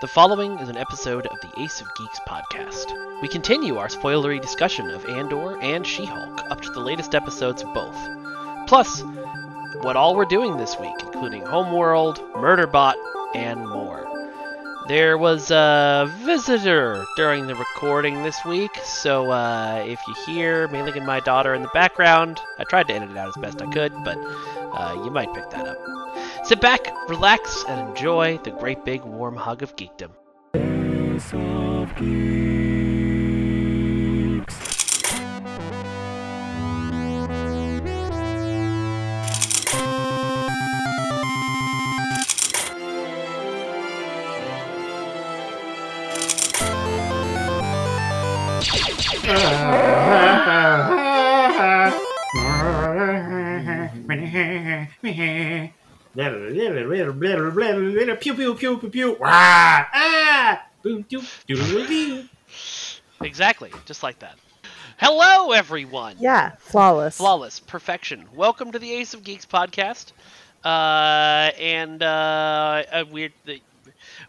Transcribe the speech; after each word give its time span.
The 0.00 0.08
following 0.08 0.58
is 0.60 0.70
an 0.70 0.78
episode 0.78 1.26
of 1.26 1.38
the 1.42 1.60
Ace 1.60 1.82
of 1.82 1.94
Geeks 1.94 2.20
podcast. 2.26 3.20
We 3.20 3.28
continue 3.28 3.76
our 3.76 3.88
spoilery 3.88 4.40
discussion 4.40 4.88
of 4.88 5.04
Andor 5.04 5.60
and 5.60 5.86
She-Hulk 5.86 6.40
up 6.50 6.62
to 6.62 6.70
the 6.70 6.80
latest 6.80 7.14
episodes 7.14 7.62
of 7.62 7.74
both. 7.74 7.98
Plus, 8.66 9.02
what 9.82 9.96
all 9.96 10.16
we're 10.16 10.24
doing 10.24 10.56
this 10.56 10.78
week, 10.78 10.94
including 11.00 11.44
Homeworld, 11.44 12.18
Murderbot, 12.32 12.94
and 13.34 13.60
more. 13.68 14.09
There 14.88 15.16
was 15.16 15.50
a 15.50 16.12
visitor 16.24 17.04
during 17.16 17.46
the 17.46 17.54
recording 17.54 18.22
this 18.22 18.44
week, 18.44 18.74
so 18.82 19.30
uh, 19.30 19.84
if 19.86 20.00
you 20.08 20.14
hear 20.26 20.68
Mae 20.68 20.82
Linh 20.82 20.96
and 20.96 21.06
my 21.06 21.20
daughter 21.20 21.54
in 21.54 21.62
the 21.62 21.70
background, 21.72 22.40
I 22.58 22.64
tried 22.64 22.88
to 22.88 22.94
edit 22.94 23.10
it 23.10 23.16
out 23.16 23.28
as 23.28 23.36
best 23.36 23.62
I 23.62 23.70
could, 23.70 23.92
but 24.04 24.16
uh, 24.16 25.00
you 25.04 25.10
might 25.10 25.32
pick 25.32 25.48
that 25.50 25.66
up. 25.66 25.78
Sit 26.44 26.60
back, 26.60 26.80
relax, 27.08 27.64
and 27.68 27.88
enjoy 27.90 28.38
the 28.38 28.50
great 28.50 28.84
big 28.84 29.02
warm 29.02 29.36
hug 29.36 29.62
of 29.62 29.76
geekdom. 29.76 30.10
Pew 58.20 58.34
pew 58.34 58.54
pew 58.54 58.78
pew 58.78 58.90
pew. 58.90 59.16
Wah! 59.20 59.86
Ah! 59.94 60.66
Boom 60.82 61.02
doo 61.08 61.22
doodle 61.46 61.86
doo. 61.86 62.24
Exactly, 63.22 63.70
just 63.86 64.02
like 64.02 64.18
that. 64.18 64.36
Hello, 64.96 65.52
everyone. 65.52 66.16
Yeah, 66.18 66.56
flawless. 66.58 67.16
Flawless 67.18 67.60
perfection. 67.60 68.26
Welcome 68.34 68.72
to 68.72 68.80
the 68.80 68.92
Ace 68.94 69.14
of 69.14 69.22
Geeks 69.22 69.46
podcast. 69.46 70.10
Uh, 70.64 71.52
and 71.58 72.02
uh, 72.02 72.82
a 72.92 73.04
weird. 73.04 73.32
The, 73.44 73.62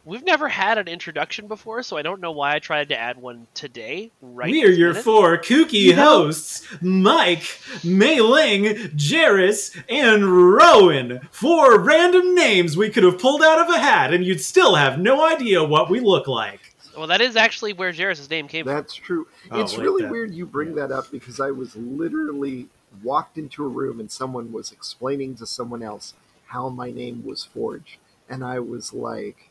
we've 0.05 0.23
never 0.23 0.47
had 0.47 0.77
an 0.77 0.87
introduction 0.87 1.47
before, 1.47 1.83
so 1.83 1.97
I 1.97 2.01
don't 2.01 2.21
know 2.21 2.31
why 2.31 2.55
I 2.55 2.59
tried 2.59 2.89
to 2.89 2.97
add 2.97 3.17
one 3.17 3.47
today. 3.53 4.11
Right. 4.21 4.51
We 4.51 4.63
are 4.63 4.69
your 4.69 4.89
minute. 4.89 5.03
four 5.03 5.37
kooky 5.37 5.93
hosts, 5.93 6.67
Mike, 6.81 7.59
Mae 7.83 8.21
Linh, 8.21 8.75
Jarys, 8.95 9.81
and 9.89 10.53
Rowan. 10.53 11.19
Four 11.31 11.79
random 11.79 12.35
names 12.35 12.77
we 12.77 12.89
could 12.89 13.03
have 13.03 13.19
pulled 13.19 13.41
out 13.41 13.59
of 13.59 13.73
a 13.73 13.79
hat, 13.79 14.13
and 14.13 14.25
you'd 14.25 14.41
still 14.41 14.75
have 14.75 14.99
no 14.99 15.25
idea 15.25 15.63
what 15.63 15.89
we 15.89 15.99
look 15.99 16.27
like. 16.27 16.59
Well, 16.97 17.07
that 17.07 17.21
is 17.21 17.35
actually 17.35 17.73
where 17.73 17.91
Jarys' 17.91 18.29
name 18.29 18.47
came 18.47 18.65
from. 18.65 18.75
That's 18.75 18.93
true. 18.93 19.27
Oh, 19.49 19.61
it's 19.61 19.73
like 19.73 19.81
really 19.81 20.03
that. 20.03 20.11
weird 20.11 20.33
you 20.33 20.45
bring 20.45 20.75
that 20.75 20.91
up 20.91 21.09
because 21.09 21.39
I 21.39 21.51
was 21.51 21.75
literally 21.75 22.67
walked 23.01 23.37
into 23.37 23.63
a 23.63 23.67
room 23.67 23.99
and 23.99 24.11
someone 24.11 24.51
was 24.51 24.71
explaining 24.71 25.35
to 25.35 25.45
someone 25.45 25.81
else 25.81 26.13
how 26.47 26.67
my 26.67 26.91
name 26.91 27.23
was 27.25 27.45
forged. 27.45 27.97
And 28.27 28.43
I 28.43 28.59
was 28.59 28.93
like, 28.93 29.50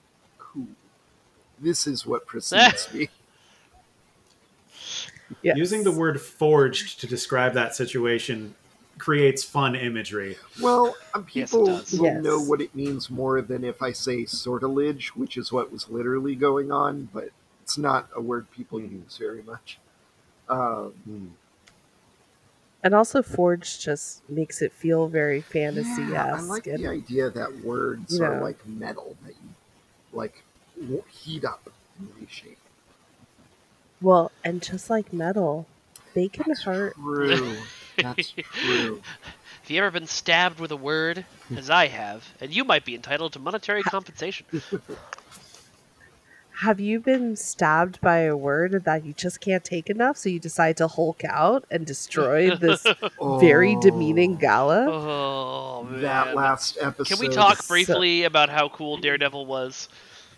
cool. 0.53 0.67
This 1.59 1.87
is 1.87 2.07
what 2.07 2.27
precedes 2.27 2.89
me. 2.95 3.09
Yes. 5.43 5.57
Using 5.57 5.85
the 5.85 5.93
word 5.93 6.21
forged 6.21 7.01
to 7.01 7.07
describe 7.07 7.55
that 7.55 7.75
situation 7.75 8.55
creates 8.99 9.43
fun 9.43 9.75
imagery. 9.75 10.37
Well, 10.61 10.95
um, 11.15 11.27
Yes, 11.33 11.51
people 11.51 11.67
will 11.67 11.81
Yes. 11.81 12.23
know 12.23 12.41
what 12.41 12.61
it 12.61 12.75
means 12.75 13.09
more 13.09 13.41
than 13.41 13.65
if 13.65 13.81
I 13.81 13.93
say 13.93 14.25
sortilege, 14.27 15.17
which 15.17 15.37
is 15.37 15.53
what 15.53 15.73
was 15.73 15.89
literally 15.89 16.35
going 16.35 16.71
on, 16.71 17.09
but 17.13 17.31
it's 17.63 17.79
not 17.79 18.09
a 18.15 18.21
word 18.21 18.51
people 18.51 18.81
use 18.81 19.17
very 19.17 19.43
much. 19.43 19.79
Um, 20.49 21.37
and 22.83 22.95
also 22.95 23.23
Forge 23.23 23.79
just 23.79 24.29
makes 24.29 24.61
it 24.61 24.73
feel 24.73 25.07
very 25.07 25.41
fantasy 25.41 26.03
Yeah, 26.11 26.25
I 26.25 26.37
esque. 26.37 26.49
like 26.49 26.65
the 26.65 26.87
idea 26.89 27.31
that 27.31 27.65
words 27.65 28.19
you 28.19 28.25
are 28.25 28.35
know. 28.37 28.43
like 28.43 28.67
metal 28.67 29.17
that 29.25 29.35
you 29.40 29.40
like 30.13 30.43
w- 30.81 31.03
heat 31.11 31.45
up 31.45 31.69
and 31.99 32.09
reshape. 32.21 32.59
well, 34.01 34.31
and 34.45 34.63
just 34.63 34.89
like 34.91 35.13
metal, 35.13 35.67
they 36.15 36.29
can 36.29 36.45
That's 36.49 36.63
hurt. 36.65 36.95
true. 36.95 37.57
That's 37.97 38.33
true. 38.33 39.03
Have 39.63 39.71
you 39.71 39.79
ever 39.79 39.91
been 39.91 40.07
stabbed 40.07 40.59
with 40.59 40.71
a 40.73 40.77
word, 40.77 41.25
as 41.55 41.69
I 41.71 41.89
have, 41.89 42.27
and 42.41 42.55
you 42.55 42.65
might 42.65 42.85
be 42.85 42.95
entitled 42.95 43.35
to 43.35 43.39
monetary 43.39 43.83
compensation? 43.85 44.47
Have 46.63 46.79
you 46.79 47.01
been 47.01 47.37
stabbed 47.37 48.01
by 48.03 48.19
a 48.19 48.37
word 48.37 48.85
that 48.85 49.05
you 49.05 49.15
just 49.15 49.41
can't 49.41 49.65
take 49.65 49.89
enough, 49.89 50.19
so 50.19 50.29
you 50.29 50.39
decide 50.39 50.77
to 50.79 50.89
Hulk 50.89 51.23
out 51.25 51.65
and 51.71 51.87
destroy 51.87 52.55
this 52.55 52.85
very 53.41 53.77
demeaning 53.77 54.35
Oh, 54.35 54.39
gala? 54.39 54.87
Oh 54.91 55.83
man. 55.85 56.03
That 56.03 56.35
last 56.35 56.77
episode. 56.81 57.15
Can 57.17 57.27
we 57.27 57.35
talk 57.35 57.63
So- 57.63 57.69
briefly 57.73 58.25
about 58.25 58.51
how 58.51 58.69
cool 58.69 58.99
Daredevil 58.99 59.47
was? 59.47 59.89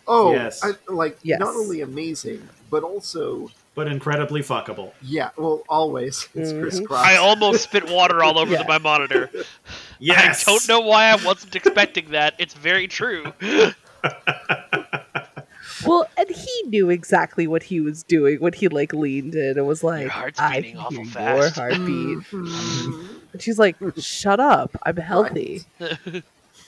Oh, 0.06 0.32
Yes. 0.32 0.62
I, 0.64 0.72
like 0.88 1.18
Yes. 1.22 1.40
not 1.40 1.54
only 1.56 1.80
amazing, 1.80 2.48
but 2.70 2.82
also 2.84 3.50
But 3.74 3.88
incredibly 3.88 4.42
fuckable. 4.42 4.92
yeah. 5.02 5.30
Well, 5.36 5.62
always 5.68 6.28
it's 6.34 6.52
Chris 6.52 6.78
Mhm. 6.78 6.86
Cross. 6.86 7.04
I 7.04 7.16
almost 7.16 7.64
spit 7.64 7.88
water 7.90 8.22
all 8.22 8.38
over 8.38 8.52
Yeah. 8.52 8.64
my 8.68 8.78
monitor. 8.78 9.28
Yes. 9.98 10.46
I 10.46 10.52
don't 10.52 10.68
know 10.68 10.80
why 10.80 11.06
I 11.06 11.16
wasn't 11.16 11.56
expecting 11.56 12.10
that. 12.10 12.34
It's 12.38 12.54
very 12.54 12.86
true. 12.86 13.32
Well, 15.86 16.06
and 16.16 16.28
he 16.28 16.62
knew 16.68 16.90
exactly 16.90 17.46
what 17.46 17.64
he 17.64 17.80
was 17.80 18.02
doing 18.02 18.38
when 18.40 18.52
he 18.52 18.68
like 18.68 18.92
leaned 18.92 19.34
in 19.34 19.58
and 19.58 19.66
was 19.66 19.82
like, 19.82 20.02
Your 20.02 20.10
heart's 20.10 20.40
"I 20.40 20.60
beating 20.60 20.76
can 20.76 20.80
awful 20.80 20.96
hear 21.04 21.12
fast." 21.12 21.56
your 21.56 21.64
heartbeat." 21.66 22.18
Mhm. 22.30 23.08
and 23.32 23.42
she's 23.42 23.58
like, 23.58 23.76
"Shut 23.98 24.40
up! 24.40 24.76
I'm 24.84 24.96
healthy." 24.96 25.62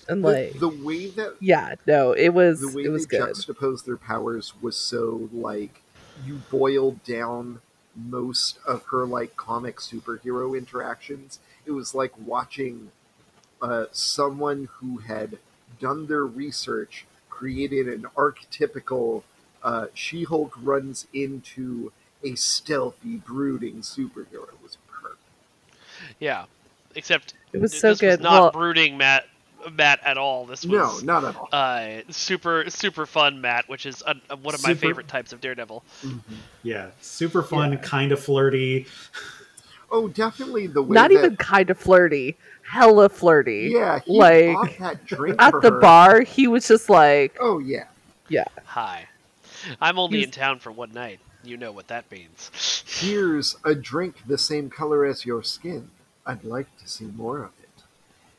And 0.07 0.21
like, 0.21 0.53
the, 0.55 0.59
the 0.59 0.85
way 0.85 1.07
that 1.09 1.37
yeah, 1.41 1.77
no, 1.87 2.13
it 2.13 2.31
was 2.35 2.61
the 2.61 2.77
way 2.77 2.85
it 2.85 2.89
was 2.91 3.07
they 3.07 3.17
good. 3.17 3.27
juxtaposed 3.29 3.87
their 3.87 3.97
powers 3.97 4.53
was 4.61 4.77
so 4.77 5.31
like 5.33 5.81
you 6.27 6.43
boiled 6.51 7.03
down 7.05 7.61
most 7.97 8.59
of 8.67 8.83
her 8.91 9.07
like 9.07 9.35
comic 9.37 9.77
superhero 9.79 10.57
interactions. 10.59 11.39
It 11.65 11.71
was 11.71 11.95
like 11.95 12.13
watching 12.19 12.91
uh, 13.63 13.87
someone 13.93 14.69
who 14.81 14.99
had 14.99 15.39
done 15.81 16.07
their 16.07 16.27
research, 16.27 17.07
created 17.49 17.87
an 17.89 18.07
archetypical 18.17 19.23
uh, 19.63 19.87
She-Hulk 19.93 20.55
runs 20.63 21.07
into 21.13 21.93
a 22.25 22.35
stealthy, 22.37 23.17
brooding 23.17 23.83
superhero. 23.83 24.49
It 24.49 24.63
was 24.63 24.79
perfect. 24.91 25.21
Yeah, 26.19 26.47
except 26.95 27.35
It 27.53 27.61
was 27.61 27.79
so 27.79 27.91
this 27.91 28.01
good. 28.01 28.21
Was 28.21 28.21
not 28.21 28.41
Well- 28.41 28.51
brooding 28.53 28.97
Matt, 28.97 29.27
Matt 29.71 30.01
at 30.05 30.17
all. 30.17 30.47
This 30.47 30.65
was 30.65 31.03
No, 31.05 31.21
not 31.21 31.25
at 31.29 31.37
all. 31.37 31.49
uh, 31.53 32.01
super 32.11 32.65
super 32.71 33.05
fun 33.05 33.43
Matt, 33.43 33.69
which 33.69 33.85
is 33.85 34.03
uh, 34.07 34.15
one 34.41 34.55
of 34.55 34.63
my 34.63 34.73
favorite 34.73 35.09
types 35.09 35.35
of 35.35 35.43
Daredevil. 35.43 35.83
Yeah. 36.63 36.89
Super 37.03 37.43
fun, 37.43 37.77
kind 37.79 38.11
of 38.13 38.21
flirty. 38.21 38.87
Oh, 39.91 40.09
definitely 40.09 40.67
the 40.67 40.83
way 40.83 40.95
Not 40.95 41.11
that, 41.11 41.19
even 41.19 41.37
kind 41.37 41.69
of 41.71 41.79
flirty, 41.79 42.37
hella 42.67 43.09
flirty. 43.09 43.71
Yeah, 43.73 44.01
he 44.01 44.19
like 44.19 44.79
that 44.79 45.05
drink 45.07 45.37
at 45.41 45.51
for 45.53 45.61
the 45.61 45.71
her. 45.71 45.81
bar, 45.81 46.21
he 46.23 46.47
was 46.49 46.67
just 46.69 46.89
like, 46.91 47.37
Oh 47.41 47.59
yeah. 47.59 47.87
yeah, 48.29 48.45
Hi, 48.65 49.07
I'm 49.81 49.99
only 49.99 50.19
He's- 50.19 50.27
in 50.27 50.33
town 50.33 50.59
for 50.59 50.73
one 50.73 50.93
night. 50.93 51.21
You 51.43 51.59
know 51.59 51.73
what 51.73 51.89
that 51.89 52.11
means. 52.11 52.51
Here's 52.87 53.57
a 53.65 53.75
drink 53.75 54.17
the 54.27 54.39
same 54.39 54.71
color 54.71 55.05
as 55.05 55.27
your 55.27 55.43
skin. 55.43 55.91
I'd 56.25 56.43
like 56.43 56.75
to 56.79 56.89
see 56.89 57.05
more 57.05 57.39
of 57.45 57.51
it. 57.63 57.69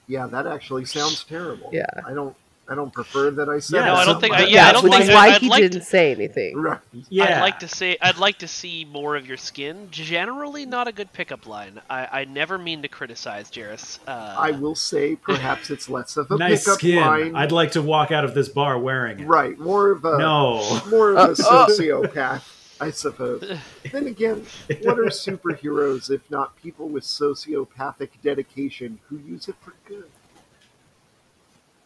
Yeah, 0.07 0.25
that 0.27 0.47
actually 0.47 0.85
sounds 0.85 1.23
terrible. 1.23 1.69
Yeah. 1.71 1.85
I 2.05 2.13
don't 2.13 2.35
I 2.67 2.73
don't 2.73 2.91
prefer 2.91 3.29
that 3.31 3.47
I 3.47 3.59
said. 3.59 3.77
Yeah, 3.77 3.85
No, 3.85 3.93
I 3.95 4.05
don't 4.05 4.19
think. 4.19 4.33
I, 4.33 4.41
but- 4.41 4.49
yeah, 4.49 4.67
I 4.67 4.71
don't 4.71 4.83
which 4.85 4.93
think. 4.93 5.03
is 5.03 5.09
I, 5.09 5.13
why 5.13 5.27
I'd 5.35 5.41
he 5.41 5.49
like 5.49 5.61
didn't 5.61 5.81
to, 5.81 5.85
say 5.85 6.11
anything. 6.11 6.57
Right. 6.57 6.79
Yeah. 7.09 7.23
I'd 7.37 7.41
like 7.41 7.59
to 7.59 7.67
say. 7.67 7.97
I'd 8.01 8.17
like 8.17 8.39
to 8.39 8.47
see 8.47 8.85
more 8.85 9.15
of 9.15 9.27
your 9.27 9.37
skin. 9.37 9.87
Generally, 9.91 10.65
not 10.65 10.87
a 10.87 10.91
good 10.91 11.13
pickup 11.13 11.45
line. 11.45 11.79
I, 11.89 12.21
I 12.21 12.25
never 12.25 12.57
mean 12.57 12.81
to 12.81 12.87
criticize 12.87 13.51
Jarys. 13.51 13.99
Uh, 14.07 14.35
I 14.37 14.51
will 14.51 14.73
say 14.75 15.15
perhaps 15.15 15.69
it's 15.69 15.89
less 15.89 16.17
of 16.17 16.31
a 16.31 16.37
nice 16.37 16.63
pickup 16.63 16.79
skin. 16.79 17.01
line. 17.01 17.35
I'd 17.35 17.51
like 17.51 17.71
to 17.73 17.81
walk 17.83 18.11
out 18.11 18.23
of 18.25 18.33
this 18.33 18.49
bar 18.49 18.79
wearing 18.79 19.19
it. 19.19 19.25
Right, 19.27 19.57
more 19.59 19.91
of 19.91 20.03
a 20.03 20.17
No. 20.17 20.81
more 20.89 21.11
of 21.15 21.29
a 21.29 21.33
sociopath, 21.41 22.41
I 22.81 22.89
suppose. 22.89 23.43
then 23.91 24.07
again, 24.07 24.43
what 24.81 24.97
are 24.97 25.05
superheroes 25.05 26.09
if 26.09 26.21
not 26.31 26.55
people 26.61 26.89
with 26.89 27.03
sociopathic 27.03 28.09
dedication 28.23 28.99
who 29.07 29.17
use 29.19 29.47
it 29.47 29.55
for 29.61 29.73
good? 29.87 30.09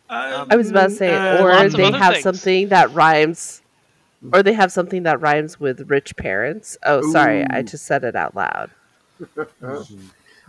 Uh, 0.09 0.45
I 0.49 0.55
was 0.55 0.71
about 0.71 0.89
to 0.89 0.95
say, 0.95 1.13
Uh, 1.13 1.43
or 1.43 1.69
they 1.69 1.91
have 1.91 2.13
things. 2.13 2.23
something 2.23 2.69
that 2.69 2.91
rhymes, 2.93 3.61
or 4.33 4.41
they 4.41 4.53
have 4.53 4.71
something 4.71 5.03
that 5.03 5.21
rhymes 5.21 5.59
with 5.59 5.89
rich 5.89 6.15
parents. 6.15 6.77
Oh, 6.83 7.11
sorry, 7.11 7.45
I 7.49 7.61
just 7.61 7.85
said 7.85 8.03
it 8.03 8.15
out 8.15 8.35
loud. 8.35 8.71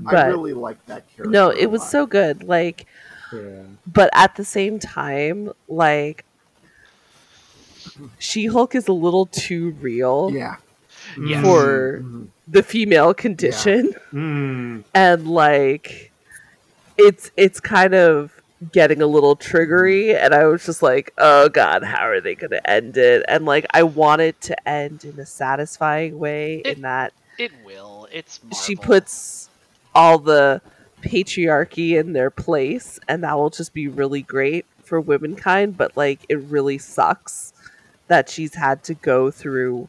I 0.06 0.26
really 0.28 0.54
like 0.54 0.84
that 0.86 1.04
character. 1.14 1.30
No, 1.30 1.50
it 1.50 1.66
was 1.70 1.88
so 1.88 2.06
good. 2.06 2.42
Like, 2.42 2.86
Yeah. 3.32 3.62
but 3.86 4.08
at 4.14 4.36
the 4.36 4.44
same 4.44 4.78
time, 4.78 5.52
like, 5.68 6.24
She 8.18 8.46
Hulk 8.46 8.74
is 8.74 8.88
a 8.88 8.92
little 8.92 9.26
too 9.26 9.70
real 9.80 10.30
Yeah. 10.32 10.56
Yes. 11.18 11.42
for 11.44 12.00
Mhm. 12.02 12.26
the 12.46 12.62
female 12.62 13.14
condition, 13.14 13.94
Mm. 14.12 14.84
and 14.94 15.26
like, 15.28 16.12
it's 16.98 17.30
it's 17.36 17.58
kind 17.60 17.94
of 17.94 18.32
getting 18.72 19.00
a 19.00 19.06
little 19.06 19.34
triggery 19.34 20.14
and 20.14 20.34
i 20.34 20.44
was 20.44 20.64
just 20.66 20.82
like 20.82 21.12
oh 21.16 21.48
god 21.48 21.82
how 21.82 22.06
are 22.06 22.20
they 22.20 22.34
going 22.34 22.50
to 22.50 22.70
end 22.70 22.96
it? 22.98 23.24
And 23.26 23.46
like 23.46 23.64
i 23.72 23.82
want 23.82 24.20
it 24.20 24.38
to 24.42 24.68
end 24.68 25.04
in 25.04 25.18
a 25.18 25.24
satisfying 25.26 26.18
way 26.18 26.56
It- 26.64 26.76
in 26.76 26.82
that 26.82 27.12
It 27.38 27.52
will. 27.64 28.06
It's 28.12 28.38
she 28.62 28.76
puts 28.76 29.48
all 29.94 30.18
the 30.18 30.60
patriarchy 31.02 31.98
in 31.98 32.12
their 32.12 32.30
place 32.30 33.00
and 33.08 33.24
that 33.24 33.36
will 33.38 33.48
just 33.50 33.72
be 33.72 33.88
really 33.88 34.20
great 34.20 34.66
for 34.84 35.00
womankind 35.00 35.76
but 35.78 35.96
like 35.96 36.20
it 36.28 36.38
really 36.40 36.76
sucks 36.76 37.54
that 38.08 38.28
she's 38.28 38.54
had 38.56 38.82
to 38.84 38.92
go 38.94 39.30
through 39.30 39.88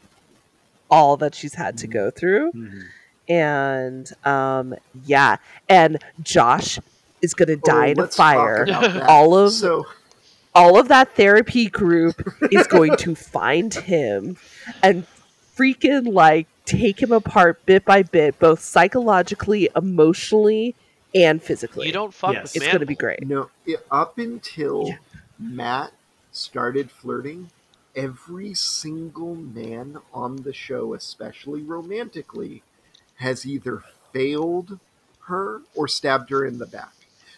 all 0.90 1.16
that 1.18 1.34
she's 1.34 1.54
had 1.54 1.76
to 1.78 1.86
go 1.86 2.10
through. 2.10 2.52
Mhm. 2.52 2.84
and 3.28 4.12
um 4.24 4.74
yeah. 5.04 5.36
And 5.68 5.98
josh 6.22 6.78
is 7.22 7.34
gonna 7.34 7.52
oh, 7.54 7.60
die 7.64 7.88
Oh, 7.88 7.92
in 7.92 8.00
a 8.00 8.06
fire 8.08 8.66
all 9.08 9.36
of 9.36 9.52
so 9.52 9.86
all 10.54 10.78
of 10.78 10.88
that 10.88 11.14
therapy 11.16 11.68
group 11.68 12.28
is 12.52 12.66
going 12.66 12.96
to 12.98 13.14
find 13.14 13.72
him 13.72 14.36
and 14.82 15.06
freaking 15.56 16.12
like 16.12 16.46
take 16.64 17.02
him 17.02 17.10
apart 17.12 17.64
bit 17.66 17.84
by 17.84 18.02
bit, 18.02 18.38
both 18.38 18.60
psychologically, 18.60 19.68
emotionally, 19.74 20.74
and 21.14 21.42
physically. 21.42 21.86
You 21.86 21.92
don't 21.92 22.14
fuck 22.14 22.34
Yes. 22.34 22.54
with 22.54 22.56
it's 22.62 22.66
going 22.66 22.80
to 22.80 22.86
be 22.86 22.94
great. 22.94 23.26
no, 23.26 23.50
it, 23.66 23.84
up 23.90 24.18
until 24.18 24.88
Yeah. 24.88 24.96
Matt 25.38 25.92
started 26.30 26.90
flirting, 26.90 27.50
every 27.96 28.54
single 28.54 29.34
man 29.34 29.98
on 30.12 30.36
the 30.36 30.52
show, 30.52 30.94
especially 30.94 31.62
romantically, 31.62 32.62
has 33.16 33.44
either 33.46 33.82
failed 34.12 34.78
her 35.26 35.62
or 35.74 35.88
stabbed 35.88 36.30
her 36.30 36.44
in 36.44 36.58
the 36.58 36.66
back. 36.66 36.92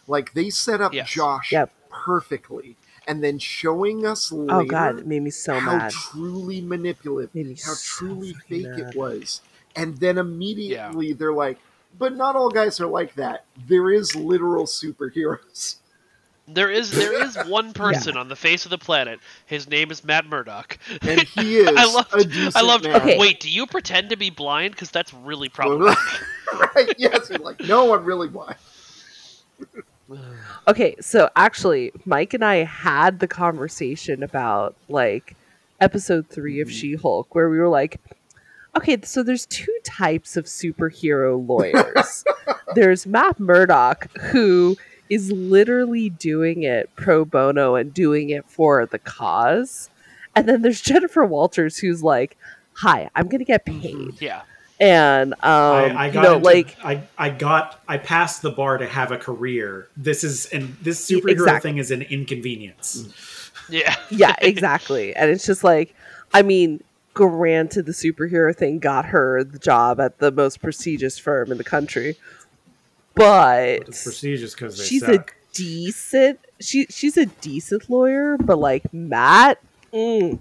Like 0.06 0.33
they 0.35 0.51
set 0.51 0.81
up 0.81 0.93
Yes. 0.93 1.11
Josh 1.11 1.53
Yep. 1.53 1.71
perfectly, 1.91 2.77
and 3.06 3.23
then 3.23 3.39
showing 3.39 4.05
us 4.06 4.31
oh, 4.33 4.37
later 4.37 4.55
Oh 4.55 4.65
god, 4.65 4.99
it 5.01 5.06
made 5.06 5.23
me 5.23 5.31
so 5.31 5.59
how 5.59 5.77
mad. 5.79 5.93
truly 5.93 6.61
manipulative, 6.61 7.35
Made 7.35 7.47
me 7.47 7.55
how 7.55 7.73
so 7.75 8.05
truly 8.06 8.35
fake 8.49 8.67
mad. 8.67 8.79
it 8.81 8.97
was. 8.97 9.41
And 9.77 9.97
then 9.99 10.19
immediately 10.19 11.12
they're 11.15 11.33
like, 11.33 11.59
but 11.99 12.15
not 12.17 12.37
all 12.37 12.51
guys 12.51 12.81
are 12.81 12.87
like 12.87 13.15
that. 13.15 13.45
There 13.67 13.91
is 13.91 14.15
literal 14.15 14.65
superheroes. 14.67 15.77
There 16.47 16.71
is 16.71 16.91
there 16.91 17.15
is 17.25 17.37
one 17.49 17.73
person 17.73 18.19
on 18.19 18.29
the 18.29 18.37
face 18.37 18.67
of 18.67 18.71
the 18.71 18.77
planet. 18.77 19.19
His 19.47 19.67
name 19.67 19.91
is 19.91 20.05
Matt 20.05 20.27
Murdock. 20.27 20.79
And 21.01 21.23
he 21.23 21.56
is 21.61 21.71
I 21.75 21.85
loved. 21.87 22.15
a 22.15 22.23
decent 22.23 22.56
I 22.56 22.61
loved. 22.61 22.85
Okay. 22.85 23.19
Wait, 23.19 23.41
do 23.41 23.49
you 23.49 23.67
pretend 23.67 24.11
to 24.11 24.17
be 24.19 24.29
blind? 24.29 24.73
Because 24.75 24.91
that's 24.91 25.15
really 25.15 25.49
problematic. 25.49 25.97
right? 26.77 26.93
Yes, 26.99 27.31
like, 27.31 27.61
no, 27.61 27.95
I'm 27.95 28.05
really 28.05 28.29
blind. 28.29 28.56
Okay, 30.69 30.97
so 31.01 31.31
actually, 31.37 31.93
Mike 32.05 32.35
and 32.35 32.45
I 32.45 32.56
had 32.65 33.21
the 33.21 33.29
conversation 33.29 34.23
about 34.23 34.77
like 34.89 35.37
episode 35.81 36.29
three 36.29 36.61
of 36.61 36.69
mm-hmm. 36.69 36.77
She 36.77 36.95
Hulk, 36.95 37.35
where 37.35 37.49
we 37.49 37.59
were 37.59 37.69
like, 37.69 38.01
okay, 38.77 38.99
so 39.03 39.23
there's 39.23 39.47
two 39.47 39.77
types 39.85 40.37
of 40.37 40.47
superhero 40.47 41.47
lawyers. 41.49 42.25
there's 42.75 43.06
Matt 43.06 43.39
Murdock, 43.41 44.11
who 44.19 44.77
is 45.11 45.31
literally 45.31 46.11
doing 46.11 46.62
it 46.62 46.91
pro 46.97 47.25
bono 47.25 47.75
and 47.75 47.93
doing 47.93 48.31
it 48.31 48.45
for 48.47 48.87
the 48.87 48.99
cause. 48.99 49.91
And 50.35 50.49
then 50.49 50.62
there's 50.62 50.81
Jennifer 50.83 51.25
Walters, 51.25 51.79
who's 51.79 52.03
like, 52.03 52.37
hi, 52.73 53.11
I'm 53.15 53.29
going 53.29 53.41
to 53.41 53.45
get 53.45 53.65
mm-hmm. 53.65 53.81
paid. 53.81 54.23
Yeah. 54.23 54.43
And, 54.84 55.32
um, 55.34 55.38
I, 55.42 55.84
I 55.94 56.06
you 56.08 56.12
got 56.12 56.22
know, 56.25 56.34
into- 56.34 56.44
like, 56.44 56.76
I, 56.84 57.02
I 57.16 57.31
got 57.31 57.81
I 57.88 57.96
passed 57.96 58.42
the 58.42 58.50
bar 58.50 58.76
to 58.76 58.86
have 58.86 59.12
a 59.12 59.16
career. 59.16 59.88
This 59.96 60.22
is 60.22 60.46
and 60.46 60.76
this 60.82 61.08
superhero 61.08 61.31
exactly. 61.31 61.70
thing 61.70 61.78
is 61.78 61.90
an 61.90 62.02
inconvenience. 62.02 63.50
Yeah. 63.70 63.94
yeah, 64.10 64.34
exactly. 64.42 65.16
And 65.16 65.31
it's 65.31 65.46
just 65.46 65.64
like, 65.64 65.94
I 66.34 66.42
mean, 66.42 66.82
granted, 67.14 67.86
the 67.86 67.92
superhero 67.92 68.54
thing 68.54 68.78
got 68.78 69.06
her 69.06 69.42
the 69.42 69.58
job 69.58 70.00
at 70.00 70.19
the 70.19 70.31
most 70.31 70.60
prestigious 70.60 71.19
firm 71.19 71.50
in 71.50 71.56
the 71.56 71.64
country, 71.64 72.16
but 73.14 73.88
It's 73.88 74.02
prestigious 74.04 74.52
because 74.54 74.84
she's 74.84 75.00
suck. 75.06 75.31
a 75.31 75.34
decent. 75.54 76.40
She 76.60 76.86
she's 76.90 77.16
a 77.16 77.26
decent 77.26 77.88
lawyer, 77.88 78.36
but 78.36 78.58
like 78.58 78.92
Matt, 78.92 79.60
mm, 79.92 80.38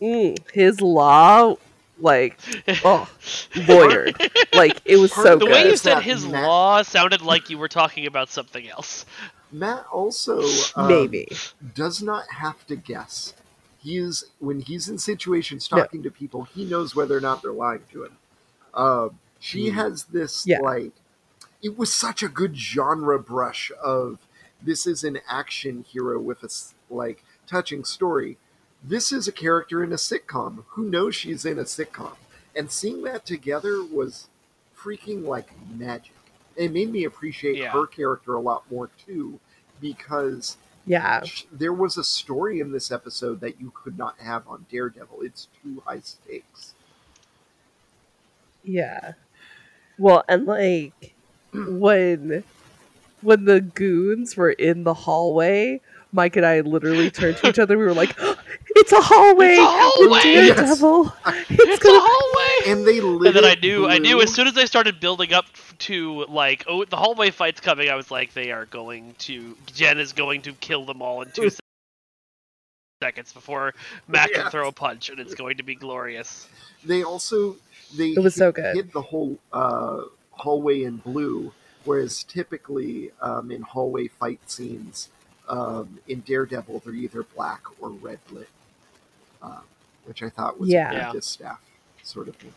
mm, 0.00 0.50
his 0.52 0.80
law, 0.80 1.56
like, 2.00 2.38
oh, 2.84 3.08
lawyered. 3.52 4.14
like 4.54 4.80
it 4.84 4.96
was 4.96 5.12
so 5.12 5.36
the 5.36 5.46
good. 5.46 5.50
way 5.50 5.68
you 5.70 5.76
said 5.76 6.02
his 6.02 6.26
Matt- 6.26 6.44
law 6.44 6.82
sounded 6.82 7.22
like 7.22 7.50
you 7.50 7.58
were 7.58 7.68
talking 7.68 8.06
about 8.06 8.28
something 8.30 8.68
else. 8.68 9.04
Matt 9.50 9.86
also 9.92 10.42
um, 10.76 10.88
Maybe. 10.88 11.28
does 11.74 12.02
not 12.02 12.24
have 12.38 12.66
to 12.66 12.76
guess. 12.76 13.34
He 13.80 13.96
is 13.96 14.24
when 14.40 14.60
he's 14.60 14.88
in 14.88 14.98
situations 14.98 15.68
No. 15.72 15.78
talking 15.78 16.02
to 16.02 16.10
people, 16.10 16.44
he 16.44 16.64
knows 16.64 16.94
whether 16.94 17.16
or 17.16 17.20
not 17.20 17.42
they're 17.42 17.52
lying 17.52 17.82
to 17.92 18.04
him. 18.04 18.16
Um, 18.74 19.18
she 19.40 19.70
has 19.70 20.04
this 20.04 20.46
Yeah. 20.46 20.60
like 20.60 20.92
it 21.62 21.76
was 21.78 21.92
such 21.92 22.22
a 22.22 22.28
good 22.28 22.56
genre 22.56 23.18
brush 23.18 23.72
of 23.82 24.18
this 24.62 24.86
is 24.86 25.02
an 25.04 25.18
action 25.28 25.84
hero 25.88 26.18
with 26.20 26.42
a 26.42 26.48
like 26.92 27.24
touching 27.46 27.84
story. 27.84 28.36
This 28.82 29.12
is 29.12 29.26
a 29.28 29.32
character 29.32 29.82
in 29.82 29.92
a 29.92 29.96
sitcom. 29.96 30.64
Who 30.70 30.84
knows 30.88 31.14
she's 31.14 31.44
in 31.44 31.58
a 31.58 31.64
sitcom? 31.64 32.16
And 32.56 32.70
seeing 32.70 33.02
that 33.02 33.26
together 33.26 33.82
was 33.84 34.28
freaking 34.76 35.24
like 35.24 35.50
magic. 35.76 36.12
It 36.56 36.72
made 36.72 36.90
me 36.90 37.04
appreciate 37.04 37.56
Yeah. 37.56 37.70
her 37.70 37.86
character 37.86 38.34
a 38.34 38.40
lot 38.40 38.70
more 38.70 38.90
too, 39.06 39.38
because 39.80 40.56
yeah, 40.86 41.22
sh- 41.24 41.44
there 41.52 41.72
was 41.72 41.96
a 41.98 42.04
story 42.04 42.60
in 42.60 42.72
this 42.72 42.90
episode 42.90 43.40
that 43.40 43.60
you 43.60 43.72
could 43.74 43.98
not 43.98 44.18
have 44.20 44.46
on 44.48 44.66
Daredevil. 44.70 45.18
It's 45.22 45.48
too 45.62 45.82
high 45.86 46.00
stakes. 46.00 46.74
Yeah. 48.64 49.12
Well, 49.98 50.24
and 50.28 50.46
like 50.46 51.14
when 51.52 52.44
when 53.20 53.44
the 53.44 53.60
goons 53.60 54.36
were 54.36 54.50
in 54.52 54.84
the 54.84 54.94
hallway, 54.94 55.80
Mike 56.12 56.36
and 56.36 56.46
I 56.46 56.60
literally 56.60 57.10
turned 57.10 57.36
to 57.38 57.48
each 57.48 57.58
other. 57.58 57.76
We 57.76 57.84
were 57.84 57.94
like, 57.94 58.16
"It's 58.80 58.92
a 58.92 59.00
hallway! 59.00 59.56
It's 59.56 59.58
a 59.58 59.66
hallway!" 59.66 60.20
The 60.22 60.54
Daredevil! 60.54 61.12
It's, 61.50 61.50
It's 61.50 61.84
a 61.84 61.88
gonna." 61.88 62.00
hallway. 62.02 62.72
And 62.72 62.86
they 62.86 63.00
lit 63.00 63.28
And 63.28 63.36
then 63.36 63.44
I 63.44 63.52
it 63.52 63.62
knew, 63.62 63.86
I 63.86 63.98
knew 63.98 64.20
as 64.22 64.32
soon 64.32 64.46
as 64.48 64.56
I 64.58 64.64
started 64.66 65.00
building 65.00 65.32
up 65.32 65.46
to 65.80 66.24
like, 66.26 66.64
oh, 66.68 66.84
the 66.84 66.96
hallway 66.96 67.30
fight's 67.30 67.60
coming. 67.60 67.88
I 67.90 67.94
was 67.96 68.10
like, 68.10 68.34
they 68.34 68.50
are 68.52 68.66
going 68.66 69.14
to. 69.20 69.56
Jen 69.74 69.98
is 69.98 70.12
going 70.12 70.42
to 70.42 70.52
kill 70.54 70.84
them 70.86 71.02
all 71.02 71.22
in 71.22 71.30
two 71.32 71.50
seconds 73.02 73.32
before 73.32 73.74
Matt 74.08 74.32
can 74.32 74.50
throw 74.50 74.68
a 74.68 74.72
punch, 74.72 75.08
and 75.10 75.20
it's 75.20 75.34
going 75.34 75.56
to 75.58 75.62
be 75.62 75.74
glorious. 75.74 76.48
They 76.84 77.02
also 77.04 77.56
they 77.96 78.10
It 78.10 78.20
was 78.22 78.34
hit, 78.34 78.38
so 78.38 78.52
good. 78.52 78.76
hit 78.76 78.92
the 78.92 79.02
whole 79.02 79.38
uh, 79.52 80.02
hallway 80.32 80.84
in 80.84 80.96
blue, 80.98 81.52
whereas 81.84 82.24
typically 82.24 83.10
um, 83.22 83.50
in 83.50 83.62
hallway 83.62 84.08
fight 84.08 84.40
scenes 84.50 85.08
um, 85.48 85.98
in 86.08 86.20
Daredevil 86.20 86.82
they're 86.84 86.94
either 86.94 87.22
black 87.22 87.62
or 87.80 87.90
red 87.90 88.18
lit, 88.30 88.48
uh, 89.42 89.60
which 90.04 90.22
I 90.22 90.28
thought 90.30 90.58
was 90.58 90.68
Yeah. 90.68 90.90
a 90.90 90.94
Yeah. 90.94 91.12
good 91.12 91.18
distaff 91.20 91.60
sort 92.02 92.28
of 92.28 92.36
thing. 92.36 92.52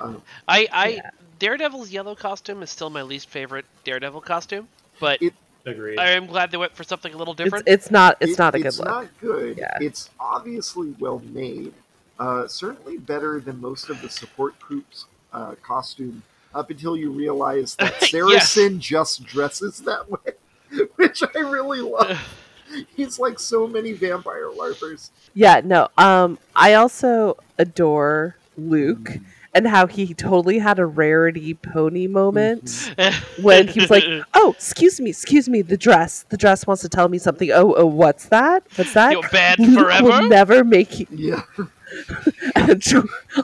Um, 0.00 0.22
I, 0.48 0.66
I 0.72 0.88
Yeah. 0.88 1.10
Daredevil's 1.38 1.90
yellow 1.90 2.14
costume 2.14 2.62
is 2.62 2.70
still 2.70 2.90
my 2.90 3.02
least 3.02 3.28
favorite 3.28 3.66
Daredevil 3.84 4.22
costume, 4.22 4.68
but 5.00 5.20
It- 5.22 5.34
Agreed. 5.66 5.98
I 5.98 6.10
am 6.10 6.26
glad 6.26 6.50
they 6.50 6.58
went 6.58 6.76
for 6.76 6.84
something 6.84 7.14
a 7.14 7.16
little 7.16 7.32
different. 7.34 7.66
it's 7.66 7.90
not 7.90 8.16
it's 8.20 8.32
It- 8.32 8.38
not 8.38 8.54
a 8.54 8.58
good 8.58 8.66
it's 8.66 8.78
look. 8.78 8.86
not 8.86 9.08
good. 9.20 9.56
Yeah. 9.58 9.78
It's 9.80 10.10
obviously 10.20 10.94
well 10.98 11.20
made. 11.24 11.72
Uh, 12.18 12.46
certainly 12.46 12.96
better 12.98 13.40
than 13.40 13.60
most 13.60 13.88
of 13.90 14.00
the 14.02 14.08
support 14.10 14.58
groups' 14.60 15.06
uh, 15.32 15.54
costume. 15.62 16.22
Up 16.54 16.70
until 16.70 16.96
you 16.96 17.10
realize 17.10 17.74
that 17.76 17.94
Yes. 18.00 18.10
Saracen 18.10 18.78
just 18.78 19.24
dresses 19.24 19.78
that 19.80 20.08
way, 20.10 20.34
which 20.96 21.22
I 21.34 21.38
really 21.40 21.80
love. 21.80 22.16
He's 22.96 23.18
like 23.18 23.38
so 23.38 23.66
many 23.66 23.92
vampire 23.92 24.50
larpers. 24.50 25.10
Yeah, 25.34 25.60
no. 25.64 25.88
Um, 25.98 26.38
I 26.54 26.74
also 26.74 27.36
adore 27.58 28.36
Luke 28.56 29.18
and 29.54 29.68
how 29.68 29.86
he 29.86 30.12
totally 30.14 30.58
had 30.58 30.78
a 30.78 30.86
rarity 30.86 31.54
pony 31.54 32.08
moment 32.08 32.92
when 33.40 33.68
he 33.68 33.80
was 33.80 33.90
like, 33.90 34.04
"Oh, 34.34 34.52
excuse 34.52 35.00
me, 35.00 35.10
excuse 35.10 35.48
me, 35.48 35.62
the 35.62 35.76
dress, 35.76 36.24
the 36.28 36.36
dress 36.36 36.66
wants 36.66 36.82
to 36.82 36.88
tell 36.88 37.08
me 37.08 37.18
something. 37.18 37.50
Oh, 37.52 37.74
oh, 37.76 37.86
what's 37.86 38.26
that? 38.26 38.64
What's 38.74 38.94
that? 38.94 39.12
You're 39.12 39.28
bad 39.28 39.58
Luke 39.60 39.78
forever? 39.78 40.04
will 40.04 40.28
never 40.28 40.64
make 40.64 40.98
you." 40.98 41.06
Yeah, 41.10 41.42
And 42.56 42.82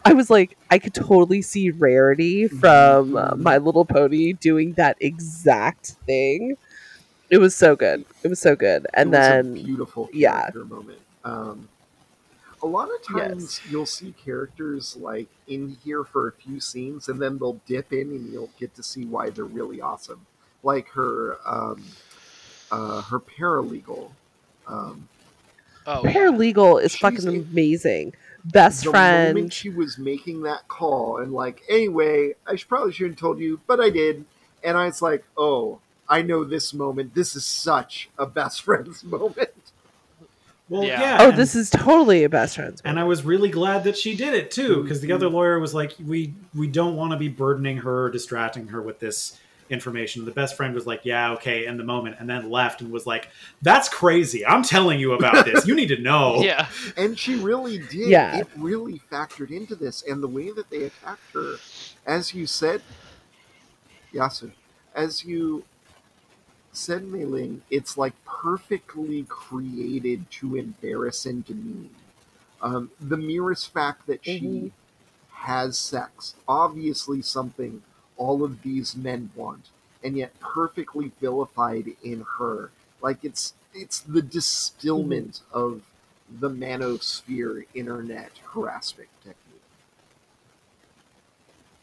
I 0.05 0.13
was 0.13 0.31
like, 0.31 0.57
I 0.71 0.79
could 0.79 0.95
totally 0.95 1.43
see 1.43 1.71
Rarity 1.71 2.49
from 2.49 3.17
uh, 3.17 3.35
My 3.37 3.59
Little 3.59 3.85
Pony 3.85 4.33
doing 4.33 4.73
that 4.75 4.97
exact 5.01 5.97
thing. 6.07 6.57
It 7.31 7.39
was 7.39 7.55
so 7.55 7.77
good. 7.77 8.05
It 8.23 8.29
was 8.29 8.41
so 8.41 8.57
good. 8.57 8.87
And 8.93 9.15
it 9.15 9.19
was 9.19 9.29
then 9.29 9.47
a 9.47 9.63
beautiful 9.63 10.11
yeah. 10.13 10.41
character 10.41 10.65
moment. 10.65 10.99
Um, 11.25 11.69
a 12.63 12.67
lot 12.67 12.89
of 12.91 13.03
times 13.03 13.61
you'll 13.71 13.87
see 13.87 14.15
characters 14.23 14.97
like 14.97 15.29
in 15.47 15.77
here 15.83 16.05
for 16.05 16.29
a 16.29 16.33
few 16.33 16.61
scenes, 16.61 17.09
and 17.09 17.21
then 17.21 17.39
they'll 17.39 17.61
dip 17.67 17.93
in, 17.93 18.11
and 18.11 18.33
you'll 18.33 18.51
get 18.59 18.75
to 18.75 18.83
see 18.83 19.05
why 19.05 19.31
they're 19.31 19.45
really 19.45 19.81
awesome. 19.81 20.27
Like 20.63 20.89
her, 20.89 21.39
um, 21.47 21.83
uh, 22.71 23.03
her 23.03 23.21
paralegal. 23.21 24.11
Um, 24.67 25.09
oh, 25.87 26.05
yeah. 26.05 26.13
paralegal 26.13 26.83
is 26.83 26.93
She's 26.93 27.01
fucking 27.01 27.29
a- 27.29 27.41
amazing. 27.41 28.15
Best 28.45 28.85
the 28.85 28.91
friend. 28.91 29.35
moment 29.35 29.53
she 29.53 29.69
was 29.69 29.99
making 29.99 30.43
that 30.43 30.67
call, 30.69 31.19
and 31.19 31.33
like, 31.33 31.63
anyway, 31.69 32.35
I 32.47 32.57
should 32.57 32.69
probably 32.69 32.93
shouldn't 32.93 33.17
have 33.17 33.21
told 33.21 33.39
you, 33.39 33.61
but 33.67 33.81
I 33.81 33.91
did, 33.91 34.25
and 34.65 34.77
I 34.77 34.87
was 34.87 35.03
like, 35.03 35.25
oh, 35.37 35.79
I 36.11 36.23
know 36.23 36.43
this 36.45 36.75
moment. 36.75 37.15
This 37.15 37.37
is 37.37 37.45
such 37.45 38.11
a 38.19 38.27
best 38.27 38.63
friends 38.67 39.05
moment. 39.05 39.51
well, 40.69 40.85
Yeah. 40.85 41.01
yeah. 41.01 41.17
oh, 41.21 41.29
and- 41.31 41.39
this 41.39 41.55
is 41.55 41.71
totally 41.71 42.25
a 42.25 42.29
best 42.29 42.57
friends. 42.57 42.83
and 42.85 42.99
I 42.99 43.05
was 43.05 43.25
really 43.25 43.49
glad 43.49 43.85
that 43.85 43.97
she 43.97 44.17
did 44.17 44.35
it 44.35 44.51
too, 44.51 44.83
because 44.83 45.01
the 45.01 45.13
other 45.13 45.27
mm-hmm. 45.27 45.37
lawyer 45.37 45.61
was 45.61 45.73
like, 45.73 45.95
"We 46.05 46.35
we 46.55 46.67
don't 46.67 46.97
want 46.97 47.13
to 47.13 47.17
be 47.17 47.29
burdening 47.29 47.79
her, 47.79 48.05
or 48.07 48.11
distracting 48.11 48.67
her 48.69 48.83
with 48.83 48.99
this 48.99 49.39
information." 49.71 50.25
The 50.25 50.33
best 50.33 50.57
friend 50.57 50.75
was 50.75 50.85
like, 50.87 51.03
"Yeah, 51.05 51.33
okay," 51.35 51.67
in 51.67 51.77
the 51.77 51.85
moment, 51.85 52.17
and 52.19 52.29
then 52.29 52.51
left 52.51 52.81
and 52.81 52.91
was 52.91 53.07
like, 53.07 53.29
"That's 53.63 53.89
crazy. 53.89 54.45
I'm 54.45 54.65
telling 54.65 54.99
you 54.99 55.13
about 55.13 55.45
this. 55.49 55.65
You 55.67 55.75
need 55.77 55.89
to 55.89 55.99
know." 56.01 56.43
Yeah. 56.43 56.67
And 56.97 57.17
she 57.19 57.37
really 57.37 57.79
did. 57.79 58.09
Yeah. 58.09 58.39
It 58.41 58.49
really 58.57 59.01
factored 59.13 59.51
into 59.53 59.77
this. 59.77 60.03
And 60.03 60.21
the 60.23 60.29
way 60.29 60.51
that 60.51 60.71
they 60.71 60.83
attacked 60.85 61.33
her, 61.35 61.57
as 62.05 62.35
you 62.35 62.47
said, 62.49 62.83
Yasu, 64.13 64.51
as 64.95 65.25
you 65.25 65.65
said, 66.73 67.05
Mae 67.05 67.25
Linh, 67.25 67.63
it's 67.71 67.97
like 67.99 68.13
perfectly 68.25 69.25
created 69.29 70.31
to 70.31 70.57
embarrass 70.57 71.27
and 71.27 71.45
demean. 71.45 71.91
Um, 72.63 72.91
the 73.01 73.17
merest 73.17 73.73
fact 73.73 74.07
that 74.07 74.25
she 74.25 74.41
Mhm. 74.41 74.71
has 75.31 75.79
sex, 75.79 76.35
obviously 76.47 77.23
something 77.23 77.83
all 78.17 78.45
of 78.45 78.63
these 78.63 78.95
men 78.95 79.31
want, 79.35 79.71
and 80.05 80.17
yet 80.17 80.39
perfectly 80.41 81.11
vilified 81.21 81.97
in 82.03 82.25
her. 82.39 82.71
Like 83.01 83.25
it's 83.25 83.55
it's 83.73 84.01
the 84.01 84.21
distillment 84.21 85.41
of 85.53 85.83
the 86.41 86.51
manosphere 86.51 87.65
internet 87.73 88.33
harassment 88.53 89.09
technique. 89.25 89.37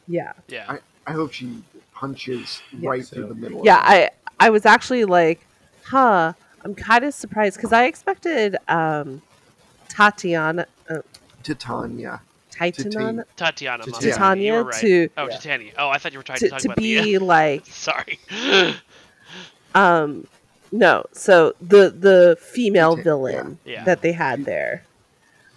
yeah. 0.08 0.34
Yeah. 0.48 0.78
I 1.06 1.12
hope 1.14 1.32
she 1.34 1.64
punches 1.94 2.62
Yeah. 2.72 2.90
right 2.90 3.06
So- 3.06 3.16
through 3.16 3.28
the 3.28 3.36
middle. 3.36 3.62
Yeah, 3.64 3.86
of 3.86 3.94
it. 3.98 4.14
I 4.27 4.27
I 4.40 4.50
was 4.50 4.66
actually 4.66 5.06
like, 5.06 5.46
huh. 5.86 6.34
I'm 6.64 6.76
kind 6.76 7.06
of 7.06 7.14
surprised 7.14 7.56
because 7.58 7.72
I 7.72 7.86
expected 7.86 8.58
um, 8.68 9.22
Tatiana, 9.90 10.66
uh, 10.90 11.00
Titania. 11.44 12.22
Titania, 12.52 13.26
Tatiana. 13.38 13.84
To 13.84 13.92
Titania. 13.92 14.58
You 14.58 14.64
were 14.64 14.64
Titania 14.64 14.64
right. 14.64 14.82
to 14.82 15.10
Oh, 15.18 15.28
Titania. 15.30 15.72
Oh, 15.78 15.90
I 15.90 15.98
thought 15.98 16.12
you 16.12 16.20
were 16.20 16.24
trying 16.24 16.40
to, 16.40 16.46
to, 16.46 16.50
talk 16.50 16.60
to 16.62 16.68
about 16.70 16.78
be 16.78 17.18
the. 17.18 17.20
like 17.24 17.66
Sorry. 17.68 18.20
um 19.76 20.28
no 20.72 21.06
so 21.14 21.54
the 21.62 21.90
the 21.90 22.38
female 22.42 22.94
Okay, 22.94 23.04
villain 23.04 23.60
yeah. 23.64 23.74
Yeah. 23.74 23.84
that 23.86 24.02
they 24.02 24.12
had 24.14 24.46
there 24.46 24.84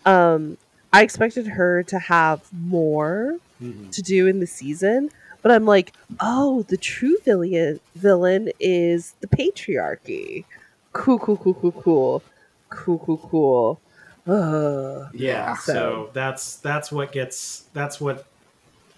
um 0.05 0.57
i 0.93 1.03
expected 1.03 1.47
her 1.49 1.83
to 1.85 1.99
have 1.99 2.43
more 2.53 3.37
Mhm. 3.63 3.91
to 3.93 4.03
do 4.03 4.27
in 4.27 4.41
the 4.41 4.47
season 4.47 5.11
but 5.43 5.53
I'm 5.53 5.65
like, 5.65 5.93
oh, 6.21 6.63
the 6.69 6.77
true 6.77 7.17
villain 7.25 7.81
villain 7.95 8.51
is 8.61 9.15
the 9.21 9.27
patriarchy. 9.27 10.45
Cool, 10.93 11.19
cool, 11.19 11.37
cool, 11.37 11.55
cool, 11.55 11.73
cool, 11.73 12.23
cool, 12.69 12.99
cool, 12.99 13.29
cool. 13.31 13.81
Uh, 14.27 15.09
yeah. 15.15 15.57
So. 15.57 15.73
so 15.73 16.11
that's 16.13 16.57
that's 16.57 16.93
what 16.93 17.13
gets 17.13 17.65
that's 17.73 18.01
what 18.01 18.27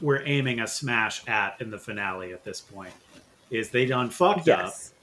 we're 0.01 0.23
aiming 0.25 0.61
a 0.61 0.67
smash 0.67 1.27
at 1.29 1.61
in 1.61 1.71
the 1.71 1.79
finale 1.79 2.33
at 2.33 2.45
this 2.45 2.61
point 2.61 2.93
is 3.51 3.71
they 3.71 3.87
done 3.87 4.11
fucked 4.11 4.47
yes. 4.47 4.59
up 4.59 4.97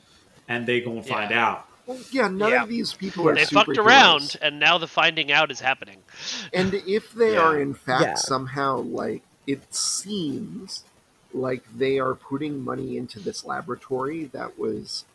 and 0.50 0.65
they 0.67 0.81
gonna 0.81 0.98
yeah. 0.98 1.01
find 1.01 1.31
out. 1.31 1.65
Yeah, 2.12 2.27
none 2.27 2.51
yeah. 2.51 2.63
of 2.63 2.69
these 2.69 2.93
people 2.93 3.27
are. 3.27 3.34
They 3.34 3.46
fucked 3.46 3.77
around, 3.77 4.36
and 4.43 4.60
now 4.60 4.77
the 4.77 4.88
finding 4.88 5.31
out 5.31 5.50
is 5.50 5.60
happening. 5.60 5.98
And 6.53 6.74
if 6.74 7.13
they 7.13 7.34
yeah. 7.34 7.39
are 7.39 7.60
in 7.60 7.74
fact 7.74 8.19
somehow 8.19 8.77
like 8.79 9.24
it 9.48 9.74
seems 9.74 10.84
like 11.33 11.63
they 11.77 12.00
are 12.00 12.15
putting 12.15 12.63
money 12.63 12.98
into 12.98 13.19
this 13.19 13.45
laboratory 13.45 14.25
that 14.25 14.57
was 14.57 15.05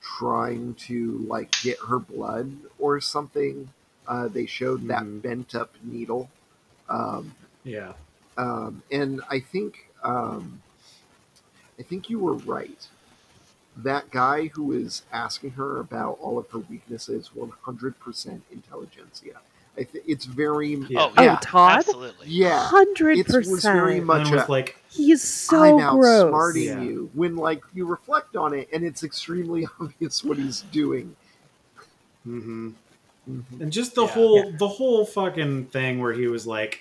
trying 0.00 0.74
to 0.74 1.18
like 1.28 1.52
get 1.62 1.78
her 1.88 1.98
blood 1.98 2.52
or 2.78 3.00
something. 3.00 3.70
Uh, 4.06 4.28
they 4.28 4.46
showed 4.46 4.88
that 4.88 5.04
Mhm. 5.04 5.22
bent 5.22 5.54
up 5.54 5.74
needle. 5.82 6.28
Um, 6.88 7.34
Yeah. 7.64 7.94
um, 8.36 8.82
and 8.90 9.22
I 9.30 9.40
think 9.40 9.88
um, 10.02 10.62
I 11.78 11.82
think 11.82 12.10
you 12.10 12.18
were 12.18 12.34
right. 12.34 12.88
That 13.76 14.10
guy 14.10 14.48
who 14.48 14.64
was 14.64 15.02
asking 15.12 15.52
her 15.52 15.78
about 15.80 16.18
all 16.20 16.38
of 16.38 16.50
her 16.50 16.58
weaknesses, 16.58 17.34
one 17.34 17.52
hundred 17.62 17.98
percent 18.00 18.44
Intelligencia. 18.50 19.38
I 19.78 19.84
th- 19.84 20.04
it's 20.06 20.26
very 20.26 20.74
Yeah. 20.88 21.00
Oh, 21.00 21.12
Oh. 21.16 21.38
Todd? 21.40 21.78
Absolutely. 21.78 22.26
yeah. 22.28 22.58
Hundred 22.66 23.18
It 23.18 23.28
was 23.28 23.62
very 23.62 24.00
much 24.00 24.30
a, 24.30 24.44
like, 24.50 24.76
He 24.90 25.12
is 25.12 25.22
so 25.22 25.62
I'm 25.62 25.96
gross. 25.96 26.24
outsmarting 26.24 26.64
Yeah. 26.66 26.80
you 26.82 27.10
when 27.14 27.36
like 27.36 27.62
you 27.74 27.86
reflect 27.86 28.36
on 28.36 28.52
it 28.52 28.68
and 28.72 28.84
it's 28.84 29.02
extremely 29.02 29.66
obvious 29.80 30.22
what 30.22 30.36
he's 30.36 30.62
doing. 30.72 31.16
mm-hmm. 32.26 32.70
Mhm. 33.30 33.60
and 33.60 33.72
just 33.72 33.94
the 33.94 34.02
Yeah. 34.02 34.08
whole 34.08 34.52
the 34.58 34.66
whole 34.68 35.04
fucking 35.06 35.66
thing 35.66 36.00
where 36.00 36.12
he 36.12 36.26
was 36.26 36.44
like, 36.46 36.80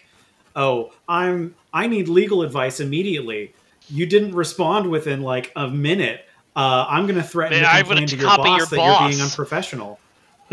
"Oh, 0.55 0.91
I'm 1.07 1.53
I 1.71 1.86
need 1.88 2.07
legal 2.10 2.41
advice 2.41 2.79
immediately. 2.79 3.53
You 3.89 4.05
didn't 4.07 4.33
respond 4.33 4.89
within 4.89 5.21
like 5.21 5.51
a 5.55 5.67
minute. 5.67 6.25
Uh, 6.55 6.86
I'm 6.89 7.05
going 7.05 7.15
to 7.15 7.24
threaten 7.24 7.62
Man, 7.62 7.65
to 8.07 8.17
complain 8.17 8.27
gonna 8.43 8.57
your 8.57 8.57
boss 8.57 8.71
your 8.71 8.79
that 8.79 9.01
you're 9.01 9.10
being 9.10 9.21
unprofessional." 9.21 10.00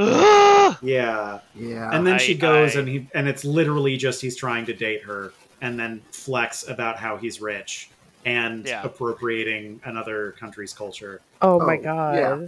Yeah, 0.83 1.41
Yeah. 1.55 1.91
and 1.93 2.07
then 2.07 2.15
I- 2.15 2.19
she 2.19 2.35
goes 2.35 2.77
I- 2.77 2.81
and 2.81 2.89
he 2.89 3.07
and 3.15 3.29
it's 3.29 3.45
literally 3.45 3.97
just 3.97 4.21
he's 4.23 4.37
trying 4.37 4.67
to 4.67 4.73
date 4.75 5.03
her 5.05 5.33
and 5.61 5.79
then 5.79 6.03
flex 6.13 6.69
about 6.69 6.97
how 6.99 7.17
he's 7.17 7.41
rich 7.41 7.91
and 8.25 8.67
Yeah. 8.67 8.83
appropriating 8.85 9.81
another 9.85 10.33
country's 10.39 10.73
culture. 10.73 11.21
Oh 11.43 11.59
my 11.61 11.79
Oh, 11.79 11.83
god. 11.83 12.15
yeah. 12.17 12.47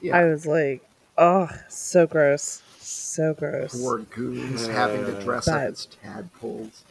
yeah. 0.00 0.16
I 0.18 0.24
was 0.24 0.46
like, 0.46 0.82
oh, 1.18 1.48
so 1.68 2.06
gross. 2.06 2.62
So 2.78 3.32
gross. 3.34 3.80
Poor 3.80 3.98
goons 3.98 4.66
having 4.66 5.04
to 5.06 5.12
dress 5.22 5.46
up 5.48 5.60
as 5.60 5.86
tadpoles. 6.02 6.84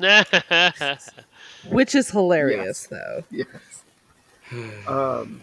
Which 1.70 1.94
is 1.94 2.10
hilarious, 2.10 2.86
though. 2.86 3.24
Yes. 3.30 3.48
um, 4.86 5.40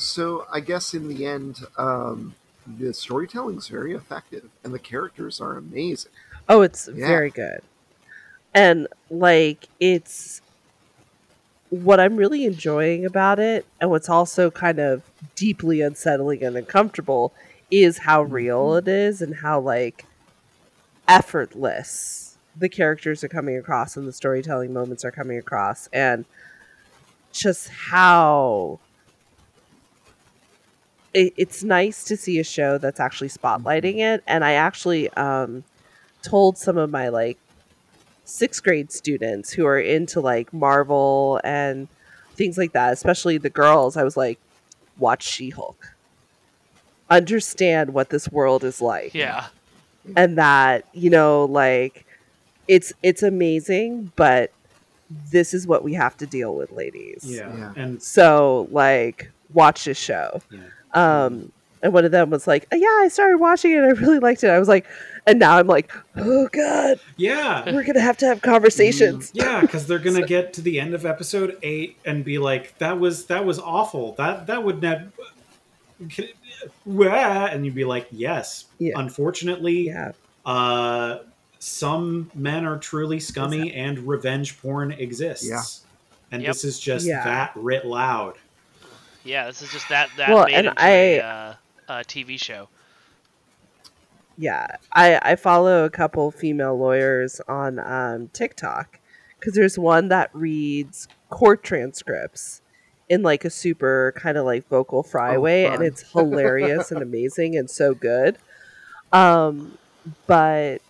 so 0.00 0.46
I 0.52 0.60
guess 0.60 0.94
in 0.94 1.08
the 1.08 1.26
end, 1.26 1.60
um, 1.76 2.34
the 2.66 2.92
storytelling's 2.92 3.68
very 3.68 3.94
effective, 3.94 4.48
and 4.64 4.72
the 4.74 4.78
characters 4.78 5.40
are 5.40 5.56
amazing. 5.56 6.12
Oh, 6.48 6.62
it's 6.62 6.88
Yeah. 6.88 7.06
very 7.06 7.30
good. 7.30 7.60
And, 8.54 8.88
like, 9.10 9.68
it's 9.78 10.40
what 11.70 12.00
I'm 12.00 12.16
really 12.16 12.44
enjoying 12.44 13.04
about 13.06 13.38
it, 13.38 13.64
and 13.80 13.90
what's 13.90 14.08
also 14.08 14.50
kind 14.50 14.80
of 14.80 15.02
deeply 15.36 15.80
unsettling 15.80 16.42
and 16.42 16.56
uncomfortable, 16.56 17.32
is 17.70 17.98
how 17.98 18.22
real 18.22 18.74
it 18.74 18.88
is 18.88 19.22
and 19.22 19.36
how, 19.36 19.60
like, 19.60 20.04
effortless 21.06 22.36
the 22.56 22.68
characters 22.68 23.22
are 23.22 23.28
coming 23.28 23.56
across 23.56 23.96
and 23.96 24.06
the 24.06 24.12
storytelling 24.12 24.72
moments 24.72 25.04
are 25.04 25.12
coming 25.12 25.38
across, 25.38 25.88
and 25.92 26.24
just 27.32 27.68
how 27.68 28.80
it, 31.14 31.34
it's 31.36 31.62
nice 31.62 32.04
to 32.04 32.16
see 32.16 32.38
a 32.38 32.44
show 32.44 32.78
that's 32.78 33.00
actually 33.00 33.28
spotlighting 33.28 33.98
it. 33.98 34.22
And 34.26 34.44
I 34.44 34.52
actually 34.52 35.08
um, 35.10 35.64
told 36.22 36.56
some 36.58 36.78
of 36.78 36.90
my 36.90 37.08
like 37.08 37.38
sixth 38.24 38.62
grade 38.62 38.92
students 38.92 39.50
who 39.52 39.66
are 39.66 39.78
into 39.80 40.20
like 40.20 40.52
Marvel 40.52 41.40
and 41.44 41.88
things 42.34 42.56
like 42.56 42.72
that, 42.72 42.92
especially 42.92 43.38
the 43.38 43.50
girls. 43.50 43.96
I 43.96 44.04
was 44.04 44.16
like, 44.16 44.38
watch 44.98 45.22
She 45.24 45.50
Hulk. 45.50 45.94
Understand 47.08 47.92
what 47.92 48.10
this 48.10 48.28
world 48.30 48.62
is 48.62 48.80
like 48.80 49.14
Yeah. 49.14 49.46
and 50.16 50.38
that 50.38 50.84
you 50.92 51.10
know 51.10 51.44
like 51.46 52.06
it's 52.68 52.92
it's 53.02 53.24
amazing 53.24 54.12
but 54.14 54.52
this 55.32 55.52
is 55.52 55.66
what 55.66 55.82
we 55.82 55.92
have 55.94 56.16
to 56.18 56.26
deal 56.26 56.54
with 56.54 56.70
ladies 56.70 57.22
Yeah. 57.24 57.52
Yeah. 57.56 57.72
And 57.74 58.00
so 58.00 58.68
like 58.70 59.28
watch 59.52 59.86
this 59.86 59.98
show 59.98 60.40
yeah. 60.52 60.60
Um 60.94 61.52
and 61.82 61.92
one 61.92 62.04
of 62.04 62.10
them 62.12 62.30
was 62.30 62.46
like 62.46 62.66
oh, 62.72 62.76
yeah 62.76 62.98
i 63.04 63.08
started 63.08 63.38
watching 63.38 63.72
it 63.72 63.78
i 63.80 63.88
really 63.88 64.18
liked 64.18 64.44
it 64.44 64.50
i 64.50 64.58
was 64.58 64.68
like 64.68 64.86
and 65.26 65.38
now 65.38 65.56
i'm 65.56 65.66
like 65.66 65.90
oh 66.16 66.48
god 66.52 66.98
Yeah. 67.16 67.64
we're 67.72 67.84
gonna 67.84 68.00
have 68.00 68.16
to 68.18 68.26
have 68.26 68.42
conversations 68.42 69.30
Yeah, 69.34 69.60
because 69.60 69.86
they're 69.86 69.98
gonna 69.98 70.26
get 70.26 70.52
to 70.54 70.60
the 70.62 70.80
end 70.80 70.94
of 70.94 71.04
episode 71.06 71.58
eight 71.62 71.96
and 72.04 72.24
be 72.24 72.38
like, 72.38 72.76
"That 72.78 72.98
was 72.98 73.26
that 73.26 73.44
was 73.44 73.58
awful. 73.58 74.12
That 74.14 74.46
that 74.46 74.64
would 74.64 74.82
not." 74.82 75.00
And 76.86 77.64
you'd 77.64 77.74
be 77.74 77.84
like, 77.84 78.06
"Yes, 78.10 78.66
Yeah. 78.78 78.94
unfortunately, 78.98 79.86
yeah 79.86 80.12
uh, 80.46 81.18
some 81.58 82.30
men 82.34 82.64
are 82.64 82.78
truly 82.78 83.20
scummy, 83.20 83.74
and 83.74 83.98
revenge 84.08 84.60
porn 84.62 84.90
exists. 84.92 85.46
Yeah. 85.48 85.60
and 86.32 86.42
Yep. 86.42 86.52
this 86.52 86.64
is 86.64 86.80
just 86.80 87.06
Yeah. 87.06 87.24
that 87.24 87.52
writ 87.56 87.84
loud. 87.84 88.36
Yeah, 89.24 89.46
this 89.46 89.62
is 89.62 89.70
just 89.70 89.88
that 89.88 90.10
that 90.16 90.30
Well, 90.30 90.46
made 90.46 90.54
and 90.54 90.66
into 90.68 90.82
a, 90.82 91.20
I- 91.20 91.22
uh, 91.22 91.54
a 91.88 92.04
TV 92.04 92.38
show. 92.38 92.68
yeah 94.38 94.66
i 94.92 95.18
i 95.22 95.36
follow 95.36 95.84
a 95.84 95.90
couple 95.90 96.30
female 96.30 96.76
lawyers 96.78 97.40
on 97.48 97.78
um 97.80 98.28
tiktok 98.32 98.98
because 99.38 99.54
there's 99.54 99.78
one 99.78 100.08
that 100.08 100.30
reads 100.32 101.08
court 101.28 101.62
transcripts 101.62 102.62
in 103.08 103.22
like 103.22 103.44
a 103.44 103.50
super 103.50 104.14
kind 104.16 104.38
of 104.38 104.46
like 104.46 104.66
vocal 104.68 105.02
fry 105.02 105.36
Oh, 105.36 105.40
way 105.40 105.66
and 105.66 105.82
it's 105.82 106.02
hilarious 106.12 106.90
and 106.90 107.02
amazing 107.02 107.56
and 107.56 107.68
so 107.68 107.92
good 107.94 108.38
um 109.12 109.76
but 110.26 110.80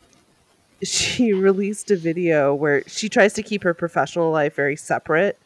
she 0.83 1.33
released 1.49 1.91
a 1.91 1.97
video 1.97 2.55
where 2.55 2.83
she 2.87 3.09
tries 3.09 3.33
to 3.33 3.43
keep 3.43 3.63
her 3.65 3.75
professional 3.75 4.31
life 4.31 4.55
very 4.55 4.77
separate 4.77 5.39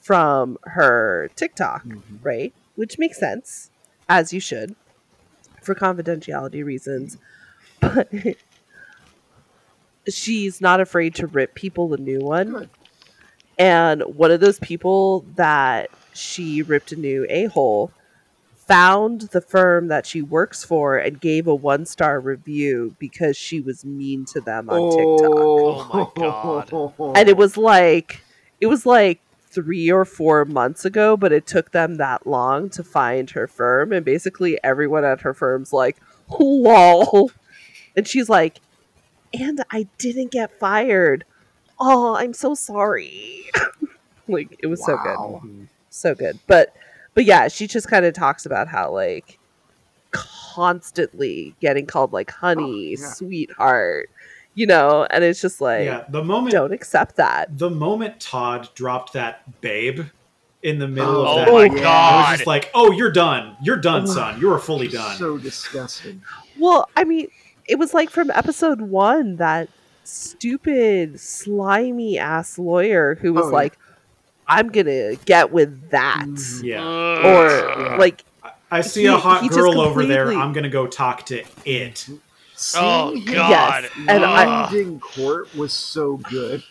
from 0.00 0.58
her 0.64 1.30
tiktok 1.36 1.84
mm-hmm. 1.84 2.16
right 2.22 2.52
which 2.74 2.98
makes 2.98 3.18
sense 3.18 3.70
as 4.08 4.32
you 4.32 4.40
should 4.40 4.74
for 5.62 5.74
confidentiality 5.74 6.64
reasons 6.64 7.18
but 7.80 8.08
she's 10.08 10.60
not 10.60 10.80
afraid 10.80 11.14
to 11.14 11.26
rip 11.26 11.54
people 11.54 11.92
a 11.94 11.98
new 11.98 12.20
one 12.20 12.50
Good. 12.52 12.70
and 13.58 14.02
one 14.02 14.30
of 14.30 14.40
those 14.40 14.58
people 14.58 15.24
that 15.36 15.90
she 16.12 16.62
ripped 16.62 16.92
a 16.92 16.96
new 16.96 17.26
a-hole 17.28 17.92
found 18.70 19.22
the 19.32 19.40
firm 19.40 19.88
that 19.88 20.06
she 20.06 20.22
works 20.22 20.62
for 20.62 20.96
and 20.96 21.20
gave 21.20 21.48
a 21.48 21.54
one 21.54 21.84
star 21.84 22.20
review 22.20 22.94
because 23.00 23.36
she 23.36 23.60
was 23.60 23.84
mean 23.84 24.24
to 24.24 24.40
them 24.40 24.70
on 24.70 24.90
TikTok. 24.90 25.28
Oh, 25.28 25.90
oh 25.92 26.12
my 26.16 26.96
God. 26.96 27.16
And 27.18 27.28
it 27.28 27.36
was 27.36 27.56
like 27.56 28.20
it 28.60 28.68
was 28.68 28.86
like 28.86 29.20
3 29.50 29.90
or 29.90 30.04
4 30.04 30.44
months 30.44 30.84
ago, 30.84 31.16
but 31.16 31.32
it 31.32 31.46
took 31.46 31.72
them 31.72 31.96
that 31.96 32.26
long 32.26 32.70
to 32.70 32.82
find 32.84 33.30
her 33.30 33.46
firm 33.46 33.92
and 33.92 34.04
basically 34.04 34.58
everyone 34.62 35.04
at 35.04 35.20
her 35.22 35.34
firm's 35.34 35.72
like, 35.72 35.96
"Lol." 36.38 37.30
And 37.96 38.06
she's 38.06 38.28
like, 38.28 38.60
"And 39.34 39.62
I 39.70 39.88
didn't 39.98 40.30
get 40.30 40.58
fired. 40.58 41.24
Oh, 41.78 42.14
I'm 42.14 42.32
so 42.32 42.54
sorry." 42.54 43.44
like 44.28 44.56
it 44.62 44.68
was 44.68 44.84
so 44.84 44.96
good 44.96 45.66
so 45.88 46.14
good 46.14 46.38
but 46.46 46.72
but 47.14 47.24
yeah 47.24 47.48
she 47.48 47.66
just 47.66 47.88
kind 47.88 48.04
of 48.04 48.14
talks 48.14 48.46
about 48.46 48.68
how 48.68 48.88
like 48.92 49.38
constantly 50.12 51.54
getting 51.60 51.86
called 51.86 52.12
like 52.12 52.30
honey 52.30 52.94
Oh, 52.96 53.00
yeah. 53.00 53.08
sweetheart 53.12 54.10
you 54.60 54.66
know 54.66 55.06
and 55.10 55.24
it's 55.24 55.40
just 55.40 55.60
like 55.60 55.84
yeah, 55.86 56.04
the 56.10 56.22
moment 56.22 56.52
don't 56.52 56.72
accept 56.72 57.16
that 57.16 57.56
the 57.58 57.70
moment 57.70 58.20
Todd 58.20 58.68
dropped 58.74 59.12
that 59.14 59.60
babe 59.60 60.00
in 60.62 60.78
the 60.78 60.86
middle 60.88 61.16
Oh 61.26 61.30
of 61.30 61.36
that, 61.36 61.48
oh 61.48 61.68
my 61.68 61.82
I 61.84 62.30
was 62.30 62.38
just 62.38 62.46
like, 62.46 62.70
"Oh, 62.74 62.90
you're 62.92 63.10
done. 63.10 63.56
You're 63.62 63.78
done, 63.78 64.06
son. 64.06 64.38
You 64.40 64.52
are 64.52 64.58
fully 64.58 64.88
done." 64.88 65.16
So 65.16 65.38
disgusting. 65.38 66.20
well 66.58 66.88
i 66.96 67.02
mean 67.04 67.28
it 67.66 67.78
was 67.78 67.94
like 67.94 68.10
from 68.10 68.30
episode 68.32 68.80
one 68.82 69.36
that 69.36 69.68
stupid 70.04 71.18
slimy 71.20 72.18
ass 72.18 72.58
lawyer 72.58 73.14
who 73.22 73.32
was 73.32 73.44
Oh, 73.46 73.48
yeah. 73.50 73.54
like 73.62 73.78
i'm 74.46 74.68
gonna 74.68 75.14
get 75.24 75.52
with 75.52 75.90
that 75.90 76.26
Mhm. 76.26 76.64
yeah. 76.64 77.26
or 77.28 77.46
Yeah. 77.48 77.96
like 77.96 78.24
I 78.72 78.82
see 78.82 79.00
He- 79.02 79.06
a 79.08 79.16
hot 79.16 79.48
girl 79.50 79.80
over 79.80 80.04
there. 80.06 80.28
I'm 80.32 80.52
gonna 80.52 80.68
go 80.68 80.86
talk 80.86 81.26
to 81.26 81.42
it. 81.64 82.06
Oh 82.76 83.12
Seeing 83.14 83.26
him 83.28 83.34
God! 83.34 83.82
Yes, 83.84 83.92
and 84.08 84.24
I- 84.24 84.64
Ugh. 84.64 84.74
in 84.74 85.00
court 85.00 85.54
was 85.54 85.72
so 85.72 86.16
good. 86.18 86.62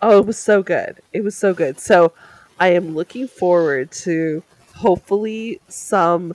Oh, 0.00 0.18
it 0.18 0.26
was 0.26 0.38
so 0.38 0.62
good. 0.62 1.00
It 1.12 1.22
was 1.22 1.36
so 1.36 1.52
good. 1.54 1.78
So 1.78 2.12
I 2.58 2.68
am 2.68 2.94
looking 2.94 3.28
forward 3.28 3.90
to 3.92 4.42
hopefully 4.76 5.60
some 5.68 6.34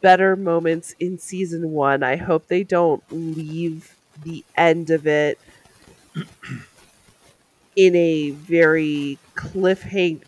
better 0.00 0.34
moments 0.34 0.94
in 0.98 1.18
season 1.18 1.70
one. 1.72 2.02
I 2.02 2.16
hope 2.16 2.48
they 2.48 2.64
don't 2.64 3.02
leave 3.10 3.94
the 4.24 4.44
end 4.56 4.90
of 4.90 5.06
it 5.06 5.38
in 7.76 7.94
a 7.94 8.30
very 8.30 9.18
cliffhanger. 9.34 10.22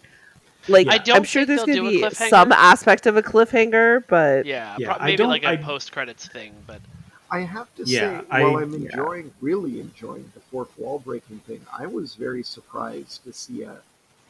Like 0.68 0.86
I 0.88 0.98
don't 0.98 1.16
I'm 1.16 1.24
sure 1.24 1.46
there's 1.46 1.64
going 1.64 1.78
to 1.78 2.04
a 2.06 2.10
be 2.10 2.14
some 2.14 2.52
aspect 2.52 3.06
of 3.06 3.16
a 3.16 3.22
cliffhanger, 3.22 4.04
but 4.06 4.44
yeah, 4.44 4.76
Yeah, 4.78 4.88
pro- 4.94 5.02
I 5.02 5.06
maybe 5.06 5.16
don't- 5.16 5.28
like 5.30 5.44
a 5.44 5.48
I- 5.50 5.56
post 5.56 5.90
credits 5.92 6.28
thing, 6.28 6.52
but 6.66 6.80
I 7.30 7.40
have 7.40 7.74
to 7.76 7.86
Yeah, 7.86 8.20
say, 8.20 8.26
I- 8.30 8.40
while 8.40 8.56
I'm 8.56 8.74
yeah. 8.74 8.74
enjoying, 8.74 9.32
really 9.40 9.80
enjoying 9.80 10.30
the 10.34 10.40
fourth 10.40 10.76
wall 10.78 10.98
breaking 10.98 11.40
thing, 11.40 11.66
I 11.72 11.86
was 11.86 12.14
very 12.14 12.42
surprised 12.42 13.24
to 13.24 13.32
see 13.32 13.62
a, 13.62 13.82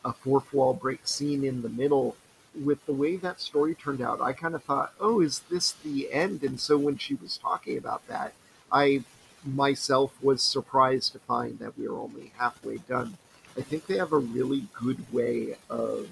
a 0.05 0.13
fourth 0.13 0.53
wall 0.53 0.75
break 0.75 1.07
scene 1.07 1.45
in 1.45 1.63
the 1.63 1.69
middle. 1.69 2.17
With 2.55 2.85
the 2.87 2.93
way 2.93 3.17
that 3.17 3.41
story 3.41 3.75
turned 3.75 4.01
out, 4.01 4.21
I 4.21 4.33
kind 4.33 4.55
of 4.55 4.65
thought, 4.65 4.95
oh, 5.01 5.21
is 5.21 5.41
this 5.51 5.73
the 5.73 6.13
end? 6.13 6.43
And 6.43 6.59
so 6.61 6.77
when 6.77 6.99
she 6.99 7.15
was 7.15 7.39
talking 7.39 7.79
about 7.79 8.07
that, 8.09 8.35
I 8.73 9.05
myself 9.45 10.21
was 10.23 10.43
surprised 10.43 11.13
to 11.13 11.21
find 11.21 11.59
that 11.61 11.79
we 11.79 11.89
were 11.89 11.99
only 11.99 12.33
halfway 12.37 12.79
done. 12.79 13.17
I 13.57 13.63
think 13.63 13.87
they 13.87 13.99
have 13.99 14.13
a 14.13 14.19
really 14.19 14.67
good 14.75 15.13
way 15.13 15.57
of 15.71 16.09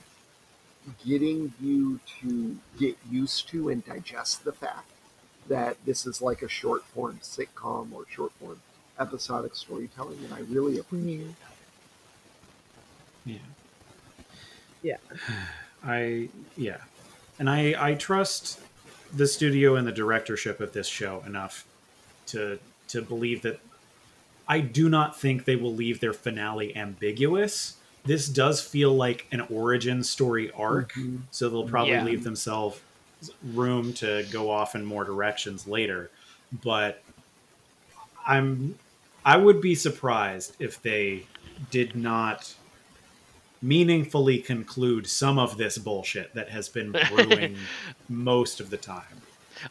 getting 1.05 1.53
you 1.61 2.01
to 2.21 2.59
get 2.79 2.97
used 3.11 3.49
to 3.49 3.69
and 3.69 3.85
digest 3.85 4.45
the 4.45 4.53
fact 4.53 4.89
that 5.49 5.77
this 5.85 6.07
is 6.07 6.21
like 6.23 6.43
a 6.43 6.49
short 6.49 6.85
form 6.85 7.19
sitcom 7.23 7.93
or 7.93 8.05
short 8.09 8.33
form 8.33 8.61
episodic 8.99 9.55
storytelling, 9.55 10.19
and 10.25 10.33
I 10.33 10.41
really 10.41 10.79
appreciate 10.79 11.27
Yeah. 13.25 13.37
Yeah. 14.83 14.97
I 15.85 16.29
yeah. 16.57 16.79
And 17.39 17.49
I 17.51 17.75
I 17.79 17.95
trust 17.95 18.61
the 19.15 19.27
studio 19.27 19.77
and 19.77 19.87
the 19.87 19.93
directorship 19.93 20.61
of 20.61 20.73
this 20.73 20.89
show 20.89 21.23
enough 21.27 21.65
to 22.27 22.59
to 22.89 23.03
believe 23.03 23.43
that 23.43 23.61
I 24.49 24.61
do 24.61 24.89
not 24.89 25.19
think 25.19 25.45
they 25.45 25.57
will 25.57 25.75
leave 25.75 26.01
their 26.01 26.13
finale 26.13 26.77
ambiguous. 26.77 27.77
This 28.05 28.29
does 28.29 28.61
feel 28.61 28.95
like 28.95 29.27
an 29.33 29.41
origin 29.51 30.05
story 30.05 30.53
arc, 30.53 30.93
mm-hmm. 30.93 31.19
so 31.33 31.49
they'll 31.49 31.69
probably 31.69 31.95
Yeah. 31.95 32.05
leave 32.05 32.23
themselves 32.23 32.81
room 33.43 33.93
to 33.95 34.27
go 34.31 34.51
off 34.51 34.75
in 34.75 34.85
more 34.85 35.05
directions 35.05 35.67
later. 35.67 36.11
But 36.63 37.03
I'm 38.27 38.79
I 39.25 39.37
would 39.37 39.61
be 39.61 39.75
surprised 39.75 40.57
if 40.61 40.81
they 40.83 41.27
did 41.71 41.97
not 41.97 42.55
meaningfully 43.63 44.39
conclude 44.39 45.07
some 45.07 45.39
of 45.39 45.57
this 45.57 45.79
bullshit 45.79 46.35
that 46.35 46.51
has 46.51 46.69
been 46.69 46.93
brewing 47.09 47.57
most 48.09 48.61
of 48.61 48.71
the 48.71 48.77
time. 48.77 49.23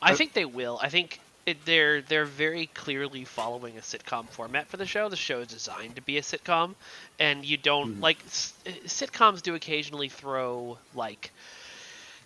I 0.02 0.12
uh, 0.12 0.16
think 0.16 0.34
they 0.34 0.46
will. 0.46 0.80
I 0.82 0.90
think 0.90 1.20
it, 1.46 1.64
they're 1.66 2.02
they're 2.02 2.26
very 2.26 2.68
clearly 2.68 3.24
following 3.24 3.78
a 3.78 3.82
sitcom 3.82 4.28
format 4.28 4.68
for 4.68 4.78
the 4.78 4.86
show. 4.86 5.10
The 5.10 5.16
show 5.16 5.42
is 5.42 5.48
designed 5.48 5.96
to 5.96 6.02
be 6.02 6.18
a 6.18 6.22
sitcom, 6.22 6.76
and 7.20 7.46
you 7.46 7.58
don't 7.58 7.94
mm-hmm. 7.94 8.02
like 8.02 8.18
s- 8.26 8.54
eh, 8.66 8.72
sitcoms 8.86 9.42
do 9.42 9.56
occasionally 9.56 10.10
throw 10.10 10.78
like 10.96 11.32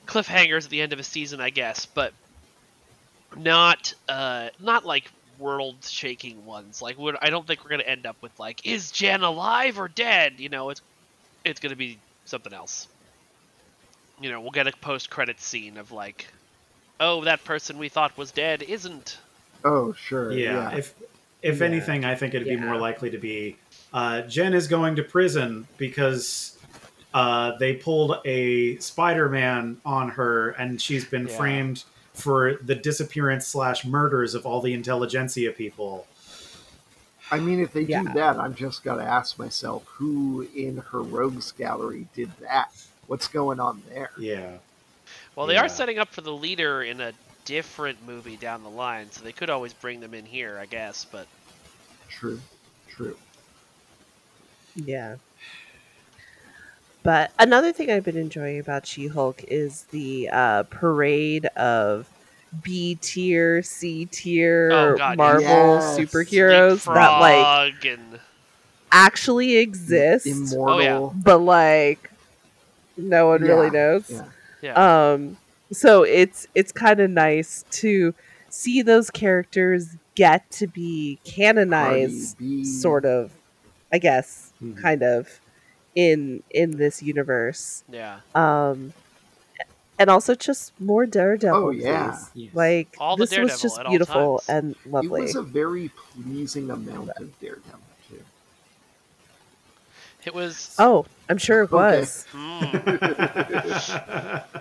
cliffhangers 0.09 0.65
at 0.65 0.69
the 0.71 0.81
end 0.81 0.91
of 0.91 0.99
a 0.99 1.03
season, 1.03 1.39
I 1.39 1.51
guess, 1.51 1.85
but 1.85 2.13
not 3.37 3.93
uh 4.07 4.49
not 4.59 4.85
like 4.85 5.09
world 5.37 5.85
shaking 5.85 6.45
ones. 6.45 6.81
Like 6.81 6.97
what 6.97 7.23
I 7.23 7.29
don't 7.29 7.45
think 7.47 7.63
we're 7.63 7.69
gonna 7.69 7.83
end 7.83 8.05
up 8.05 8.17
with 8.21 8.37
like 8.39 8.65
is 8.65 8.91
Jen 8.91 9.21
alive 9.21 9.79
or 9.79 9.87
dead? 9.87 10.33
You 10.39 10.49
know, 10.49 10.71
it's 10.71 10.81
it's 11.45 11.59
gonna 11.59 11.75
be 11.75 11.99
something 12.25 12.53
else. 12.53 12.87
You 14.19 14.31
know, 14.31 14.41
we'll 14.41 14.51
get 14.51 14.67
a 14.67 14.71
post 14.81 15.09
credit 15.09 15.39
scene 15.39 15.77
of 15.77 15.91
like 15.91 16.27
oh, 16.99 17.23
that 17.23 17.45
person 17.45 17.77
we 17.77 17.87
thought 17.87 18.17
was 18.17 18.31
dead 18.31 18.61
isn't. 18.61 19.17
Oh, 19.63 19.93
sure. 19.93 20.31
Yeah. 20.33 20.71
Yeah. 20.71 20.77
If 20.77 20.95
if 21.41 21.59
Yeah. 21.59 21.67
anything, 21.67 22.03
I 22.03 22.15
think 22.15 22.33
it'd 22.33 22.47
be 22.47 22.57
more 22.57 22.77
likely 22.77 23.09
to 23.11 23.17
be 23.17 23.55
uh, 23.93 24.21
Jen 24.21 24.53
is 24.53 24.67
going 24.67 24.95
to 24.97 25.03
prison 25.03 25.67
because 25.77 26.58
uh, 27.13 27.57
they 27.57 27.75
pulled 27.75 28.17
a 28.25 28.77
Spider-Man 28.77 29.81
on 29.85 30.09
her, 30.09 30.49
and 30.51 30.81
she's 30.81 31.05
been 31.05 31.27
Yeah. 31.27 31.37
framed 31.37 31.83
for 32.13 32.55
the 32.55 32.75
disappearance 32.75 33.47
slash 33.47 33.85
murders 33.85 34.35
of 34.35 34.45
all 34.45 34.61
the 34.61 34.73
Intelligencia 34.73 35.51
people. 35.55 36.05
I 37.31 37.39
mean, 37.39 37.59
if 37.59 37.73
they 37.73 37.81
Yeah. 37.81 38.03
do 38.03 38.13
that, 38.13 38.37
I'm 38.37 38.55
just 38.55 38.83
got 38.83 38.95
to 38.95 39.03
ask 39.03 39.37
myself 39.37 39.83
who 39.85 40.47
in 40.55 40.77
her 40.77 41.01
rogues 41.01 41.51
gallery 41.51 42.07
did 42.15 42.31
that? 42.41 42.71
What's 43.07 43.27
going 43.27 43.59
on 43.59 43.81
there? 43.89 44.11
Yeah. 44.17 44.57
Well, 45.35 45.47
they 45.47 45.53
Yeah. 45.53 45.65
are 45.65 45.69
setting 45.69 45.99
up 45.99 46.09
for 46.09 46.21
the 46.21 46.33
leader 46.33 46.83
in 46.83 47.01
a 47.01 47.13
different 47.45 48.05
movie 48.05 48.35
down 48.37 48.63
the 48.63 48.69
line, 48.69 49.11
so 49.11 49.23
they 49.23 49.31
could 49.31 49.49
always 49.49 49.73
bring 49.73 49.99
them 49.99 50.13
in 50.13 50.25
here, 50.25 50.59
I 50.59 50.65
guess. 50.65 51.05
But 51.05 51.27
True. 52.09 52.39
True. 52.89 53.17
Yeah. 54.75 55.15
But 57.03 57.31
another 57.39 57.71
thing 57.71 57.89
I've 57.89 58.03
been 58.03 58.17
enjoying 58.17 58.59
about 58.59 58.85
She 58.85 59.07
Hulk 59.07 59.43
is 59.47 59.83
the 59.91 60.29
uh, 60.31 60.63
parade 60.63 61.45
of 61.55 62.09
B 62.63 62.95
tier, 63.01 63.61
C 63.63 64.05
tier 64.05 64.97
Oh, 64.99 65.15
Marvel 65.15 65.77
yes. 65.77 65.97
superheroes 65.97 66.83
that 66.93 67.19
like 67.19 67.85
and 67.85 68.19
actually 68.91 69.57
exist, 69.57 70.25
Immortal. 70.27 71.13
but 71.23 71.37
like 71.39 72.09
no 72.97 73.27
one 73.27 73.41
really 73.41 73.69
knows. 73.69 74.09
Yeah. 74.09 74.25
yeah, 74.75 75.11
Um, 75.13 75.37
so 75.71 76.03
it's 76.03 76.47
it's 76.55 76.71
kind 76.71 76.99
of 76.99 77.09
nice 77.09 77.63
to 77.71 78.13
see 78.49 78.81
those 78.81 79.09
characters 79.09 79.95
get 80.15 80.49
to 80.51 80.67
be 80.67 81.19
canonized, 81.23 82.35
sort 82.65 83.05
of, 83.05 83.31
I 83.93 83.99
guess, 83.99 84.51
Mhm. 84.61 84.81
kind 84.81 85.03
of 85.03 85.39
in 85.99 86.43
in 86.49 86.77
this 86.77 87.01
universe. 87.03 87.83
yeah. 87.91 88.19
Um, 88.35 88.93
and 89.97 90.09
also 90.09 90.33
just 90.33 90.71
more 90.79 91.05
Daredevil. 91.05 91.61
Oh, 91.65 91.69
yeah. 91.71 92.17
Yes. 92.33 92.53
like 92.53 92.95
All 92.99 93.17
this 93.17 93.37
was 93.37 93.61
just 93.61 93.81
beautiful 93.89 94.41
times. 94.47 94.75
and 94.87 95.03
It 95.03 95.11
was 95.11 95.35
a 95.35 95.41
very 95.41 95.89
pleasing 95.89 96.69
amount 96.71 97.09
of 97.17 97.37
Daredevil, 97.41 97.79
too. 98.09 98.21
It 100.23 100.33
was. 100.33 100.73
oh, 100.79 101.05
I'm 101.27 101.37
sure 101.37 101.63
it 101.63 101.73
Okay. 101.73 101.99
was. 101.99 102.25
Mm. 102.31 104.43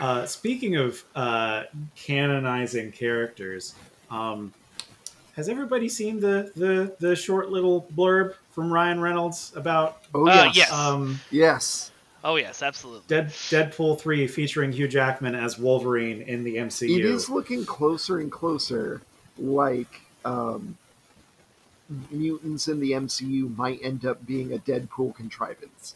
Uh, 0.00 0.24
speaking 0.26 0.76
of 0.76 1.02
uh, 1.16 1.64
canonizing 1.96 2.92
characters, 2.92 3.74
um, 4.12 4.52
has 5.38 5.48
everybody 5.48 5.88
seen 5.88 6.18
the, 6.18 6.50
the 6.56 6.92
the 6.98 7.14
short 7.14 7.48
little 7.48 7.86
blurb 7.94 8.34
from 8.50 8.72
Ryan 8.72 9.00
Reynolds 9.00 9.52
about 9.54 10.02
Oh, 10.12 10.26
Uh, 10.28 10.44
yes. 10.46 10.56
yes. 10.56 10.72
um, 10.72 11.20
Yes. 11.30 11.92
oh 12.24 12.34
yes, 12.34 12.60
absolutely. 12.60 13.04
Dead, 13.06 13.28
Deadpool 13.28 14.00
three 14.00 14.26
featuring 14.26 14.72
Hugh 14.72 14.88
Jackman 14.88 15.36
as 15.36 15.56
Wolverine 15.56 16.22
in 16.22 16.42
the 16.42 16.56
MCU? 16.56 16.98
It 16.98 17.04
is 17.04 17.30
looking 17.30 17.64
closer 17.64 18.18
and 18.18 18.32
closer 18.32 19.00
like 19.38 20.00
um, 20.24 20.76
mutants 22.10 22.66
in 22.66 22.80
the 22.80 22.90
MCU 22.90 23.56
might 23.56 23.78
end 23.80 24.04
up 24.04 24.26
being 24.26 24.52
a 24.52 24.58
Deadpool 24.58 25.14
contrivance. 25.14 25.94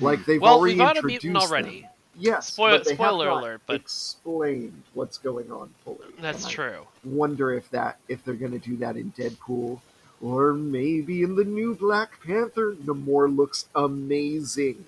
Like 0.00 0.24
they've 0.24 0.40
Well, 0.42 0.54
already 0.58 0.72
we've 0.74 0.78
got 0.80 0.96
a 0.96 0.98
introduced 0.98 1.24
mutant 1.24 1.44
already. 1.44 1.80
them. 1.82 1.90
Yes, 2.16 2.48
Spoil- 2.52 2.78
but 2.78 2.84
they 2.84 2.90
have 2.90 2.96
spoiler 2.98 3.26
not 3.26 3.42
alert, 3.42 3.60
but- 3.66 3.76
explained 3.76 4.82
what's 4.94 5.18
going 5.18 5.50
on 5.50 5.70
fully. 5.84 5.98
That's 6.20 6.44
And 6.44 6.46
I 6.46 6.50
true. 6.54 6.86
Wonder 7.04 7.52
if 7.54 7.70
that 7.70 7.98
if 8.08 8.24
they're 8.24 8.34
going 8.34 8.52
to 8.52 8.58
do 8.58 8.76
that 8.78 8.96
in 8.96 9.12
Deadpool 9.12 9.80
or 10.20 10.52
maybe 10.52 11.22
in 11.22 11.34
the 11.36 11.44
new 11.44 11.74
Black 11.74 12.20
Panther. 12.24 12.74
Namor 12.84 13.34
looks 13.34 13.66
amazing. 13.74 14.84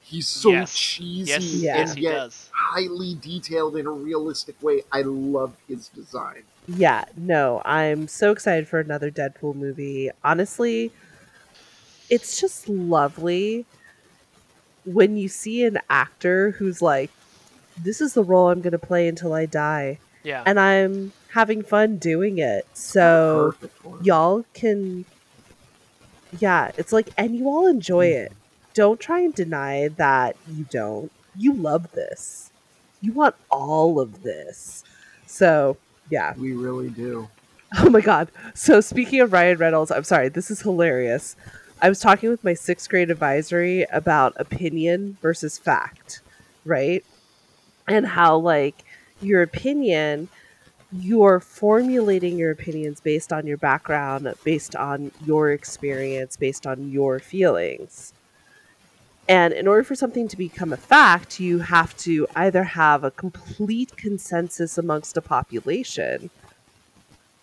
He's 0.00 0.28
so 0.28 0.50
yes. 0.50 0.74
cheesy 0.76 1.30
Yes, 1.30 1.42
Yeah. 1.54 1.76
yes, 1.78 1.88
and 1.90 1.98
he 1.98 2.04
yet 2.04 2.12
does. 2.12 2.50
highly 2.54 3.14
detailed 3.20 3.76
in 3.76 3.86
a 3.86 3.90
realistic 3.90 4.62
way. 4.62 4.82
I 4.92 5.00
love 5.02 5.56
his 5.66 5.88
design. 5.88 6.42
Yeah, 6.68 7.04
no, 7.16 7.62
I'm 7.64 8.06
so 8.08 8.30
excited 8.30 8.68
for 8.68 8.78
another 8.80 9.10
Deadpool 9.10 9.54
movie. 9.54 10.10
Honestly, 10.22 10.92
it's 12.10 12.38
just 12.40 12.68
lovely 12.68 13.64
when 14.84 15.16
you 15.16 15.28
see 15.28 15.64
an 15.64 15.78
actor 15.90 16.52
who's 16.52 16.82
like, 16.82 17.10
this 17.82 18.00
is 18.00 18.14
the 18.14 18.22
role 18.22 18.50
I'm 18.50 18.60
going 18.60 18.72
to 18.72 18.78
play 18.78 19.08
until 19.08 19.32
I 19.32 19.46
die. 19.46 19.98
Yeah. 20.22 20.42
And 20.46 20.58
I'm 20.58 21.12
having 21.32 21.62
fun 21.62 21.96
doing 21.96 22.38
it. 22.38 22.66
So 22.74 23.54
Perfect 23.60 23.78
for 23.78 23.98
him. 23.98 24.04
y'all 24.04 24.44
can, 24.54 25.04
yeah, 26.38 26.70
it's 26.78 26.92
like, 26.92 27.08
and 27.16 27.36
you 27.36 27.48
all 27.48 27.66
enjoy 27.66 28.06
it. 28.06 28.32
Don't 28.74 28.98
try 28.98 29.20
and 29.20 29.34
deny 29.34 29.88
that 29.88 30.36
you 30.48 30.66
don't. 30.70 31.10
You 31.36 31.52
love 31.52 31.92
this. 31.92 32.50
You 33.00 33.12
want 33.12 33.34
all 33.50 34.00
of 34.00 34.22
this. 34.22 34.84
So, 35.26 35.76
yeah. 36.10 36.34
We 36.36 36.52
really 36.52 36.90
do. 36.90 37.28
Oh 37.76 37.90
my 37.90 38.00
god. 38.00 38.30
So 38.54 38.80
speaking 38.80 39.20
of 39.20 39.32
Ryan 39.32 39.58
Reynolds, 39.58 39.90
I'm 39.90 40.04
sorry, 40.04 40.28
this 40.28 40.50
is 40.50 40.60
hilarious. 40.62 41.34
I 41.82 41.88
was 41.88 42.00
talking 42.00 42.30
with 42.30 42.44
my 42.44 42.54
sixth 42.54 42.88
grade 42.88 43.10
advisory 43.10 43.84
about 43.92 44.34
opinion 44.36 45.18
versus 45.20 45.58
fact, 45.58 46.20
right? 46.64 47.04
And 47.86 48.06
how 48.06 48.38
like 48.38 48.84
your 49.20 49.42
opinion 49.42 50.28
you're 51.00 51.40
formulating 51.40 52.38
your 52.38 52.52
opinions 52.52 53.00
based 53.00 53.32
on 53.32 53.46
your 53.46 53.56
background, 53.56 54.32
based 54.44 54.76
on 54.76 55.10
your 55.26 55.50
experience, 55.50 56.36
based 56.36 56.66
on 56.68 56.90
your 56.90 57.18
feelings. 57.18 58.12
And 59.28 59.52
in 59.52 59.66
order 59.66 59.82
for 59.82 59.96
something 59.96 60.28
to 60.28 60.36
become 60.36 60.72
a 60.72 60.76
fact, 60.76 61.40
you 61.40 61.58
have 61.58 61.96
to 61.98 62.28
either 62.36 62.62
have 62.62 63.02
a 63.02 63.10
complete 63.10 63.96
consensus 63.96 64.78
amongst 64.78 65.16
a 65.16 65.22
population 65.22 66.30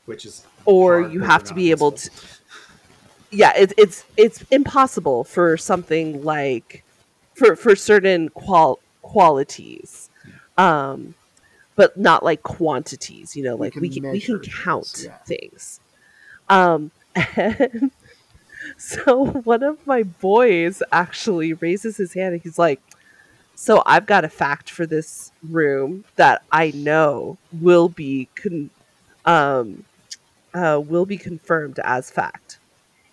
which 0.05 0.25
is 0.25 0.45
or 0.65 1.01
you 1.01 1.21
have 1.21 1.43
to 1.43 1.53
be 1.53 1.71
able 1.71 1.91
to 1.91 2.09
yeah 3.31 3.53
it's 3.55 3.73
it's 3.77 4.03
it's 4.17 4.43
impossible 4.51 5.23
for 5.23 5.57
something 5.57 6.23
like 6.23 6.83
for 7.33 7.55
for 7.55 7.75
certain 7.75 8.29
qual 8.29 8.79
qualities 9.01 10.09
um 10.57 11.13
but 11.75 11.97
not 11.97 12.23
like 12.23 12.43
quantities 12.43 13.35
you 13.35 13.43
know 13.43 13.55
like 13.55 13.75
we 13.75 13.89
can 13.89 14.09
we 14.11 14.19
can 14.21 14.39
count 14.39 14.85
things, 14.85 15.05
yeah. 15.05 15.17
things 15.25 15.79
um 16.49 16.91
and 17.15 17.91
so 18.77 19.25
one 19.25 19.63
of 19.63 19.85
my 19.87 20.03
boys 20.03 20.83
actually 20.91 21.53
raises 21.53 21.97
his 21.97 22.13
hand 22.13 22.33
and 22.33 22.43
he's 22.43 22.59
like 22.59 22.81
so 23.55 23.81
i've 23.85 24.05
got 24.05 24.23
a 24.23 24.29
fact 24.29 24.69
for 24.69 24.85
this 24.85 25.31
room 25.49 26.03
that 26.15 26.43
i 26.51 26.71
know 26.71 27.37
will 27.51 27.89
be 27.89 28.27
con- 28.35 28.69
um 29.25 29.83
uh, 30.53 30.81
will 30.83 31.05
be 31.05 31.17
confirmed 31.17 31.79
as 31.83 32.09
fact. 32.09 32.59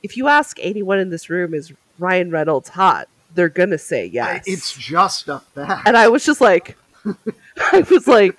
If 0.03 0.17
you 0.17 0.29
ask 0.29 0.57
anyone 0.61 0.99
in 0.99 1.11
this 1.11 1.29
room, 1.31 1.55
is 1.55 1.73
Ryan 1.99 2.31
Reynolds 2.31 2.71
hot? 2.71 3.09
They're 3.35 3.49
gonna 3.49 3.79
say 3.79 4.07
yes. 4.07 4.45
It's 4.47 4.77
just 4.77 5.29
a 5.29 5.41
fact. 5.41 5.87
and 5.87 5.97
I 5.97 6.09
was 6.09 6.25
just 6.25 6.41
like, 6.41 6.77
I 7.73 7.85
was 7.91 8.07
like, 8.09 8.39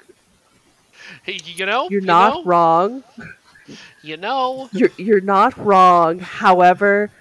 Hey, 1.23 1.39
you 1.45 1.65
know, 1.65 1.87
you're 1.89 2.01
you 2.01 2.07
not 2.07 2.33
know, 2.33 2.43
wrong. 2.45 3.03
You 4.01 4.17
know, 4.17 4.69
You're 4.71 4.89
you're 4.97 5.21
not 5.21 5.55
wrong. 5.57 6.19
However, 6.19 7.11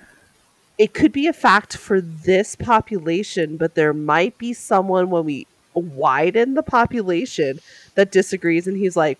it 0.79 0.94
could 0.94 1.12
be 1.12 1.27
a 1.27 1.33
fact 1.33 1.77
for 1.77 2.01
this 2.01 2.55
population, 2.57 3.57
but 3.57 3.74
there 3.74 3.92
might 3.92 4.38
be 4.38 4.53
someone 4.55 5.11
when 5.11 5.24
we 5.24 5.46
widen 5.74 6.55
the 6.55 6.62
population 6.62 7.61
that 7.96 8.11
disagrees, 8.11 8.66
and 8.66 8.77
he's 8.77 8.96
like, 8.96 9.18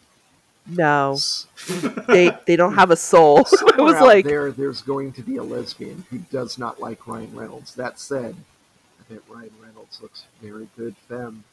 no, 0.69 1.19
they 2.09 2.31
they 2.47 2.57
don't 2.57 2.75
have 2.75 2.91
a 2.91 2.97
soul. 2.97 3.39
I 3.79 3.79
Somewhere 3.79 3.85
was 3.85 3.95
out 3.97 4.07
like, 4.07 4.25
there, 4.25 4.51
there's 4.53 4.83
going 4.83 5.13
to 5.15 5.23
be 5.23 5.37
a 5.37 5.43
lesbian 5.43 6.05
who 6.11 6.19
does 6.19 6.59
not 6.59 6.81
like 6.81 7.07
Ryan 7.07 7.35
Reynolds. 7.35 7.75
That 7.75 7.99
said, 7.99 8.37
I 9.01 9.13
bet 9.15 9.23
Ryan 9.29 9.51
Reynolds 9.63 10.01
looks 10.03 10.25
very 10.43 10.69
good 10.77 10.95
femme. 11.09 11.45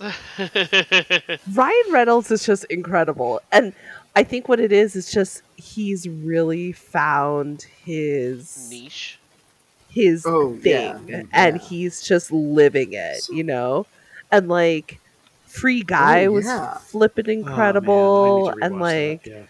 Ryan 1.52 1.92
Reynolds 1.92 2.30
is 2.30 2.44
just 2.44 2.64
incredible. 2.64 3.40
And 3.52 3.72
I 4.16 4.24
think 4.24 4.48
what 4.48 4.60
it 4.60 4.72
is 4.72 4.96
is 4.96 5.10
just 5.10 5.42
he's 5.56 6.08
really 6.08 6.72
found 6.72 7.62
his 7.84 8.68
niche. 8.70 9.18
his 9.88 10.24
Oh, 10.26 10.58
yeah, 10.62 10.98
thing 10.98 11.28
and 11.32 11.56
yeah. 11.56 11.62
he's 11.62 12.02
just 12.02 12.32
living 12.32 12.92
it, 12.92 13.28
you 13.30 13.44
know? 13.44 13.86
And 14.30 14.48
like 14.48 15.00
Free 15.54 15.82
Guy 15.82 16.26
Oh, 16.26 16.32
was 16.32 16.44
yeah. 16.46 16.78
flipping 16.78 17.26
Oh, 17.26 17.30
man, 17.30 17.40
I 17.40 17.40
need 17.40 17.40
incredible 17.48 18.52
to 18.52 18.58
and 18.62 18.80
like 18.80 19.26
yeah. 19.26 19.42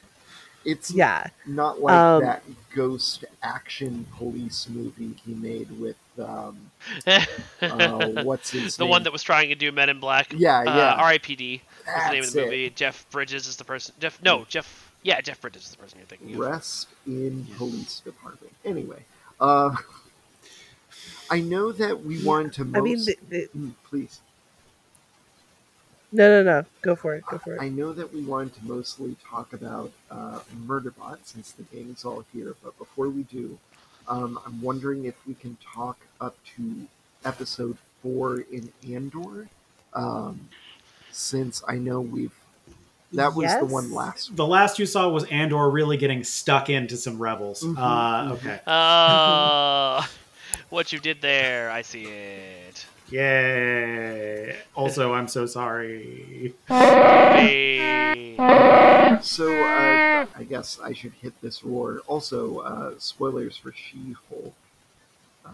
It's 0.65 0.91
Yeah. 0.91 1.27
not 1.47 1.81
like 1.81 1.93
Um, 1.95 2.21
that 2.23 2.43
ghost 2.75 3.25
action 3.43 4.07
police 4.17 4.69
movie 4.69 5.15
he 5.25 5.35
made 5.35 5.71
with 5.81 5.97
um, 6.19 6.71
the 7.05 7.27
uh, 7.63 8.07
what's 8.23 8.51
his 8.51 8.79
name? 8.79 8.91
one 8.91 9.03
that 9.05 9.13
was 9.13 9.23
trying 9.23 9.49
to 9.49 9.55
do 9.55 9.71
Men 9.73 9.89
in 9.91 10.01
Black. 10.01 10.33
Yeah, 10.33 10.61
Uh, 10.61 10.65
yeah. 10.77 10.95
R.I.P.D. 10.95 11.63
was 11.87 11.95
the 11.95 12.11
name 12.11 12.19
of 12.21 12.25
That's 12.25 12.33
the 12.33 12.41
it. 12.41 12.45
movie. 12.45 12.71
Jeff 12.71 13.07
Bridges 13.11 13.47
is 13.47 13.57
the 13.57 13.65
person. 13.65 13.95
Jeff. 14.01 14.23
No, 14.23 14.45
Jeff. 14.49 14.93
Yeah, 15.03 15.21
Jeff 15.21 15.41
Bridges 15.41 15.65
is 15.65 15.71
the 15.71 15.77
person 15.77 15.99
you're 15.99 16.07
thinking 16.07 16.35
of. 16.35 16.41
Rest 16.41 16.89
in 17.07 17.47
police 17.57 18.01
department. 18.01 18.53
Anyway, 18.65 19.05
uh, 19.41 19.77
I 21.31 21.41
know 21.41 21.73
that 21.73 22.03
we 22.05 22.25
wanted 22.25 22.53
to. 22.55 22.65
Most, 22.65 22.77
I 22.77 22.81
mean, 22.81 23.05
the, 23.05 23.17
the, 23.29 23.49
Mm, 23.57 23.73
please. 23.85 24.21
No, 26.15 26.43
no, 26.43 26.43
no. 26.43 26.65
Go 26.83 26.95
for 26.97 27.15
it. 27.15 27.25
Go 27.27 27.39
for 27.39 27.57
it. 27.57 27.61
I 27.61 27.69
know 27.69 27.93
that 27.93 28.13
we 28.15 28.23
wanted 28.23 28.55
to 28.55 28.65
mostly 28.65 29.17
talk 29.29 29.53
about 29.53 29.91
uh, 30.11 30.41
Murderbot 30.67 31.19
since 31.25 31.53
the 31.53 31.65
game 31.65 31.95
is 31.97 32.05
all 32.05 32.25
here, 32.33 32.55
but 32.63 32.77
before 32.79 33.09
we 33.09 33.25
do, 33.25 33.59
um, 34.09 34.39
I'm 34.47 34.63
wondering 34.63 35.05
if 35.07 35.15
we 35.27 35.35
can 35.35 35.57
talk 35.75 35.99
up 36.21 36.37
to 36.57 36.87
episode 37.25 37.77
four 38.03 38.41
in 38.53 38.73
Andor, 38.89 39.49
um, 39.93 40.49
since 41.11 41.63
I 41.67 41.77
know 41.77 42.01
we've 42.01 42.33
that 43.13 43.35
was 43.35 43.53
the 43.59 43.65
one 43.65 43.93
last. 43.93 44.35
The 44.37 44.47
last 44.47 44.79
you 44.79 44.87
saw 44.87 45.09
was 45.09 45.25
Andor 45.25 45.69
really 45.71 45.97
getting 45.97 46.25
stuck 46.25 46.69
into 46.71 46.97
some 46.97 47.19
rebels. 47.19 47.63
Mhm, 47.63 47.77
uh, 47.79 48.33
okay. 48.35 48.61
Oh, 48.67 50.09
what 50.71 50.93
you 50.93 50.99
did 51.01 51.21
there, 51.21 51.71
I 51.71 51.83
see 51.83 52.05
it. 52.05 52.87
Yay. 53.11 54.57
Also, 54.75 55.13
I'm 55.13 55.29
so 55.29 55.47
sorry. 55.47 56.55
Hey. 56.69 58.37
So 59.23 59.47
uh, 59.53 60.27
I 60.37 60.45
guess 60.45 60.79
I 60.83 60.93
should 60.93 61.13
hit 61.13 61.41
this 61.41 61.63
roar. 61.65 62.01
Also, 62.07 62.59
uh, 62.59 62.93
spoilers 62.99 63.57
for 63.57 63.73
She-Hulk. 63.73 64.55
Uh, 65.47 65.51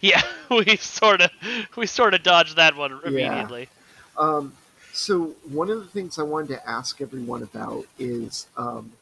Yeah, 0.00 0.20
we 0.50 0.76
sort 0.76 1.20
of 1.22 1.30
we 1.76 1.86
sort 1.86 2.14
of 2.14 2.22
dodged 2.22 2.56
that 2.56 2.76
one 2.76 3.00
immediately. 3.04 3.68
Um, 4.18 4.54
so 4.92 5.34
one 5.48 5.70
of 5.70 5.78
the 5.78 5.86
things 5.86 6.18
I 6.18 6.22
wanted 6.22 6.48
to 6.48 6.68
ask 6.68 7.00
everyone 7.00 7.42
about 7.42 7.86
is 7.98 8.46
um, 8.56 8.92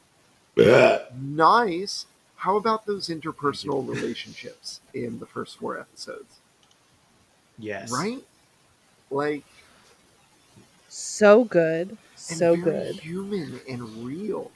nice. 1.21 2.07
How 2.37 2.57
about 2.57 2.87
those 2.87 3.09
interpersonal 3.09 3.87
relationships 3.87 4.81
in 4.95 5.19
the 5.19 5.27
first 5.27 5.59
four 5.59 5.79
episodes? 5.79 6.40
Yes. 7.61 7.91
Right? 7.93 8.19
Like 9.11 9.45
so 10.89 11.45
good. 11.45 11.91
and 11.91 11.99
So 12.39 12.55
very 12.57 12.63
good. 12.63 12.97
human 12.97 13.61
and 13.69 13.83
real. 14.05 14.51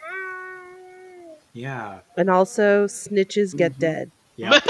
Yeah. 1.53 2.01
And 2.17 2.29
also, 2.31 2.87
snitches 2.87 3.57
get 3.57 3.75
Mhm. 3.75 3.79
dead. 3.79 4.11
Yeah. 4.37 4.59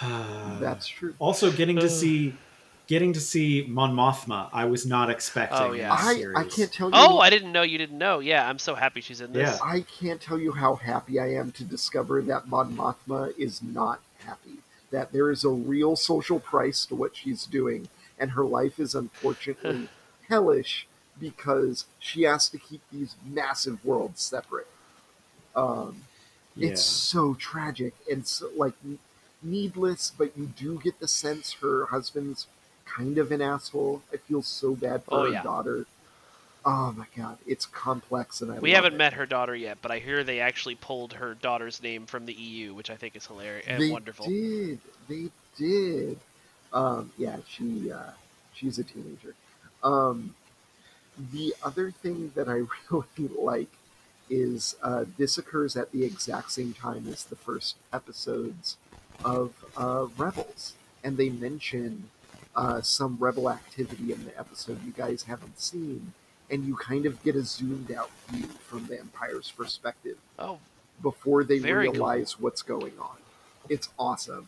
That's 0.60 0.86
true. 0.86 1.14
also 1.18 1.50
getting 1.50 1.76
to 1.76 1.88
see 1.88 2.34
getting 2.86 3.12
to 3.14 3.20
see 3.20 3.64
Mon 3.68 3.94
Mothma. 3.96 4.48
I 4.52 4.66
was 4.66 4.86
not 4.86 5.10
expecting. 5.10 5.58
Oh, 5.58 5.72
yeah. 5.72 5.92
I. 5.92 6.24
I 6.36 6.44
can't 6.44 6.72
tell 6.72 6.88
you. 6.88 6.94
Oh, 6.94 7.18
I 7.18 7.30
didn't 7.30 7.50
know 7.50 7.62
you 7.62 7.78
didn't 7.78 7.98
know. 7.98 8.20
Yeah, 8.20 8.48
I'm 8.48 8.58
so 8.60 8.74
happy 8.76 9.00
she's 9.00 9.20
in 9.20 9.32
this. 9.32 9.58
Yeah. 9.58 9.66
I 9.66 9.80
can't 9.80 10.20
tell 10.20 10.38
you 10.38 10.52
how 10.52 10.76
happy 10.76 11.18
I 11.18 11.32
am 11.34 11.50
to 11.52 11.64
discover 11.64 12.22
that 12.22 12.46
Mon 12.46 12.76
Mothma 12.76 13.36
is 13.38 13.60
not 13.62 14.00
happy. 14.24 14.58
That 14.90 15.12
there 15.12 15.30
is 15.30 15.44
a 15.44 15.50
real 15.50 15.96
social 15.96 16.40
price 16.40 16.86
to 16.86 16.94
what 16.94 17.16
she's 17.16 17.44
doing, 17.46 17.88
and 18.18 18.32
her 18.32 18.44
life 18.44 18.78
is 18.80 18.94
unfortunately 18.94 19.88
hellish 20.28 20.86
because 21.18 21.86
she 21.98 22.22
has 22.22 22.48
to 22.50 22.58
keep 22.58 22.82
these 22.92 23.16
massive 23.24 23.84
worlds 23.84 24.22
separate. 24.22 24.68
Um, 25.54 26.04
It's 26.60 26.82
so 26.82 27.34
tragic 27.34 27.94
and 28.10 28.26
so 28.26 28.50
like 28.56 28.74
needless, 29.42 30.12
but 30.16 30.36
you 30.36 30.46
do 30.46 30.78
get 30.80 31.00
the 31.00 31.08
sense 31.08 31.54
her 31.62 31.86
husband's 31.86 32.46
kind 32.86 33.18
of 33.18 33.32
an 33.32 33.42
asshole. 33.42 34.02
I 34.12 34.16
feel 34.18 34.42
so 34.42 34.74
bad 34.74 35.04
for 35.04 35.20
Oh, 35.20 35.24
her 35.28 35.32
yeah. 35.32 35.42
daughter. 35.42 35.86
Oh 36.68 36.92
my 36.96 37.06
god, 37.16 37.38
it's 37.46 37.64
complex 37.64 38.40
and 38.40 38.50
I 38.50 38.58
We 38.58 38.72
haven't 38.72 38.94
it. 38.94 38.98
met 38.98 39.12
her 39.12 39.24
daughter 39.24 39.54
yet, 39.54 39.78
but 39.82 39.92
I 39.92 40.00
hear 40.00 40.24
they 40.24 40.40
actually 40.40 40.74
pulled 40.74 41.12
her 41.12 41.34
daughter's 41.34 41.80
name 41.80 42.06
from 42.06 42.26
the 42.26 42.32
EU, 42.34 42.74
which 42.74 42.90
I 42.90 42.96
think 42.96 43.14
is 43.14 43.24
hilarious 43.24 43.66
and 43.68 43.80
they 43.80 43.90
wonderful. 43.90 44.26
did. 44.26 44.80
They 45.08 45.28
did. 45.56 46.18
Um, 46.72 47.12
yeah, 47.16 47.36
she 47.48 47.92
uh, 47.92 48.10
she's 48.52 48.78
a 48.80 48.84
teenager. 48.84 49.34
Um, 49.84 50.34
the 51.32 51.54
other 51.62 51.92
thing 51.92 52.32
that 52.34 52.48
I 52.48 52.62
really 52.90 53.34
like 53.40 53.70
is 54.28 54.74
uh, 54.82 55.04
this 55.16 55.38
occurs 55.38 55.76
at 55.76 55.92
the 55.92 56.04
exact 56.04 56.50
same 56.50 56.72
time 56.72 57.06
as 57.08 57.24
the 57.24 57.36
first 57.36 57.76
episodes 57.92 58.76
of 59.24 59.52
uh, 59.76 60.06
Rebels, 60.18 60.74
and 61.04 61.16
they 61.16 61.28
mention 61.28 62.10
uh, 62.56 62.80
some 62.80 63.16
Rebel 63.20 63.48
activity 63.50 64.12
in 64.12 64.24
the 64.24 64.36
episode 64.38 64.84
you 64.84 64.92
guys 64.92 65.22
haven't 65.24 65.60
seen, 65.60 66.12
and 66.50 66.64
you 66.64 66.76
kind 66.76 67.06
of 67.06 67.22
get 67.22 67.36
a 67.36 67.42
zoomed 67.42 67.90
out 67.92 68.10
view 68.28 68.46
from 68.46 68.86
the 68.86 68.98
Empire's 68.98 69.50
perspective 69.50 70.16
Oh, 70.38 70.58
before 71.02 71.44
they 71.44 71.58
Very 71.58 71.86
cool. 71.86 71.94
realize 71.94 72.38
what's 72.40 72.62
going 72.62 72.92
on. 73.00 73.16
It's 73.68 73.88
awesome. 73.98 74.46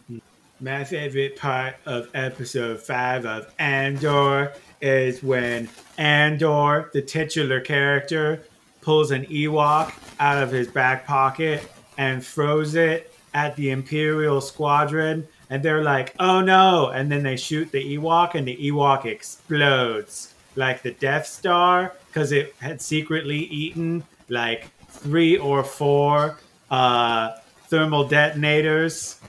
My 0.60 0.84
favorite 0.84 1.36
part 1.36 1.76
of 1.86 2.08
episode 2.14 2.80
five 2.80 3.24
of 3.26 3.52
Andor 3.58 4.52
is 4.80 5.22
when 5.22 5.68
Andor, 5.98 6.90
the 6.92 7.02
titular 7.02 7.60
character, 7.60 8.42
pulls 8.80 9.10
an 9.10 9.24
Ewok 9.26 9.92
out 10.20 10.42
of 10.42 10.50
his 10.50 10.68
back 10.68 11.06
pocket 11.06 11.70
and 11.96 12.24
throws 12.24 12.74
it 12.74 13.12
at 13.34 13.54
the 13.56 13.70
Imperial 13.70 14.40
squadron. 14.40 15.26
And 15.50 15.62
they're 15.62 15.82
like, 15.82 16.14
oh 16.18 16.40
no. 16.40 16.88
And 16.88 17.10
then 17.10 17.22
they 17.22 17.36
shoot 17.36 17.70
the 17.72 17.96
Ewok, 17.96 18.34
and 18.34 18.46
the 18.46 18.56
Ewok 18.56 19.04
explodes 19.04 20.34
like 20.58 20.82
the 20.82 20.90
Death 20.90 21.26
Star 21.26 21.94
because 22.08 22.32
it 22.32 22.54
had 22.58 22.82
secretly 22.82 23.38
eaten 23.38 24.02
like 24.28 24.68
three 24.88 25.38
or 25.38 25.62
four 25.62 26.38
uh, 26.70 27.36
thermal 27.68 28.06
detonators 28.08 29.20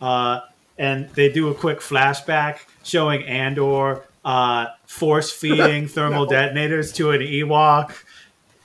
uh, 0.00 0.40
and 0.76 1.08
they 1.10 1.30
do 1.30 1.48
a 1.48 1.54
quick 1.54 1.80
flashback 1.80 2.58
showing 2.82 3.22
Andor 3.24 4.04
uh, 4.24 4.66
force 4.86 5.30
feeding 5.30 5.88
thermal 5.96 6.26
detonators 6.26 6.92
to 6.92 7.10
an 7.10 7.20
Ewok, 7.20 7.92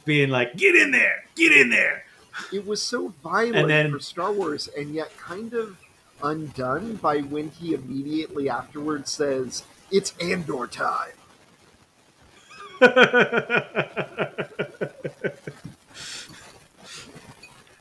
being 0.06 0.30
like, 0.30 0.56
"Get 0.56 0.76
in 0.76 0.92
there, 0.92 1.24
get 1.36 1.52
in 1.52 1.70
there." 1.70 2.04
It 2.52 2.66
was 2.68 2.82
so 2.82 3.14
violent 3.24 3.56
And 3.56 3.70
then- 3.70 3.92
for 3.92 4.00
Star 4.00 4.32
Wars, 4.32 4.68
and 4.78 4.94
yet 4.94 5.16
kind 5.18 5.54
of 5.54 5.78
undone 6.22 6.96
by 6.96 7.20
when 7.20 7.50
he 7.50 7.74
immediately 7.74 8.50
afterwards 8.50 9.12
says, 9.12 9.64
"It's 9.92 10.14
Andor 10.20 10.68
time." 10.68 11.14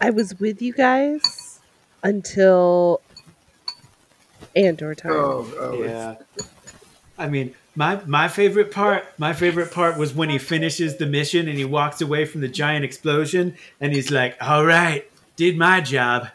I 0.00 0.10
was 0.10 0.38
with 0.40 0.60
you 0.60 0.72
guys 0.72 1.60
until 2.02 3.00
Andor 4.56 4.94
time. 4.94 5.12
Oh, 5.12 5.54
oh 5.58 5.82
yeah. 5.82 6.16
I 7.16 7.28
mean, 7.28 7.54
my 7.74 8.00
my 8.06 8.28
favorite 8.28 8.70
part, 8.70 9.04
my 9.18 9.32
favorite 9.32 9.70
part 9.72 9.96
was 9.96 10.12
when 10.12 10.28
he 10.28 10.38
finishes 10.38 10.96
the 10.96 11.06
mission 11.06 11.48
and 11.48 11.56
he 11.56 11.64
walks 11.64 12.00
away 12.00 12.24
from 12.24 12.40
the 12.40 12.48
giant 12.48 12.84
explosion 12.84 13.56
and 13.80 13.92
he's 13.92 14.10
like, 14.10 14.36
"All 14.40 14.64
right, 14.64 15.08
did 15.36 15.56
my 15.56 15.80
job. 15.80 16.28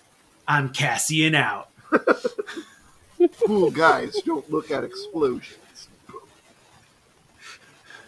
I'm 0.47 0.69
Cassian 0.69 1.36
out." 1.36 1.69
cool 3.45 3.71
guys 3.71 4.19
don't 4.25 4.49
look 4.49 4.71
at 4.71 4.84
explosions. 4.84 5.58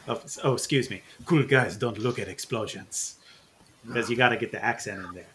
Oh, 0.10 0.20
oh, 0.44 0.54
excuse 0.54 0.90
me. 0.90 1.02
Cool 1.26 1.44
guys 1.44 1.78
don't 1.78 1.98
look 2.00 2.18
at 2.20 2.28
explosions 2.28 3.16
because 3.88 4.10
you 4.10 4.16
got 4.18 4.30
to 4.30 4.38
get 4.38 4.52
the 4.52 4.64
accent 4.64 5.06
in 5.06 5.14
there. 5.14 5.28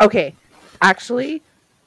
Okay, 0.00 0.34
actually, 0.80 1.42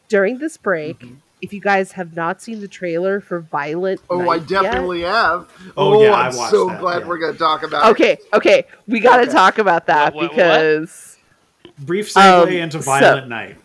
during 0.09 0.37
this 0.39 0.57
break, 0.57 1.01
if 1.41 1.53
you 1.53 1.61
guys 1.61 1.93
have 1.93 2.15
not 2.15 2.41
seen 2.41 2.59
the 2.59 2.67
trailer 2.67 3.21
for 3.21 3.39
Violent 3.39 4.01
Oh, 4.09 4.21
I 4.29 4.37
Night 4.37 4.49
yet- 4.51 4.63
definitely 4.63 5.01
have. 5.03 5.49
Oh, 5.77 6.03
yeah, 6.03 6.11
I 6.11 6.27
I'm 6.27 6.35
watched 6.35 6.51
so 6.51 6.67
that, 6.67 6.81
glad 6.81 6.99
yeah. 7.03 7.07
we're 7.07 7.17
going 7.19 7.33
to 7.33 7.39
talk 7.39 7.63
about 7.63 7.91
Okay, 7.91 8.17
okay, 8.33 8.65
we 8.87 8.99
got 8.99 9.17
to 9.17 9.23
Okay. 9.23 9.31
talk 9.31 9.57
about 9.57 9.85
that 9.87 10.13
What, 10.13 10.23
what, 10.23 10.31
what? 10.31 10.35
because 10.59 11.17
Brief 11.79 12.11
segue 12.13 12.43
Um, 12.43 12.49
into 12.49 12.77
so- 12.81 12.85
Violent 12.91 13.27
Night. 13.29 13.57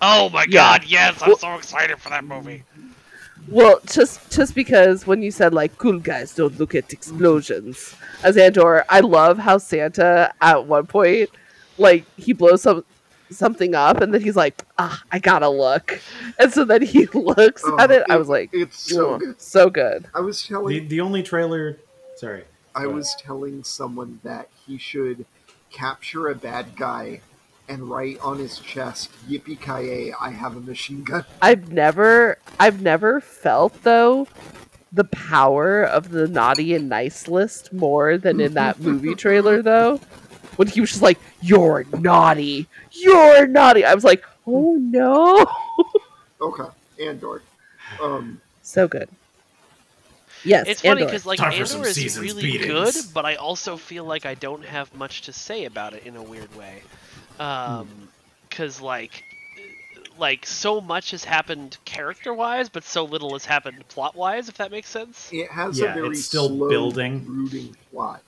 oh 0.00 0.28
my 0.30 0.44
Yeah. 0.48 0.78
God! 0.78 0.84
Yes, 0.86 1.20
I'm 1.20 1.28
Well- 1.30 1.38
so 1.38 1.54
excited 1.56 1.98
for 1.98 2.08
that 2.10 2.24
movie. 2.24 2.64
Well, 3.50 3.80
just 3.86 4.30
just 4.30 4.54
because 4.54 5.06
when 5.06 5.22
you 5.22 5.30
said 5.30 5.52
like 5.54 5.76
cool 5.78 5.98
guys 5.98 6.34
don't 6.34 6.58
look 6.58 6.74
at 6.74 6.92
explosions 6.92 7.94
as 8.22 8.36
Andor, 8.36 8.84
I 8.88 9.00
love 9.00 9.38
how 9.38 9.58
Santa 9.58 10.32
at 10.40 10.66
one 10.66 10.86
point 10.86 11.30
like 11.78 12.04
he 12.16 12.32
blows 12.32 12.62
some 12.62 12.84
something 13.30 13.74
up 13.74 14.00
and 14.00 14.12
then 14.12 14.20
he's 14.22 14.36
like, 14.36 14.62
ah, 14.78 15.02
I 15.12 15.18
gotta 15.18 15.48
look, 15.48 16.00
and 16.38 16.52
so 16.52 16.64
then 16.64 16.82
he 16.82 17.06
looks 17.14 17.62
Oh, 17.64 17.78
at 17.78 17.90
it. 17.90 18.04
I 18.08 18.16
was 18.16 18.28
like, 18.28 18.50
it's 18.52 18.78
so 18.92 19.14
"Oh, 19.14 19.18
good. 19.18 19.40
so 19.40 19.70
good. 19.70 20.06
I 20.14 20.20
was 20.20 20.44
telling 20.46 20.68
The, 20.82 20.86
the 20.86 21.00
only 21.00 21.22
trailer. 21.22 21.78
Sorry. 22.16 22.44
I 22.74 22.86
was 22.86 23.16
telling 23.18 23.64
someone 23.64 24.20
that 24.22 24.48
he 24.66 24.78
should 24.78 25.26
capture 25.72 26.28
a 26.28 26.34
bad 26.34 26.76
guy 26.76 27.20
and 27.70 27.88
write 27.88 28.18
on 28.20 28.38
his 28.38 28.58
chest, 28.58 29.10
"Yippee 29.28 29.58
ki 29.60 30.12
I 30.20 30.30
have 30.30 30.56
a 30.56 30.60
machine 30.60 31.04
gun." 31.04 31.24
I've 31.42 31.72
never 31.72 32.36
I've 32.58 32.82
never 32.82 33.20
felt 33.20 33.82
though 33.84 34.26
the 34.92 35.04
power 35.04 35.84
of 35.84 36.10
the 36.10 36.26
naughty 36.26 36.74
and 36.74 36.88
nice 36.88 37.28
list 37.28 37.72
more 37.72 38.18
than 38.18 38.40
in 38.40 38.54
that 38.54 38.80
movie 38.88 39.14
trailer 39.14 39.62
though. 39.62 39.98
When 40.56 40.68
he 40.68 40.80
was 40.80 40.90
just 40.90 41.02
like, 41.02 41.18
You're 41.40 41.86
naughty. 41.98 42.66
You're 42.92 43.46
naughty. 43.46 43.84
I 43.84 43.94
was 43.94 44.04
like, 44.04 44.24
Oh 44.46 44.74
no. 44.74 45.46
Okay, 46.42 46.64
Andor. 46.98 47.42
Um, 48.02 48.40
so 48.62 48.88
good. 48.88 49.10
Yes, 50.42 50.66
It's 50.68 50.80
funny 50.80 51.04
because 51.04 51.26
like 51.26 51.38
Time 51.38 51.52
Andor 51.52 51.86
is 51.86 51.94
season's 51.94 52.34
really 52.34 52.56
good, 52.58 52.94
but 53.12 53.26
I 53.26 53.34
also 53.34 53.76
feel 53.76 54.04
like 54.04 54.24
I 54.24 54.34
don't 54.34 54.64
have 54.64 54.92
much 54.94 55.22
to 55.22 55.34
say 55.34 55.66
about 55.66 55.92
it 55.92 56.04
in 56.06 56.16
a 56.16 56.22
weird 56.22 56.54
way. 56.56 56.82
Um, 57.40 57.88
because 58.48 58.80
like, 58.80 59.24
like 60.18 60.44
so 60.46 60.80
much 60.80 61.12
has 61.12 61.24
happened 61.24 61.78
character-wise, 61.84 62.68
but 62.68 62.84
so 62.84 63.04
little 63.04 63.32
has 63.32 63.44
happened 63.44 63.82
plot-wise. 63.88 64.48
If 64.48 64.56
that 64.58 64.70
makes 64.70 64.88
sense. 64.90 65.28
it 65.32 65.50
has 65.50 65.78
Yeah, 65.78 65.92
a 65.92 65.94
very 65.94 66.08
it's 66.10 66.24
still 66.24 66.48
slow, 66.48 66.68
building. 66.68 67.20
brooding 67.24 67.74
plot. 67.92 68.22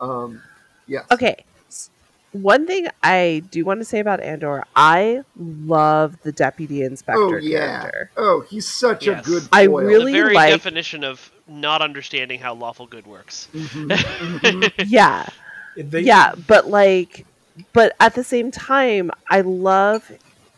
Um, 0.00 0.40
yeah. 0.86 1.00
Okay. 1.10 1.44
One 2.32 2.66
thing 2.66 2.88
I 3.02 3.42
do 3.50 3.64
want 3.64 3.78
to 3.80 3.84
say 3.84 4.00
about 4.00 4.18
Andor, 4.20 4.64
I 4.74 5.22
love 5.36 6.20
the 6.22 6.32
deputy 6.32 6.82
inspector 6.82 7.20
Oh 7.36 7.36
yeah. 7.38 7.82
character. 7.82 8.10
Oh, 8.16 8.40
he's 8.50 8.66
such 8.68 9.06
Yes. 9.06 9.24
a 9.24 9.28
good. 9.30 9.42
I 9.52 9.62
really- 9.64 10.12
the 10.12 10.18
very 10.18 10.34
like- 10.34 10.50
definition 10.50 11.04
of 11.04 11.30
not 11.46 11.80
understanding 11.80 12.40
how 12.40 12.54
lawful 12.54 12.86
good 12.86 13.06
works. 13.06 13.48
yeah. 14.86 15.26
They- 15.76 16.00
yeah, 16.00 16.34
but 16.46 16.68
like, 16.68 17.24
but 17.72 17.94
at 18.00 18.14
the 18.14 18.24
same 18.24 18.50
time, 18.50 19.10
I 19.28 19.40
love 19.42 20.10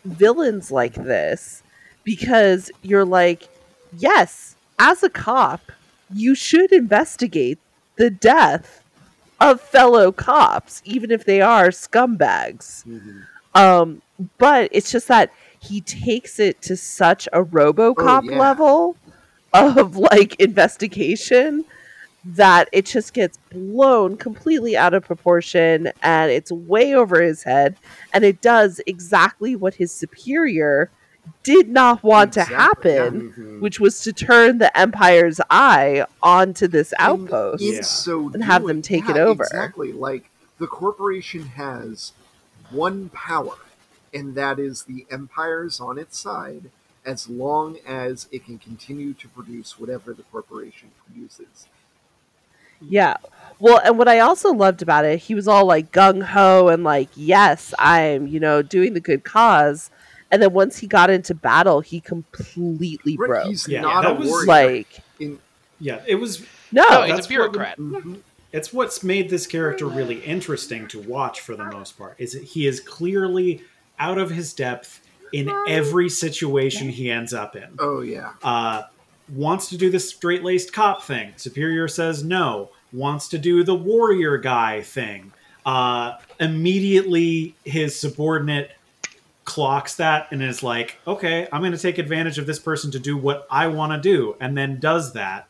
villains 0.04 0.70
like 0.70 0.94
this 0.94 1.62
because 2.04 2.70
you're 2.82 3.04
like, 3.04 3.48
yes, 3.96 4.56
as 4.78 5.02
a 5.02 5.11
cop, 5.11 5.61
you 6.12 6.35
should 6.35 6.72
investigate 6.72 7.59
the 7.96 8.11
death 8.11 8.82
of 9.40 9.61
fellow 9.61 10.12
cops, 10.12 10.80
even 10.85 11.11
if 11.11 11.24
they 11.24 11.40
are 11.40 11.68
scumbags. 11.68 12.85
Um, 13.54 14.02
but 14.38 14.68
it's 14.72 14.90
just 14.90 15.09
that 15.09 15.32
he 15.61 15.80
takes 15.80 16.38
it 16.38 16.62
to 16.62 16.76
such 16.76 17.26
a 17.32 17.42
RoboCop 17.42 18.30
yeah. 18.30 18.38
level 18.38 18.96
of 19.52 19.96
like 19.96 20.37
investigation 20.37 21.64
that 22.34 22.68
it 22.72 22.86
just 22.86 23.14
gets 23.14 23.38
blown 23.52 24.16
completely 24.16 24.76
out 24.76 24.92
of 24.94 25.04
proportion 25.04 25.92
and 26.02 26.30
it's 26.32 26.50
way 26.50 26.92
over 26.94 27.22
his 27.22 27.44
head 27.44 27.76
and 28.12 28.24
it 28.24 28.40
does 28.40 28.80
exactly 28.86 29.54
what 29.54 29.74
his 29.74 29.92
superior 29.92 30.90
did 31.44 31.68
not 31.68 32.02
want 32.02 32.36
Exactly, 32.36 32.54
to 32.54 32.60
happen 32.60 33.34
mhm. 33.36 33.60
which 33.60 33.78
was 33.78 34.00
to 34.00 34.12
turn 34.12 34.58
the 34.58 34.76
empire's 34.76 35.40
eye 35.50 36.04
onto 36.22 36.66
this 36.66 36.92
outpost 36.98 37.62
in 37.62 37.74
Yeah. 37.74 37.80
so 37.82 38.30
And 38.34 38.42
have 38.44 38.64
them 38.64 38.82
take 38.82 39.08
it 39.08 39.16
over. 39.16 39.44
Exactly. 39.44 39.92
Like 39.92 40.30
the 40.58 40.66
corporation 40.66 41.42
has 41.46 42.12
one 42.70 43.08
power, 43.10 43.56
and 44.12 44.34
that 44.34 44.58
is 44.58 44.84
the 44.84 45.06
empire's 45.10 45.80
on 45.80 45.98
its 45.98 46.18
side 46.18 46.70
as 47.04 47.28
long 47.28 47.78
as 47.86 48.26
it 48.32 48.44
can 48.44 48.58
continue 48.58 49.14
to 49.14 49.28
produce 49.28 49.78
whatever 49.78 50.12
the 50.12 50.24
corporation 50.24 50.90
produces. 51.04 51.68
Yeah. 52.80 53.16
Well, 53.58 53.80
and 53.84 53.96
what 53.98 54.08
I 54.08 54.20
also 54.20 54.52
loved 54.52 54.82
about 54.82 55.04
it, 55.04 55.18
he 55.18 55.34
was 55.34 55.48
all 55.48 55.64
like 55.64 55.90
gung 55.92 56.22
ho 56.22 56.68
and 56.68 56.84
like, 56.84 57.08
yes, 57.14 57.72
I'm, 57.78 58.26
you 58.26 58.38
know, 58.38 58.60
doing 58.62 58.94
the 58.94 59.00
good 59.00 59.24
cause. 59.24 59.90
And 60.30 60.42
then 60.42 60.52
once 60.52 60.78
he 60.78 60.86
got 60.86 61.08
into 61.08 61.34
battle, 61.34 61.80
he 61.80 62.00
completely 62.00 63.16
Right, 63.16 63.28
broke. 63.28 63.46
He's 63.46 63.66
Yeah, 63.68 63.80
not 63.82 64.02
that 64.02 64.10
a 64.12 64.14
was 64.14 64.28
warrior. 64.28 64.46
Like, 64.46 65.00
in, 65.20 65.38
yeah, 65.80 66.02
it 66.06 66.16
was 66.16 66.42
no, 66.72 66.82
No, 66.90 67.02
he's 67.02 67.14
that's 67.14 67.26
a 67.26 67.28
what 67.38 67.52
bureaucrat. 67.52 67.78
Mhm. 67.78 68.20
it's 68.52 68.72
what's 68.72 69.02
made 69.02 69.30
this 69.30 69.46
character 69.46 69.86
really 69.86 70.18
interesting 70.20 70.86
to 70.88 71.00
watch 71.00 71.40
for 71.40 71.56
the 71.56 71.64
most 71.64 71.96
part 71.96 72.16
is 72.18 72.32
that 72.32 72.42
he 72.42 72.66
is 72.66 72.80
clearly 72.80 73.62
out 73.98 74.18
of 74.18 74.30
his 74.30 74.52
depth 74.52 75.00
in 75.32 75.50
every 75.68 76.08
situation 76.08 76.88
he 76.88 77.10
ends 77.10 77.32
up 77.34 77.56
in 77.56 77.68
Oh 77.78 78.00
yeah. 78.00 78.32
uh, 78.42 78.82
wants 79.28 79.68
to 79.70 79.76
do 79.76 79.90
the 79.90 79.98
straight-laced 80.00 80.72
cop 80.72 81.02
thing. 81.02 81.32
Superior 81.36 81.88
says 81.88 82.22
no 82.24 82.70
wants 82.92 83.28
to 83.28 83.38
do 83.38 83.62
the 83.64 83.74
warrior 83.74 84.38
guy 84.38 84.80
thing. 84.82 85.32
Uh, 85.64 86.16
immediately 86.38 87.54
his 87.64 87.98
subordinate 87.98 88.70
clocks 89.44 89.94
that 89.96 90.26
and 90.32 90.42
is 90.42 90.60
like 90.64 90.98
okay 91.06 91.46
i'm 91.52 91.60
going 91.60 91.70
to 91.70 91.78
take 91.78 91.98
advantage 91.98 92.36
of 92.36 92.46
this 92.46 92.58
person 92.58 92.90
to 92.90 92.98
do 92.98 93.16
what 93.16 93.46
i 93.48 93.68
want 93.68 93.92
to 93.92 93.98
do 94.00 94.34
and 94.40 94.58
then 94.58 94.80
does 94.80 95.12
that. 95.12 95.46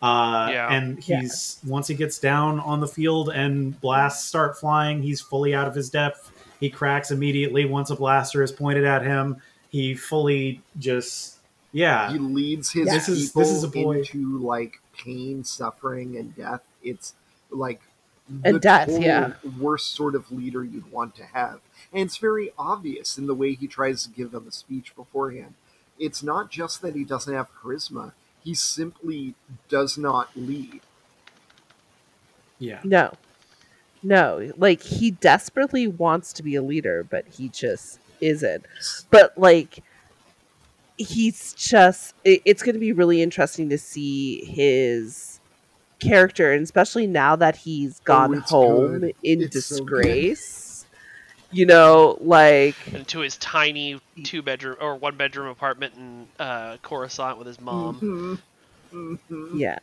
Uh, 0.00 0.48
Yeah. 0.52 0.72
and 0.72 1.02
he's 1.02 1.58
once 1.66 1.88
he 1.88 1.94
gets 1.96 2.18
down 2.20 2.60
on 2.60 2.78
the 2.80 2.86
field 2.86 3.30
and 3.30 3.80
blasts 3.80 4.26
start 4.28 4.58
flying 4.58 5.02
he's 5.02 5.20
fully 5.20 5.54
out 5.54 5.66
of 5.66 5.74
his 5.74 5.90
depth. 5.90 6.30
He 6.60 6.70
cracks 6.70 7.10
immediately 7.10 7.64
once 7.64 7.90
a 7.90 7.96
blaster 7.96 8.42
is 8.44 8.52
pointed 8.52 8.84
at 8.84 9.02
him. 9.04 9.36
He 9.70 9.94
fully 9.96 10.60
just 10.78 11.31
yeah 11.72 12.12
He 12.12 12.18
leads 12.18 12.70
his 12.72 12.86
This 12.88 13.08
is- 13.08 13.26
people 13.28 13.42
this 13.42 13.50
is 13.50 13.64
a 13.64 13.68
boy- 13.68 13.98
into 13.98 14.38
like 14.38 14.80
pain, 14.96 15.42
suffering, 15.44 16.16
and 16.16 16.36
death. 16.36 16.62
It's 16.82 17.14
like 17.50 17.80
And 18.44 18.56
the 18.56 18.60
death, 18.60 18.88
yeah. 18.90 19.34
worst 19.58 19.94
sort 19.94 20.14
of 20.14 20.30
leader 20.30 20.62
you'd 20.62 20.90
want 20.92 21.14
to 21.16 21.24
have. 21.24 21.60
And 21.92 22.02
it's 22.02 22.18
very 22.18 22.52
obvious 22.58 23.16
in 23.18 23.26
the 23.26 23.34
way 23.34 23.54
he 23.54 23.66
tries 23.66 24.04
to 24.04 24.10
give 24.10 24.30
them 24.32 24.46
a 24.46 24.52
speech 24.52 24.94
beforehand. 24.94 25.54
It's 25.98 26.22
not 26.22 26.50
just 26.50 26.82
that 26.82 26.94
he 26.94 27.04
doesn't 27.04 27.32
have 27.34 27.48
charisma, 27.54 28.12
he 28.44 28.54
simply 28.54 29.34
does 29.68 29.96
not 29.98 30.30
lead. 30.36 30.80
yeah 32.58 32.80
no. 32.84 33.12
No. 34.04 34.50
Like, 34.56 34.82
he 34.82 35.12
desperately 35.12 35.86
wants 35.86 36.32
to 36.32 36.42
be 36.42 36.56
a 36.56 36.62
leader, 36.62 37.04
but 37.08 37.24
he 37.28 37.48
just 37.48 38.00
isn't. 38.20 38.64
But, 39.12 39.38
like, 39.38 39.84
he's 40.96 41.52
just, 41.54 42.14
it, 42.24 42.42
it's 42.44 42.62
going 42.62 42.74
to 42.74 42.80
be 42.80 42.92
really 42.92 43.22
interesting 43.22 43.68
to 43.70 43.78
see 43.78 44.44
his 44.44 45.40
character, 46.00 46.52
and 46.52 46.62
especially 46.62 47.06
now 47.06 47.36
that 47.36 47.56
he's 47.56 48.00
gone 48.00 48.34
Oh, 48.34 48.40
home 48.40 49.00
good. 49.00 49.14
in 49.22 49.42
It's 49.42 49.64
so 49.66 49.76
disgrace. 49.84 50.86
you 51.50 51.66
know, 51.66 52.16
like, 52.20 52.74
into 52.94 53.20
his 53.20 53.36
tiny 53.36 54.00
two-bedroom 54.24 54.76
or 54.80 54.96
one-bedroom 54.96 55.48
apartment 55.48 55.94
in 55.96 56.26
uh, 56.38 56.76
Coruscant 56.82 57.38
with 57.38 57.46
his 57.46 57.60
mom. 57.60 58.38
Mhm. 58.92 59.18
Mhm. 59.30 59.58
yeah. 59.58 59.78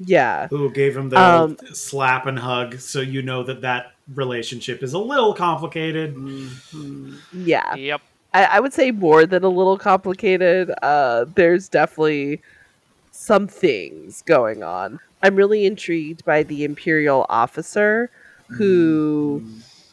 Yeah. 0.00 0.46
who 0.48 0.70
gave 0.70 0.96
him 0.96 1.08
the 1.10 1.18
Um, 1.18 1.56
slap 1.72 2.26
and 2.26 2.38
hug 2.38 2.78
so 2.78 3.00
you 3.00 3.20
know 3.20 3.42
that 3.42 3.62
that 3.62 3.92
relationship 4.14 4.82
is 4.82 4.92
a 4.92 4.98
little 4.98 5.34
complicated 5.34 6.14
Mhm. 6.14 7.18
Yeah. 7.32 7.74
Yep. 7.74 8.00
I, 8.34 8.44
I 8.44 8.60
would 8.60 8.72
say 8.72 8.90
more 8.90 9.26
than 9.26 9.44
a 9.44 9.48
little 9.48 9.78
complicated. 9.78 10.70
Uh, 10.82 11.24
there's 11.34 11.68
definitely 11.68 12.40
some 13.10 13.48
things 13.48 14.22
going 14.22 14.62
on. 14.62 15.00
I'm 15.22 15.34
really 15.34 15.66
intrigued 15.66 16.24
by 16.24 16.42
the 16.42 16.64
Imperial 16.64 17.26
officer 17.28 18.10
who 18.48 19.42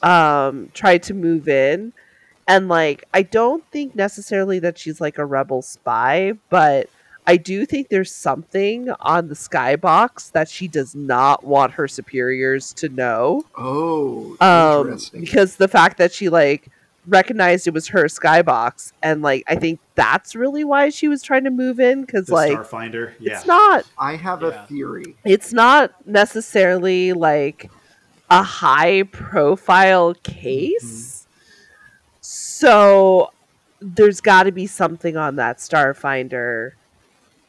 um, 0.03 0.69
tried 0.73 1.03
to 1.03 1.13
move 1.13 1.47
in. 1.47 1.93
And, 2.47 2.67
like, 2.69 3.05
I 3.13 3.23
don't 3.23 3.65
think 3.71 3.95
necessarily 3.95 4.59
that 4.59 4.77
she's 4.77 5.01
like 5.01 5.17
a 5.17 5.25
rebel 5.25 5.61
spy, 5.63 6.33
but 6.49 6.89
I 7.25 7.37
do 7.37 7.65
think 7.65 7.89
there's 7.89 8.11
something 8.11 8.91
on 8.99 9.29
the 9.29 9.33
skybox 9.33 10.31
that 10.33 10.47
she 10.47 10.67
does 10.67 10.93
not 10.93 11.43
want 11.43 11.73
her 11.73 11.87
superiors 11.87 12.71
to 12.75 12.89
know 12.89 13.43
Oh, 13.57 14.37
um 14.41 14.85
interesting. 14.89 15.21
because 15.21 15.55
the 15.55 15.67
fact 15.67 15.97
that 15.97 16.13
she 16.13 16.29
like 16.29 16.67
recognized 17.07 17.67
it 17.67 17.73
was 17.73 17.87
her 17.89 18.05
skybox 18.05 18.91
and 19.03 19.21
like 19.21 19.43
i 19.47 19.55
think 19.55 19.79
that's 19.95 20.35
really 20.35 20.63
why 20.63 20.89
she 20.89 21.07
was 21.07 21.21
trying 21.21 21.43
to 21.43 21.51
move 21.51 21.79
in 21.79 22.01
because 22.01 22.29
like 22.29 22.57
starfinder? 22.57 23.13
yeah. 23.19 23.33
it's 23.37 23.45
not 23.45 23.85
I 23.97 24.15
have 24.15 24.41
Yeah. 24.41 24.63
a 24.63 24.67
theory. 24.67 25.15
it's 25.23 25.53
not 25.53 26.07
necessarily 26.07 27.13
like 27.13 27.69
a 28.29 28.43
high 28.43 29.03
profile 29.03 30.13
case. 30.23 31.27
So 32.21 33.31
there's 33.79 34.21
got 34.21 34.43
to 34.43 34.51
be 34.51 34.67
something 34.67 35.15
on 35.15 35.35
that 35.35 35.57
starfinder 35.57 36.71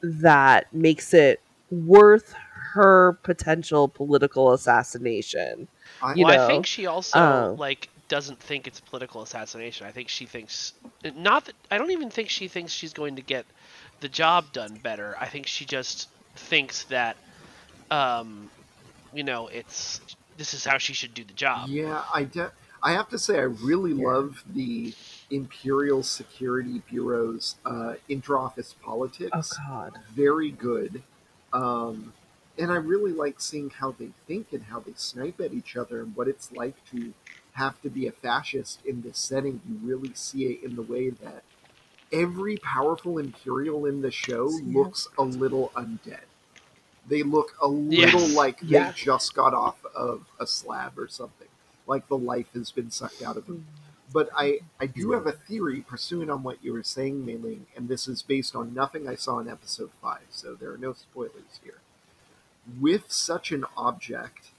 that 0.03 0.73
makes 0.75 1.15
it 1.15 1.41
worth 1.71 2.35
her 2.75 3.15
potential 3.23 3.89
political 3.89 4.53
assassination 4.53 5.69
I, 6.03 6.15
you 6.15 6.27
well, 6.27 6.37
know, 6.37 6.45
I 6.45 6.47
think 6.47 6.67
she 6.67 6.87
also 6.87 7.19
uh, 7.19 7.55
like 7.59 7.89
doesn't 8.09 8.41
think 8.41 8.67
it's 8.67 8.81
political 8.81 9.23
assassination. 9.23 9.87
I 9.87 9.91
think 9.91 10.09
she 10.09 10.27
thinks 10.27 10.75
not 11.17 11.47
that 11.47 11.55
I 11.71 11.79
don't 11.79 11.91
even 11.91 12.11
think 12.11 12.31
she 12.31 12.49
thinks 12.49 12.73
she's 12.73 12.93
going 12.93 13.17
to 13.17 13.23
get 13.23 13.47
the 14.01 14.09
job 14.09 14.53
done 14.53 14.79
better. 14.83 15.17
I 15.19 15.27
think 15.27 15.47
she 15.47 15.65
just 15.65 16.09
thinks 16.37 16.85
that 16.85 17.17
um 17.91 18.51
you 19.13 19.25
know, 19.25 19.49
it's 19.49 20.01
this 20.37 20.55
is 20.55 20.65
how 20.65 20.79
she 20.79 20.93
should 20.93 21.15
do 21.15 21.25
the 21.25 21.33
job. 21.33 21.69
Yeah, 21.69 22.03
I 22.13 22.25
de- 22.25 22.53
I 22.83 22.93
have 22.93 23.09
to 23.09 23.19
say 23.19 23.39
I 23.39 23.43
really 23.43 23.95
love 23.95 24.45
the 24.55 24.95
Imperial 25.31 26.03
Security 26.03 26.83
Bureau's 26.89 27.57
uh, 27.65 27.95
inter-office 28.09 28.75
politics. 28.83 29.31
Oh 29.59 29.65
God. 29.67 29.99
Very 30.15 30.51
good. 30.51 31.03
Um, 31.53 32.13
and 32.59 32.71
I 32.71 32.77
really 32.77 33.13
like 33.13 33.41
seeing 33.41 33.71
how 33.71 33.95
they 33.99 34.11
think 34.27 34.53
and 34.53 34.65
how 34.65 34.81
they 34.81 34.93
snipe 34.95 35.41
at 35.41 35.53
each 35.53 35.77
other 35.77 36.03
and 36.03 36.15
what 36.15 36.29
it's 36.29 36.53
like 36.53 36.75
to 36.93 37.13
have 37.57 37.81
to 37.83 37.91
be 37.91 38.07
a 38.07 38.13
fascist 38.13 38.81
in 38.87 39.03
this 39.03 39.19
setting. 39.19 39.61
You 39.69 39.79
really 39.83 40.13
see 40.15 40.45
it 40.47 40.63
in 40.65 40.77
the 40.77 40.83
way 40.83 41.11
that 41.11 41.45
every 42.13 42.57
powerful 42.59 43.19
Imperial 43.19 43.87
in 43.87 44.03
the 44.03 44.11
show 44.11 44.45
looks 44.65 45.09
a 45.19 45.23
little 45.25 45.73
undead. 45.77 46.21
They 47.09 47.23
look 47.23 47.57
a 47.63 47.69
little 47.69 48.21
Yes. 48.23 48.35
like 48.35 48.59
Yeah. 48.63 48.91
they 48.93 48.97
just 48.97 49.35
got 49.35 49.55
off 49.55 49.85
of 49.95 50.27
a 50.41 50.47
slab 50.47 50.99
or 50.99 51.09
something. 51.09 51.49
Like 51.87 52.09
the 52.09 52.19
life 52.19 52.53
has 52.55 52.73
been 52.73 52.91
sucked 52.91 53.23
out 53.23 53.37
of 53.37 53.47
them. 53.47 53.67
Mm. 53.69 54.13
But 54.13 54.31
I, 54.37 54.61
I 54.81 54.87
do 54.87 55.13
have 55.13 55.27
a 55.27 55.33
theory 55.33 55.81
pursuing 55.83 56.31
on 56.31 56.43
what 56.45 56.63
you 56.65 56.73
were 56.73 56.83
saying, 56.85 57.27
Mae 57.27 57.37
Linh, 57.37 57.67
and 57.77 57.89
this 57.89 58.09
is 58.09 58.23
based 58.23 58.55
on 58.57 58.75
nothing 58.75 59.09
I 59.09 59.17
saw 59.17 59.41
in 59.41 59.49
episode 59.49 59.91
5, 60.03 60.21
so 60.31 60.55
there 60.55 60.73
are 60.73 60.79
no 60.79 60.93
spoilers 60.95 61.61
here. 61.65 61.81
With 62.81 63.11
such 63.13 63.53
an 63.53 63.65
object, 63.77 64.51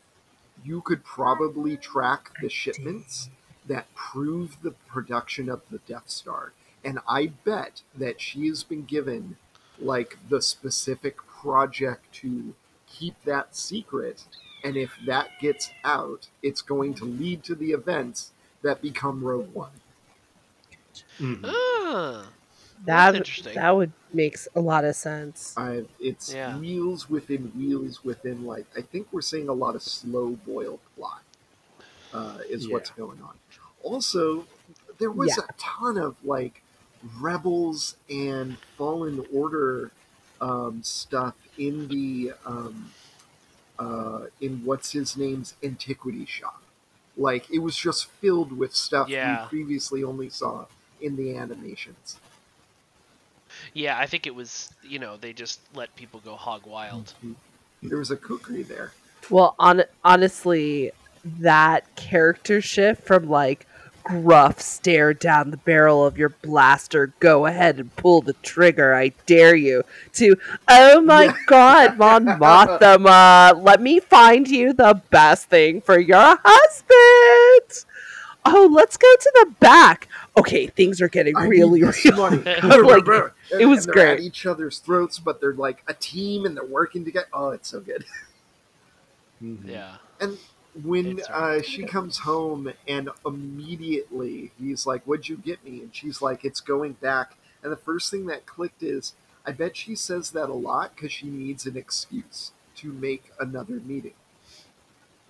you 0.63 0.81
could 0.81 1.03
probably 1.03 1.77
track 1.77 2.31
the 2.41 2.49
shipments 2.49 3.29
that 3.65 3.93
prove 3.95 4.57
the 4.61 4.71
production 4.71 5.49
of 5.49 5.61
the 5.69 5.79
Death 5.79 6.09
Star. 6.09 6.53
And 6.83 6.99
I 7.07 7.27
bet 7.27 7.81
that 7.95 8.21
she 8.21 8.47
has 8.47 8.63
been 8.63 8.85
given 8.85 9.37
like 9.79 10.17
the 10.29 10.41
specific 10.41 11.17
project 11.17 12.11
to 12.15 12.55
keep 12.87 13.21
that 13.25 13.55
secret. 13.55 14.23
And 14.63 14.75
if 14.77 14.97
that 15.05 15.29
gets 15.39 15.69
out, 15.83 16.27
it's 16.41 16.61
going 16.61 16.93
to 16.95 17.05
lead 17.05 17.43
to 17.43 17.55
the 17.55 17.71
events 17.71 18.31
that 18.61 18.81
become 18.81 19.23
Rogue 19.23 19.53
One. 19.53 19.71
Mhm. 21.19 21.41
Ah, 21.43 22.27
That 22.85 23.15
interesting. 23.15 23.55
that 23.55 23.75
would 23.75 23.91
makes 24.13 24.47
a 24.55 24.59
lot 24.61 24.85
of 24.85 24.95
sense. 24.95 25.53
I, 25.57 25.83
it's 25.99 26.33
Yeah. 26.33 26.57
wheels 26.57 27.09
within 27.09 27.51
wheels 27.55 28.03
within 28.03 28.45
like 28.45 28.65
I 28.77 28.81
think 28.81 29.07
we're 29.11 29.21
seeing 29.21 29.49
a 29.49 29.53
lot 29.53 29.75
of 29.75 29.81
slow 29.81 30.37
boiled 30.45 30.79
plot 30.95 31.21
uh, 32.13 32.39
is 32.49 32.69
what's 32.69 32.89
going 32.91 33.21
on. 33.21 33.35
Also, 33.83 34.45
there 34.99 35.11
was 35.11 35.35
Yeah. 35.37 35.43
a 35.49 35.53
ton 35.57 35.97
of 35.97 36.15
like 36.23 36.61
rebels 37.19 37.95
and 38.09 38.57
fallen 38.77 39.25
order 39.33 39.91
um, 40.39 40.81
stuff 40.83 41.35
in 41.57 41.87
the 41.87 42.33
um, 42.45 42.91
uh, 43.79 44.25
in 44.41 44.63
what's 44.65 44.91
his 44.91 45.17
name's 45.17 45.55
antiquity 45.63 46.25
shop. 46.25 46.61
Like 47.15 47.49
it 47.51 47.59
was 47.59 47.75
just 47.75 48.05
filled 48.05 48.51
with 48.51 48.75
stuff 48.75 49.09
Yeah. 49.09 49.43
we 49.43 49.47
previously 49.49 50.03
only 50.03 50.29
saw 50.29 50.65
in 51.01 51.15
the 51.15 51.35
animations. 51.35 52.19
Yeah, 53.77 53.97
I 53.97 54.07
think 54.07 54.25
it 54.25 54.33
was. 54.33 54.71
You 54.83 54.97
know, 54.97 55.17
they 55.17 55.33
just 55.33 55.59
let 55.75 55.95
people 55.95 56.19
go 56.25 56.35
hog 56.35 56.65
wild. 56.65 57.13
Mm-hmm. 57.23 57.87
There 57.87 57.99
was 57.99 58.09
a 58.09 58.17
kukri 58.17 58.63
there. 58.63 58.91
Well, 59.29 59.55
on 59.59 59.83
honestly, 60.03 60.91
that 61.23 61.95
character 61.95 62.59
shift 62.59 63.03
from 63.03 63.29
like 63.29 63.67
gruff 64.03 64.61
stare 64.61 65.13
down 65.13 65.51
the 65.51 65.57
barrel 65.57 66.05
of 66.05 66.17
your 66.17 66.29
blaster, 66.29 67.13
go 67.19 67.45
ahead 67.45 67.77
and 67.77 67.95
pull 67.97 68.21
the 68.21 68.33
trigger, 68.41 68.95
I 68.95 69.09
dare 69.25 69.55
you, 69.55 69.83
to 70.13 70.37
oh 70.67 71.01
my 71.01 71.35
god, 71.45 71.97
Mon 71.99 72.25
Mothma, 72.25 73.61
let 73.61 73.81
me 73.81 73.99
find 73.99 74.47
you 74.47 74.73
the 74.73 75.01
best 75.11 75.49
thing 75.49 75.81
for 75.81 75.99
your 75.99 76.39
husband. 76.43 77.85
Oh, 78.45 78.69
let's 78.71 78.95
go 78.95 79.13
to 79.19 79.31
the 79.35 79.51
back. 79.59 80.07
Okay, 80.37 80.67
things 80.67 81.01
are 81.01 81.09
getting 81.09 81.35
I 81.35 81.45
really 81.47 81.79
need 81.81 81.87
this 81.87 82.05
real. 82.05 82.15
money. 82.17 82.37
Like, 82.45 83.07
And- 83.51 83.61
it 83.61 83.65
was 83.65 83.85
and 83.87 83.95
they're 83.95 84.07
At 84.07 84.15
great. 84.17 84.19
each 84.27 84.45
other's 84.45 84.79
throats, 84.79 85.19
but 85.19 85.41
they're 85.41 85.53
like 85.53 85.83
a 85.87 85.93
team 85.93 86.45
and 86.45 86.55
they're 86.55 86.63
working 86.65 87.03
together. 87.03 87.27
Oh, 87.33 87.49
it's 87.49 87.69
so 87.69 87.79
good. 87.79 88.05
Yeah. 89.65 89.97
And 90.19 90.37
when 90.83 91.21
uh, 91.29 91.33
right. 91.57 91.65
she 91.65 91.83
comes 91.83 92.17
home 92.19 92.73
and 92.87 93.09
immediately 93.25 94.51
he's 94.59 94.87
like, 94.87 95.03
"What'd 95.03 95.29
you 95.29 95.37
get 95.37 95.63
me?" 95.63 95.81
and 95.81 95.95
she's 95.95 96.21
like, 96.21 96.43
"It's 96.43 96.59
going 96.59 96.93
back." 96.93 97.37
And 97.61 97.71
the 97.71 97.77
first 97.77 98.09
thing 98.09 98.25
that 98.27 98.45
clicked 98.45 98.81
is, 98.81 99.13
I 99.45 99.51
bet 99.51 99.77
she 99.77 99.95
says 99.95 100.31
that 100.31 100.49
a 100.49 100.53
lot 100.53 100.95
because 100.95 101.11
she 101.11 101.27
needs 101.27 101.65
an 101.67 101.77
excuse 101.77 102.51
to 102.77 102.91
make 102.91 103.31
another 103.39 103.75
meeting. 103.75 104.13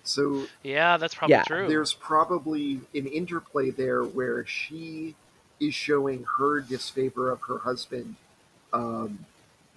So 0.08 0.46
Yeah, 0.62 0.96
that's 0.96 1.14
probably 1.14 1.36
Yeah. 1.36 1.44
true. 1.44 1.68
there's 1.68 1.92
probably 1.94 2.80
an 2.94 3.06
interplay 3.06 3.70
there 3.70 4.02
where 4.02 4.46
she 4.46 5.14
is 5.60 5.74
showing 5.74 6.24
her 6.38 6.60
disfavor 6.60 7.30
of 7.30 7.40
her 7.42 7.58
husband 7.58 8.16
um, 8.72 9.26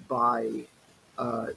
by 0.07 0.65
uh, 1.17 1.47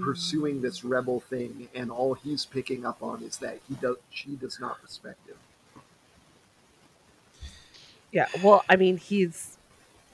pursuing 0.00 0.62
this 0.62 0.84
rebel 0.84 1.20
thing, 1.20 1.68
and 1.74 1.90
all 1.90 2.14
he's 2.14 2.46
picking 2.46 2.86
up 2.86 3.02
on 3.02 3.22
is 3.22 3.38
that 3.38 3.58
he 3.68 3.74
does 3.74 3.96
she 4.10 4.36
does 4.36 4.58
not 4.60 4.82
respect 4.82 5.18
him. 5.28 5.36
Yeah, 8.12 8.28
well, 8.42 8.64
I 8.68 8.76
mean, 8.76 8.96
he's 8.98 9.58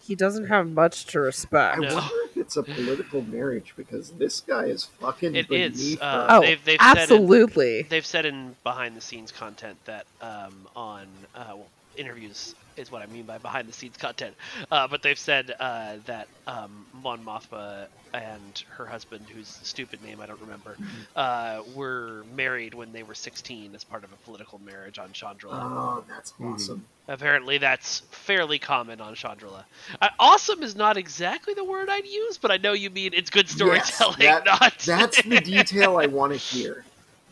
he 0.00 0.14
doesn't 0.14 0.46
have 0.46 0.68
much 0.70 1.06
to 1.06 1.20
I 1.20 1.22
respect. 1.22 1.80
No. 1.80 2.08
Wonder 2.56 2.70
if 2.70 2.74
it's 2.74 2.78
a 2.78 2.82
political 2.84 3.22
marriage 3.22 3.74
because 3.76 4.10
this 4.12 4.40
guy 4.40 4.64
is 4.64 4.84
fucking 5.00 5.34
It 5.34 5.48
beneath 5.48 5.74
is, 5.76 5.98
her. 5.98 6.04
uh, 6.04 6.26
Oh, 6.38 6.40
they've- 6.40 6.64
they've 6.64 6.80
said 6.80 6.96
it- 6.96 7.00
absolutely. 7.00 7.82
They've 7.82 8.06
said 8.06 8.26
in 8.26 8.56
behind 8.64 8.96
the 8.96 9.00
scenes 9.00 9.32
content 9.32 9.78
that 9.84 10.06
um, 10.20 10.68
on 10.74 11.06
uh, 11.34 11.44
well, 11.48 11.66
interviews 11.98 12.54
is 12.76 12.90
what 12.92 13.02
I 13.02 13.06
mean 13.06 13.24
by 13.24 13.38
behind 13.38 13.68
the 13.68 13.72
scenes 13.72 13.96
content. 13.96 14.34
Uh, 14.70 14.86
but 14.86 15.02
they've 15.02 15.18
said 15.18 15.54
uh, 15.58 15.96
that 16.06 16.28
um, 16.46 16.86
Mon 17.02 17.24
Mothma 17.24 17.88
and 18.14 18.62
her 18.70 18.86
husband, 18.86 19.26
whose 19.34 19.48
stupid 19.48 20.02
name 20.02 20.20
I 20.20 20.26
don't 20.26 20.40
remember, 20.40 20.76
uh, 21.16 21.60
were 21.74 22.24
married 22.34 22.74
when 22.74 22.92
they 22.92 23.02
were 23.02 23.14
16 23.14 23.74
as 23.74 23.84
part 23.84 24.04
of 24.04 24.12
a 24.12 24.16
political 24.24 24.60
marriage 24.64 24.98
on 24.98 25.08
Chandrila. 25.10 25.60
Oh, 25.62 26.04
that's 26.08 26.32
awesome. 26.42 26.84
Apparently, 27.08 27.58
that's 27.58 28.00
fairly 28.10 28.58
common 28.58 29.00
on 29.00 29.14
Chandrila. 29.14 29.64
Uh, 30.00 30.08
awesome 30.18 30.62
is 30.62 30.76
not 30.76 30.96
exactly 30.96 31.54
the 31.54 31.64
word 31.64 31.88
I'd 31.90 32.06
use, 32.06 32.38
but 32.38 32.50
I 32.50 32.58
know 32.58 32.72
you 32.74 32.90
mean 32.90 33.12
it's 33.14 33.30
good 33.30 33.48
storytelling. 33.48 34.16
Yes, 34.20 34.42
that- 34.44 34.60
not 34.60 34.78
That's 34.86 35.22
the 35.22 35.40
detail 35.40 35.96
I 35.98 36.06
want 36.06 36.32
to 36.32 36.38
hear. 36.56 36.84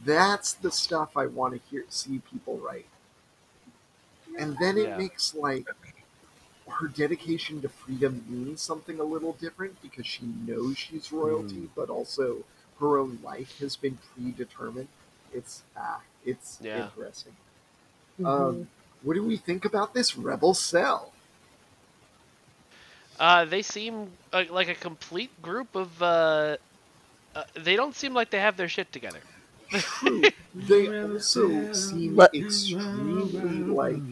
That's 0.05 0.53
the 0.55 0.71
stuff 0.71 1.17
I 1.17 1.27
want 1.27 1.55
to 1.55 1.61
hear. 1.71 1.85
See 1.89 2.21
people 2.31 2.59
write, 2.59 2.87
and 4.39 4.57
then 4.59 4.79
it 4.79 4.89
Yeah. 4.89 4.99
makes 4.99 5.35
like 5.35 5.67
her 6.69 6.89
dedication 6.89 7.63
to 7.63 7.69
freedom 7.69 8.25
means 8.29 8.61
something 8.61 8.99
a 9.01 9.05
little 9.05 9.33
different 9.35 9.81
because 9.83 10.07
she 10.07 10.25
knows 10.47 10.79
she's 10.79 11.13
royalty, 11.13 11.69
but 11.75 11.89
also 11.91 12.45
her 12.81 12.99
own 12.99 13.19
life 13.23 13.59
has 13.61 13.77
been 13.77 13.99
predetermined. 14.15 14.89
It's 15.33 15.63
ah, 15.77 16.01
it's 16.25 16.59
Yeah. 16.61 16.85
interesting. 16.85 17.37
Mm-hmm. 18.21 18.27
Um, 18.27 18.69
what 19.03 19.15
do 19.15 19.23
we 19.25 19.37
think 19.37 19.65
about 19.65 19.95
this 19.95 20.17
rebel 20.17 20.55
cell? 20.55 21.13
Uh, 23.19 23.45
they 23.45 23.63
seem 23.63 24.11
uh, 24.33 24.45
like 24.51 24.69
a 24.69 24.75
complete 24.75 25.31
group 25.41 25.75
of. 25.75 26.03
Uh, 26.03 26.57
uh, 27.35 27.45
they 27.55 27.77
don't 27.77 27.95
seem 27.95 28.15
like 28.15 28.31
they 28.31 28.41
have 28.41 28.57
their 28.57 28.69
shit 28.69 28.93
together. 28.93 29.21
True. 29.71 30.23
they 30.55 30.89
also 31.03 31.73
seem 31.73 32.17
Let- 32.17 32.35
extremely 32.35 33.63
like 33.65 34.03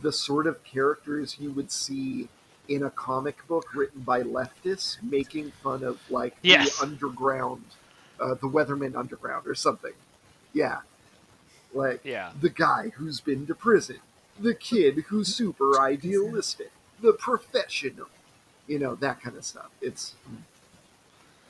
the 0.00 0.12
sort 0.12 0.46
of 0.46 0.62
characters 0.64 1.36
you 1.38 1.50
would 1.52 1.70
see 1.70 2.28
in 2.68 2.82
a 2.84 2.90
comic 2.90 3.46
book 3.48 3.74
written 3.74 4.00
by 4.02 4.22
leftists 4.22 5.02
making 5.02 5.50
fun 5.62 5.82
of 5.82 5.98
like 6.10 6.36
Yes. 6.42 6.78
the 6.78 6.84
underground, 6.86 7.64
uh, 8.20 8.34
the 8.34 8.48
Weatherman 8.48 8.94
Underground 8.96 9.46
or 9.46 9.54
something. 9.54 9.92
Yeah. 10.52 10.80
Like 11.74 12.00
Yeah. 12.04 12.32
the 12.40 12.50
guy 12.50 12.90
who's 12.96 13.20
been 13.20 13.46
to 13.48 13.54
prison, 13.54 13.98
the 14.38 14.54
kid 14.54 15.04
who's 15.08 15.34
super 15.34 15.80
idealistic, 15.80 16.70
the 17.00 17.12
professional, 17.12 18.08
you 18.66 18.78
know, 18.78 18.94
that 18.96 19.20
kind 19.20 19.36
of 19.36 19.44
stuff. 19.44 19.70
It's 19.80 20.14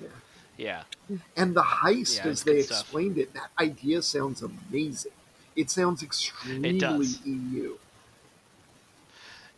Yeah. 0.01 0.09
yeah 0.57 0.83
and 1.37 1.55
the 1.55 1.63
heist, 1.63 2.19
Yeah, 2.25 2.31
as 2.31 2.43
they 2.45 2.55
good 2.57 2.65
stuff. 2.67 2.81
explained 2.81 3.19
it, 3.19 3.35
that 3.35 3.51
idea 3.59 4.03
sounds 4.03 4.43
amazing. 4.43 5.13
It 5.55 5.71
sounds 5.71 6.03
extremely 6.03 6.79
does. 6.79 7.21
EU. 7.27 7.77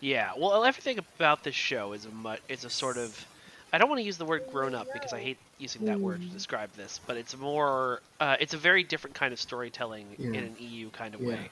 Yeah. 0.04 0.32
Well, 0.36 0.64
everything 0.66 0.98
about 0.98 1.44
this 1.44 1.54
show 1.54 1.94
is 1.94 2.04
a 2.04 2.10
mu- 2.10 2.36
is 2.50 2.64
a 2.64 2.70
sort 2.70 2.98
of. 2.98 3.26
I 3.72 3.78
don't 3.78 3.88
want 3.88 4.00
to 4.00 4.04
use 4.04 4.18
the 4.18 4.26
word 4.26 4.42
grown 4.52 4.74
up 4.74 4.86
because 4.92 5.14
I 5.14 5.18
hate 5.18 5.38
using 5.58 5.86
that 5.86 5.98
word 5.98 6.20
to 6.20 6.28
describe 6.28 6.70
this, 6.74 7.00
but 7.06 7.16
it's 7.16 7.34
more. 7.36 8.02
Uh, 8.20 8.36
it's 8.38 8.52
a 8.52 8.58
very 8.58 8.84
different 8.84 9.16
kind 9.16 9.32
of 9.32 9.40
storytelling 9.40 10.06
in 10.18 10.34
an 10.36 10.56
EU 10.60 10.90
kind 10.90 11.14
of 11.14 11.22
Yeah. 11.22 11.28
way. 11.28 11.50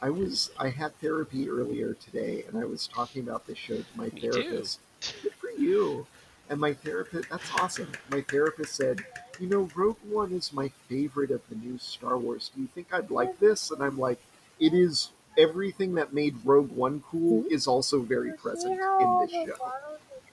I 0.00 0.10
was 0.10 0.50
I 0.60 0.68
had 0.68 0.96
therapy 1.00 1.50
earlier 1.50 1.94
today, 1.94 2.44
and 2.46 2.56
I 2.56 2.64
was 2.64 2.86
talking 2.86 3.22
about 3.22 3.48
this 3.48 3.58
show 3.58 3.78
to 3.78 3.84
my 3.96 4.04
Me 4.04 4.20
too. 4.20 4.30
therapist. 4.30 4.78
Good 5.22 5.32
for 5.34 5.50
you. 5.50 6.06
And 6.48 6.60
my 6.60 6.72
therapist, 6.72 7.28
that's 7.28 7.50
awesome. 7.60 7.90
My 8.10 8.22
therapist 8.22 8.74
said, 8.76 9.04
you 9.40 9.48
know, 9.48 9.68
Rogue 9.74 9.98
One 10.08 10.32
is 10.32 10.52
my 10.52 10.68
favorite 10.88 11.32
of 11.32 11.42
the 11.50 11.56
new 11.56 11.78
Star 11.78 12.16
Wars. 12.16 12.52
Do 12.54 12.62
you 12.62 12.68
think 12.68 12.94
I'd 12.94 13.10
like 13.10 13.38
this? 13.40 13.70
And 13.72 13.82
I'm 13.82 13.98
like, 13.98 14.20
it 14.60 14.72
is 14.72 15.10
everything 15.38 15.94
that 15.94 16.12
made 16.12 16.36
Rogue 16.44 16.70
One 16.72 17.02
cool 17.08 17.44
is 17.48 17.66
also 17.66 18.00
very 18.00 18.32
present 18.32 18.78
in 19.00 19.18
this 19.20 19.30
show. 19.30 19.72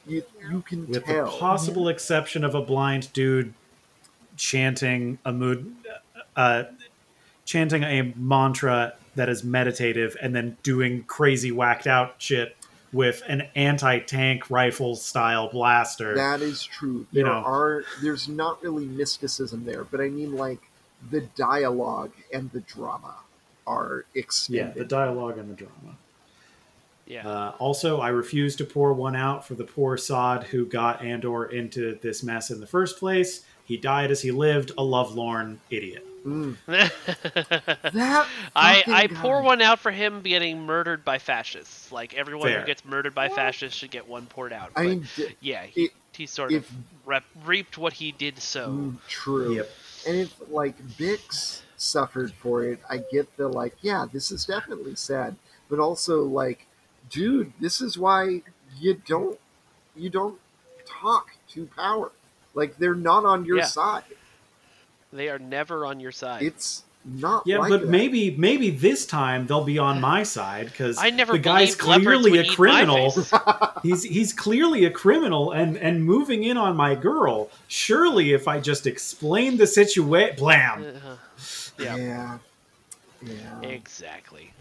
You, 0.07 0.23
you 0.51 0.61
can 0.61 0.87
with 0.87 1.05
tell. 1.05 1.25
the 1.25 1.31
possible 1.31 1.87
exception 1.87 2.43
of 2.43 2.53
a 2.53 2.61
blind 2.61 3.11
dude 3.13 3.53
chanting 4.37 5.17
a 5.25 5.31
mood, 5.31 5.73
uh, 6.35 6.63
chanting 7.45 7.83
a 7.83 8.13
mantra 8.15 8.93
that 9.15 9.29
is 9.29 9.43
meditative, 9.43 10.17
and 10.21 10.35
then 10.35 10.57
doing 10.61 11.03
crazy 11.03 11.51
whacked 11.51 11.87
out 11.87 12.15
shit 12.17 12.55
with 12.91 13.23
an 13.27 13.47
anti-tank 13.55 14.49
rifle 14.49 14.95
style 14.95 15.49
blaster. 15.49 16.15
That 16.15 16.41
is 16.41 16.63
true. 16.63 17.07
You 17.11 17.23
know. 17.23 17.31
are 17.31 17.83
there's 18.01 18.27
not 18.27 18.61
really 18.61 18.85
mysticism 18.85 19.65
there, 19.65 19.83
but 19.83 20.01
I 20.01 20.09
mean 20.09 20.35
like 20.35 20.59
the 21.09 21.21
dialogue 21.35 22.11
and 22.33 22.51
the 22.51 22.61
drama 22.61 23.15
are 23.67 24.05
yeah, 24.47 24.71
the 24.71 24.85
dialogue 24.85 25.37
and 25.37 25.49
the 25.49 25.55
drama. 25.55 25.97
Yeah. 27.07 27.27
Uh, 27.27 27.53
also, 27.59 27.99
I 28.01 28.09
refuse 28.09 28.55
to 28.57 28.65
pour 28.65 28.91
one 28.93 29.15
out 29.15 29.45
for 29.45 29.53
the 29.53 29.63
poor 29.63 29.95
sod 29.97 30.43
who 30.45 30.65
got 30.65 31.03
Andor 31.03 31.45
into 31.45 31.99
this 32.01 32.23
mess 32.23 32.49
in 32.49 32.59
the 32.59 32.65
first 32.67 32.97
place. 32.97 33.45
He 33.63 33.77
died 33.77 34.09
as 34.11 34.21
he 34.21 34.31
lived, 34.31 34.71
a 34.77 34.83
lovelorn 34.83 35.59
idiot. 35.69 36.05
Mm. 36.25 36.55
That 36.65 38.27
I, 38.55 38.83
I 38.87 39.07
guy. 39.07 39.21
pour 39.21 39.41
one 39.43 39.61
out 39.61 39.79
for 39.79 39.91
him 39.91 40.21
getting 40.21 40.61
murdered 40.65 41.05
by 41.05 41.19
fascists. 41.19 41.91
Like 41.91 42.15
everyone 42.15 42.47
Fair. 42.49 42.61
who 42.61 42.65
gets 42.65 42.83
murdered 42.83 43.13
by 43.13 43.29
fascists 43.29 43.77
should 43.77 43.91
get 43.91 44.07
one 44.07 44.25
poured 44.25 44.51
out. 44.53 44.71
I 44.75 44.83
mean, 44.83 45.07
d- 45.15 45.35
yeah, 45.41 45.63
he, 45.63 45.85
it- 45.85 45.91
he 46.13 46.25
sort 46.25 46.51
if- 46.51 46.67
of 46.69 46.75
rep, 47.05 47.23
reaped 47.45 47.77
what 47.77 47.93
he 47.93 48.11
did 48.11 48.39
sow. 48.39 48.69
Mm, 48.69 48.95
true. 49.07 49.53
Yep. 49.55 49.69
And 50.07 50.17
if 50.17 50.35
like 50.49 50.75
Bix 50.97 51.61
suffered 51.85 52.33
for 52.33 52.63
it, 52.63 52.79
I 52.89 52.97
get 52.97 53.35
the 53.37 53.47
like, 53.47 53.75
yeah, 53.81 54.05
this 54.11 54.31
is 54.31 54.45
definitely 54.45 54.95
sad, 54.95 55.35
but 55.69 55.79
also 55.79 56.23
like, 56.23 56.65
dude, 57.09 57.53
this 57.59 57.81
is 57.81 57.97
why 57.97 58.41
you 58.79 59.01
don't 59.07 59.39
you 59.95 60.09
don't 60.09 60.39
talk 60.85 61.31
to 61.49 61.67
power. 61.75 62.11
Like 62.53 62.77
they're 62.77 62.95
not 62.95 63.25
on 63.25 63.45
your 63.45 63.57
Yeah. 63.57 63.65
side. 63.65 64.03
They 65.13 65.29
are 65.29 65.39
never 65.39 65.85
on 65.85 65.99
your 65.99 66.11
side. 66.11 66.41
It's 66.43 66.83
not. 67.05 67.43
Yeah, 67.45 67.59
like 67.59 67.69
but 67.69 67.81
that. 67.81 67.89
maybe 67.89 68.31
maybe 68.31 68.71
this 68.71 69.05
time 69.05 69.45
they'll 69.47 69.63
be 69.63 69.77
on 69.77 70.01
my 70.01 70.23
side 70.23 70.65
because 70.65 70.97
I 70.97 71.11
never 71.11 71.33
the 71.33 71.39
guy's 71.39 71.75
clearly 71.75 72.39
a 72.39 72.45
criminal. 72.45 73.13
he's 73.83 74.03
he's 74.03 74.33
clearly 74.33 74.85
a 74.85 74.91
criminal 74.91 75.51
and 75.51 75.77
and 75.77 76.03
moving 76.03 76.43
in 76.43 76.57
on 76.57 76.75
my 76.75 76.95
girl. 76.95 77.49
Surely, 77.67 78.33
if 78.33 78.47
I 78.47 78.59
just 78.59 78.87
explain 78.87 79.57
the 79.57 79.67
situation, 79.67 80.35
blam. 80.37 80.85
Uh-huh. 80.95 81.15
Yeah, 81.77 81.95
Yeah. 81.95 82.37
Yeah. 83.21 83.61
exactly. 83.61 84.53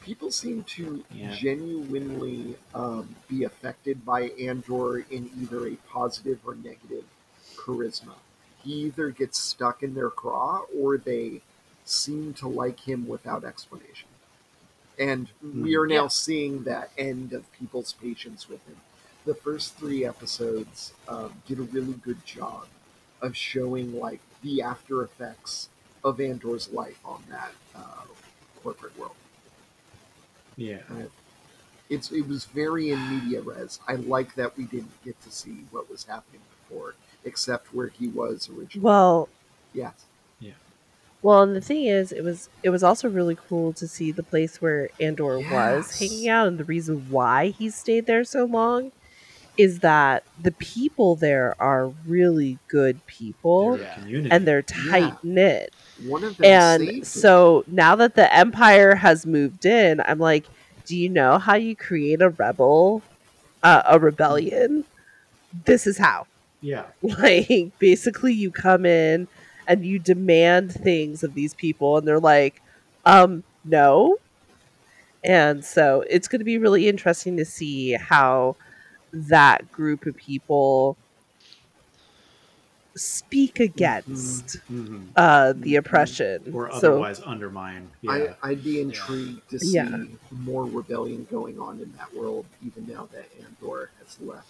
People 0.00 0.30
seem 0.30 0.62
to 0.64 1.04
Yeah. 1.10 1.34
genuinely 1.34 2.56
um, 2.74 3.16
be 3.28 3.44
affected 3.44 4.04
by 4.04 4.30
Andor 4.40 5.00
in 5.00 5.30
either 5.40 5.66
a 5.66 5.76
positive 5.88 6.38
or 6.46 6.54
negative 6.54 7.04
charisma. 7.56 8.14
He 8.62 8.72
either 8.84 9.10
gets 9.10 9.38
stuck 9.38 9.82
in 9.82 9.94
their 9.94 10.10
craw 10.10 10.64
or 10.76 10.96
they 10.98 11.42
seem 11.84 12.34
to 12.34 12.48
like 12.48 12.80
him 12.80 13.06
without 13.08 13.44
explanation. 13.44 14.08
And 14.98 15.28
we 15.42 15.76
are 15.76 15.86
now 15.86 16.04
Yeah. 16.04 16.08
seeing 16.08 16.64
that 16.64 16.90
end 16.96 17.32
of 17.32 17.50
people's 17.52 17.92
patience 17.92 18.48
with 18.48 18.64
him. 18.66 18.76
The 19.24 19.34
first 19.34 19.74
three 19.76 20.04
episodes 20.04 20.92
um, 21.08 21.42
did 21.46 21.58
a 21.58 21.62
really 21.62 21.94
good 21.94 22.24
job 22.24 22.66
of 23.20 23.36
showing 23.36 23.98
like 23.98 24.20
the 24.42 24.62
after 24.62 25.02
effects 25.02 25.68
of 26.04 26.20
Andor's 26.20 26.70
life 26.72 26.98
on 27.04 27.22
that 27.30 27.50
uh, 27.74 28.04
corporate 28.62 28.96
world. 28.98 29.14
Yeah, 30.56 30.78
it's 31.90 32.10
it 32.10 32.26
was 32.26 32.46
very 32.46 32.90
in 32.90 33.10
media 33.10 33.40
res. 33.42 33.78
I 33.86 33.94
like 33.96 34.34
that 34.36 34.56
we 34.56 34.64
didn't 34.64 35.04
get 35.04 35.20
to 35.22 35.30
see 35.30 35.64
what 35.70 35.90
was 35.90 36.04
happening 36.04 36.40
before, 36.68 36.94
except 37.24 37.72
where 37.74 37.88
he 37.88 38.08
was 38.08 38.48
originally. 38.48 38.84
Well, 38.84 39.28
yes, 39.74 39.92
yeah. 40.40 40.52
well, 41.22 41.42
and 41.42 41.54
the 41.54 41.60
thing 41.60 41.84
is, 41.84 42.10
it 42.12 42.22
was 42.22 42.48
it 42.62 42.70
was 42.70 42.82
also 42.82 43.08
really 43.08 43.36
cool 43.48 43.72
to 43.74 43.86
see 43.86 44.12
the 44.12 44.22
place 44.22 44.60
where 44.60 44.88
Andor 45.00 45.38
was 45.38 45.98
hanging 45.98 46.28
out, 46.28 46.48
and 46.48 46.58
the 46.58 46.64
reason 46.64 47.06
why 47.10 47.48
he 47.48 47.70
stayed 47.70 48.06
there 48.06 48.24
so 48.24 48.44
long 48.44 48.92
is 49.56 49.80
that 49.80 50.22
the 50.40 50.52
people 50.52 51.16
there 51.16 51.54
are 51.58 51.88
really 52.06 52.58
good 52.68 53.04
people, 53.06 53.76
They're 53.76 54.26
and 54.30 54.46
they're 54.46 54.62
tight 54.62 55.22
knit. 55.24 55.72
one 55.72 55.85
And 56.42 57.06
so 57.06 57.64
now 57.66 57.96
that 57.96 58.14
the 58.14 58.32
Empire 58.34 58.94
has 58.96 59.26
moved 59.26 59.64
in, 59.64 60.00
I'm 60.00 60.18
like, 60.18 60.46
do 60.84 60.96
you 60.96 61.08
know 61.08 61.38
how 61.38 61.54
you 61.54 61.74
create 61.74 62.22
a 62.22 62.30
rebel, 62.30 63.02
uh, 63.62 63.82
a 63.86 63.98
rebellion? 63.98 64.84
This 65.64 65.86
is 65.86 65.98
how. 65.98 66.26
yeah, 66.60 66.84
Like, 67.02 67.78
basically, 67.78 68.32
you 68.34 68.50
come 68.50 68.86
in 68.86 69.28
and 69.66 69.84
you 69.84 69.98
demand 69.98 70.72
things 70.72 71.24
of 71.24 71.34
these 71.34 71.54
people, 71.54 71.96
and 71.96 72.06
they're 72.06 72.20
like, 72.20 72.62
um, 73.04 73.42
no. 73.64 74.16
And 75.24 75.64
so 75.64 76.04
it's 76.08 76.28
going 76.28 76.38
to 76.40 76.44
be 76.44 76.58
really 76.58 76.88
interesting 76.88 77.36
to 77.38 77.44
see 77.44 77.92
how 77.92 78.56
that 79.12 79.72
group 79.72 80.06
of 80.06 80.16
people 80.16 80.96
speak 82.96 83.60
against 83.60 84.58
Mhm. 84.70 85.08
uh, 85.16 85.52
the 85.56 85.76
oppression. 85.76 86.50
or 86.54 86.70
so 86.70 86.76
otherwise 86.76 87.20
undermine. 87.24 87.90
Yeah, 88.02 88.34
I, 88.42 88.50
I'd 88.50 88.64
be 88.64 88.80
intrigued 88.80 89.48
to 89.50 89.58
see 89.58 89.74
Yeah. 89.74 90.04
more 90.30 90.64
rebellion 90.64 91.26
going 91.30 91.58
on 91.60 91.80
in 91.80 91.92
that 91.98 92.14
world, 92.14 92.46
even 92.64 92.86
now 92.86 93.08
that 93.12 93.28
Andor 93.38 93.90
has 94.02 94.18
left. 94.20 94.46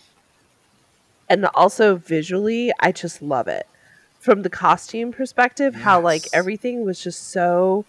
and 1.29 1.45
also 1.55 1.97
visually 1.97 2.71
i 2.79 2.93
just 2.93 3.21
love 3.21 3.49
it 3.49 3.67
from 4.21 4.43
the 4.43 4.51
costume 4.51 5.11
perspective 5.11 5.75
how 5.75 6.01
like 6.01 6.29
everything 6.33 6.85
was 6.85 7.03
just 7.03 7.31
so 7.33 7.85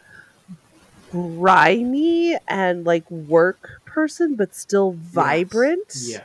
grimy 1.11 2.35
and 2.47 2.83
like 2.85 3.09
work 3.11 3.81
person 3.85 4.35
but 4.35 4.53
still 4.55 4.91
vibrant 4.93 5.93
yeah. 6.01 6.21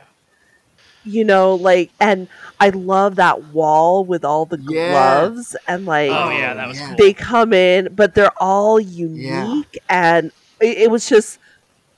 You 1.05 1.23
know 1.23 1.55
like 1.55 1.91
and 1.99 2.27
i 2.59 2.69
love 2.69 3.15
that 3.15 3.43
wall 3.45 4.05
with 4.05 4.23
all 4.23 4.45
the 4.45 4.57
Yeah. 4.57 4.87
gloves 4.89 5.55
and 5.67 5.85
like 5.85 6.09
Oh, 6.11 6.29
yeah, 6.29 6.53
that 6.53 6.67
was 6.67 6.77
yeah. 6.79 6.87
cool. 6.87 6.97
they 6.97 7.13
come 7.13 7.53
in 7.53 7.93
but 7.93 8.15
they're 8.15 8.31
all 8.41 8.79
unique 8.79 9.77
and 9.89 10.31
it, 10.61 10.77
it 10.77 10.91
was 10.91 11.07
just 11.09 11.39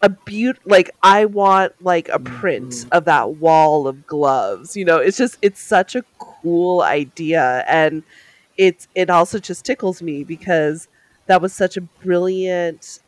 a 0.01 0.09
beaut 0.09 0.57
like 0.65 0.89
i 1.03 1.25
want 1.25 1.73
like 1.81 2.09
a 2.09 2.19
print 2.19 2.69
Mhm. 2.71 2.87
of 2.91 3.05
that 3.05 3.35
wall 3.35 3.87
of 3.87 4.05
gloves 4.05 4.75
you 4.75 4.85
know 4.85 4.97
it's 4.97 5.17
just 5.17 5.37
it's 5.41 5.61
such 5.61 5.95
a 5.95 6.03
cool 6.19 6.81
idea 6.81 7.63
and 7.67 8.03
it's 8.57 8.87
it 8.95 9.09
also 9.09 9.39
just 9.39 9.65
tickles 9.65 10.01
me 10.01 10.23
because 10.23 10.87
that 11.27 11.41
was 11.41 11.53
such 11.53 11.77
a 11.77 11.81
brilliant 11.81 12.99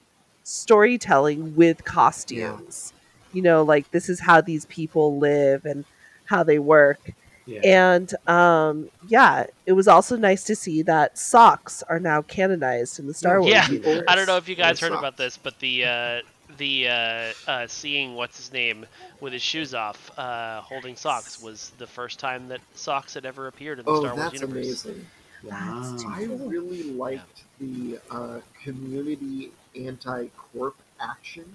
storytelling 0.43 1.55
with 1.55 1.83
costumes 1.83 2.93
you 3.37 3.43
know 3.43 3.63
like 3.63 3.91
this 3.91 4.09
is 4.09 4.21
how 4.21 4.41
these 4.41 4.65
people 4.65 5.19
live 5.19 5.65
and 5.65 5.85
how 6.25 6.43
they 6.43 6.59
work 6.59 7.11
Yeah. 7.45 7.63
and 7.63 8.11
um, 8.27 8.89
yeah, 9.01 9.45
it 9.65 9.73
was 9.73 9.87
also 9.87 10.15
nice 10.17 10.43
to 10.45 10.55
see 10.55 10.83
that 10.83 11.17
socks 11.17 11.83
are 11.89 11.99
now 11.99 12.21
canonized 12.21 12.99
in 12.99 13.07
the 13.07 13.13
Star 13.13 13.41
Wars 13.43 13.53
Yeah, 13.53 13.67
universe. 13.67 14.07
I 14.07 14.15
don't 14.15 14.27
know 14.27 14.37
if 14.37 14.47
you 14.49 14.55
guys 14.55 14.79
Wear 14.79 14.91
heard 14.91 14.93
about 14.93 15.17
this, 15.17 15.37
but 15.37 15.59
the 15.59 15.85
uh, 15.85 16.21
the 16.57 16.87
uh, 16.89 17.33
uh, 17.47 17.67
seeing 17.67 18.15
what's 18.15 18.37
his 18.37 18.51
name 18.51 18.85
with 19.19 19.33
his 19.33 19.41
shoes 19.41 19.73
off, 19.73 20.09
uh, 20.17 20.61
holding 20.61 20.95
socks, 20.95 21.39
was 21.39 21.71
the 21.77 21.87
first 21.87 22.19
time 22.19 22.47
that 22.49 22.61
socks 22.73 23.13
had 23.13 23.25
ever 23.25 23.47
appeared 23.47 23.79
in 23.79 23.87
the 23.87 23.93
Oh, 23.93 23.95
Star 23.95 24.15
Wars 24.15 24.31
that's 24.31 24.33
universe. 24.33 24.77
amazing. 24.81 25.05
Wow. 25.43 26.07
I 26.07 26.23
really 26.25 26.83
liked 26.83 27.43
the 27.59 27.99
uh, 28.09 28.41
community 28.63 29.51
anti-corp 29.75 30.75
action 30.99 31.45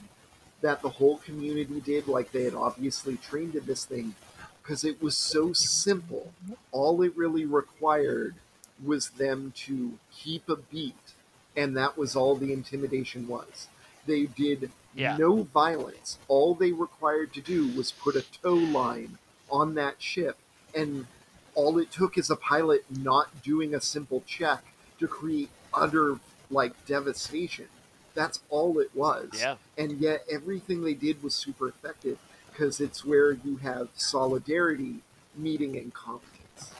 that 0.62 0.80
the 0.82 0.88
whole 0.88 1.18
community 1.18 1.80
did. 1.80 2.08
Like 2.08 2.32
they 2.32 2.44
had 2.44 2.54
obviously 2.54 3.16
trained 3.16 3.54
in 3.54 3.66
this 3.66 3.84
thing 3.84 4.14
because 4.62 4.84
it 4.84 5.02
was 5.02 5.16
so 5.16 5.52
simple. 5.52 6.32
All 6.70 7.02
it 7.02 7.16
really 7.16 7.44
required 7.44 8.34
was 8.82 9.10
them 9.10 9.52
to 9.66 9.98
keep 10.10 10.48
a 10.48 10.56
beat, 10.56 11.14
and 11.56 11.76
that 11.76 11.96
was 11.98 12.16
all 12.16 12.34
the 12.36 12.52
intimidation 12.52 13.28
was. 13.28 13.68
They 14.06 14.24
did 14.26 14.70
Yeah. 14.94 15.16
no 15.16 15.42
violence. 15.44 16.18
All 16.28 16.54
they 16.54 16.72
required 16.72 17.32
to 17.34 17.40
do 17.40 17.68
was 17.76 17.92
put 17.92 18.16
a 18.16 18.22
tow 18.42 18.54
line 18.54 19.18
on 19.50 19.74
that 19.74 20.02
ship, 20.02 20.36
and 20.74 21.06
all 21.54 21.78
it 21.78 21.90
took 21.90 22.16
is 22.18 22.30
a 22.30 22.36
pilot 22.36 22.84
not 22.90 23.42
doing 23.42 23.74
a 23.74 23.80
simple 23.80 24.22
check 24.26 24.64
to 24.98 25.06
create 25.06 25.50
utter 25.74 26.18
like 26.50 26.72
devastation. 26.86 27.68
That's 28.14 28.40
all 28.50 28.78
it 28.78 28.90
was. 28.94 29.30
Yeah. 29.38 29.56
And 29.78 29.98
yet 30.00 30.24
everything 30.30 30.82
they 30.84 30.94
did 30.94 31.22
was 31.22 31.34
super 31.34 31.68
effective. 31.68 32.18
because 32.52 32.80
it's 32.80 33.02
where 33.02 33.32
you 33.32 33.56
have 33.62 33.88
solidarity 33.94 34.96
meeting 35.34 35.74
incompetence. 35.74 36.74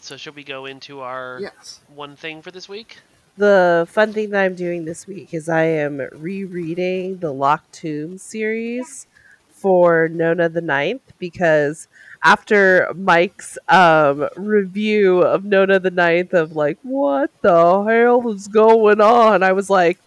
So 0.00 0.18
should 0.18 0.36
we 0.36 0.44
go 0.44 0.66
into 0.66 1.00
our 1.00 1.38
Yes. 1.40 1.80
one 1.88 2.14
thing 2.14 2.42
for 2.42 2.50
this 2.50 2.68
week? 2.68 2.98
The 3.38 3.86
fun 3.90 4.12
thing 4.12 4.28
that 4.30 4.42
I'm 4.44 4.54
doing 4.54 4.84
this 4.84 5.06
week 5.06 5.32
is 5.32 5.48
I 5.48 5.62
am 5.62 5.98
rereading 6.12 7.18
the 7.18 7.32
Locked 7.32 7.72
Tomb 7.72 8.18
series 8.18 9.06
for 9.48 10.08
Nona 10.08 10.48
the 10.50 10.60
Ninth 10.60 11.12
because 11.18 11.88
after 12.22 12.92
Mike's 12.94 13.56
um, 13.68 14.28
review 14.36 15.22
of 15.22 15.44
Nona 15.44 15.78
the 15.80 15.90
Ninth 15.90 16.34
of 16.34 16.54
like, 16.54 16.78
what 16.82 17.30
the 17.40 17.82
hell 17.84 18.28
is 18.30 18.46
going 18.48 19.00
on? 19.00 19.42
I 19.42 19.52
was 19.52 19.70
like, 19.70 19.98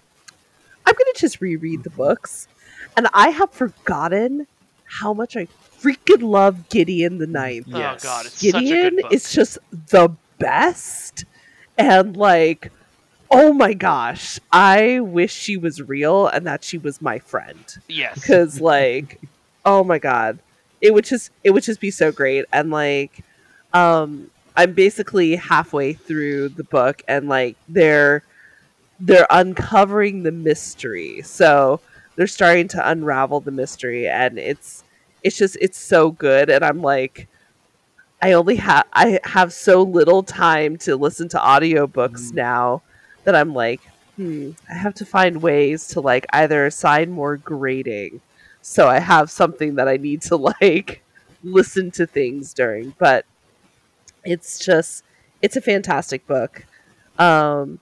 I'm 0.92 0.96
going 0.98 1.14
to 1.14 1.22
just 1.22 1.40
reread 1.40 1.84
the 1.84 1.90
books. 1.90 2.50
And 2.98 3.08
I 3.14 3.30
have 3.30 3.52
forgotten 3.52 4.46
how 4.84 5.14
much 5.14 5.38
I 5.38 5.48
freaking 5.80 6.22
love 6.22 6.68
Gideon 6.68 7.18
the 7.18 7.28
Ninth. 7.28 7.68
Yes. 7.70 8.04
Oh 8.04 8.08
god, 8.08 8.26
it's 8.26 8.36
such 8.36 8.50
a 8.50 8.60
Gideon 8.60 8.96
good 8.96 9.02
book. 9.04 9.14
is 9.14 9.32
just 9.32 9.58
the 9.72 10.10
best. 10.38 11.24
And 11.78 12.18
like, 12.18 12.74
oh 13.30 13.54
my 13.54 13.74
gosh, 13.74 14.38
I 14.52 15.00
wish 15.00 15.34
she 15.34 15.56
was 15.56 15.82
real 15.82 16.28
and 16.28 16.46
that 16.46 16.62
she 16.66 16.78
was 16.78 17.02
my 17.02 17.20
friend. 17.20 17.64
yes. 17.88 18.16
Because 18.16 18.60
like, 18.60 19.22
oh 19.64 19.86
my 19.86 19.98
god, 19.98 20.40
it 20.82 20.94
would 20.94 21.06
just 21.06 21.32
it 21.46 21.52
would 21.52 21.64
just 21.64 21.80
be 21.80 21.90
so 21.92 22.12
great. 22.12 22.44
And 22.52 22.70
like, 22.70 23.24
um, 23.72 24.30
I'm 24.58 24.74
basically 24.74 25.38
halfway 25.38 25.94
through 25.94 26.50
the 26.50 26.66
book, 26.66 27.02
and 27.08 27.30
like 27.30 27.56
they're 27.70 28.24
they're 29.02 29.28
uncovering 29.30 30.24
the 30.24 30.32
mystery. 30.32 31.22
So 31.24 31.82
they're 32.16 32.28
starting 32.28 32.68
to 32.70 32.90
unravel 32.90 33.42
the 33.42 33.52
mystery, 33.52 34.08
and 34.08 34.40
it's 34.40 34.84
it's 35.24 35.38
just 35.38 35.58
it's 35.62 35.78
so 35.78 36.12
good. 36.12 36.50
And 36.50 36.64
I'm 36.64 36.82
like. 36.82 37.28
I 38.24 38.34
only 38.34 38.58
have 38.58 38.86
I 38.94 39.20
have 39.24 39.52
so 39.52 39.82
little 39.82 40.22
time 40.22 40.78
to 40.80 40.96
listen 40.96 41.28
to 41.30 41.38
audiobooks 41.40 42.32
now 42.32 42.84
that 43.24 43.36
I'm 43.36 43.56
like, 43.56 43.82
hmm, 44.16 44.52
I 44.70 44.76
have 44.76 44.94
to 44.96 45.06
find 45.06 45.42
ways 45.42 45.88
to 45.90 46.02
like 46.02 46.28
either 46.32 46.68
assign 46.68 47.10
more 47.10 47.38
grading 47.38 48.22
so 48.62 48.88
I 48.88 49.00
have 49.00 49.32
something 49.32 49.76
that 49.76 49.88
I 49.88 49.98
need 49.98 50.22
to 50.24 50.36
like 50.62 51.04
listen 51.44 51.92
to 51.92 52.06
things 52.06 52.54
during. 52.54 52.96
But 52.98 53.26
it's 54.24 54.60
just 54.64 55.04
it's 55.42 55.56
a 55.56 55.62
fantastic 55.62 56.28
book. 56.28 56.66
Um 57.18 57.80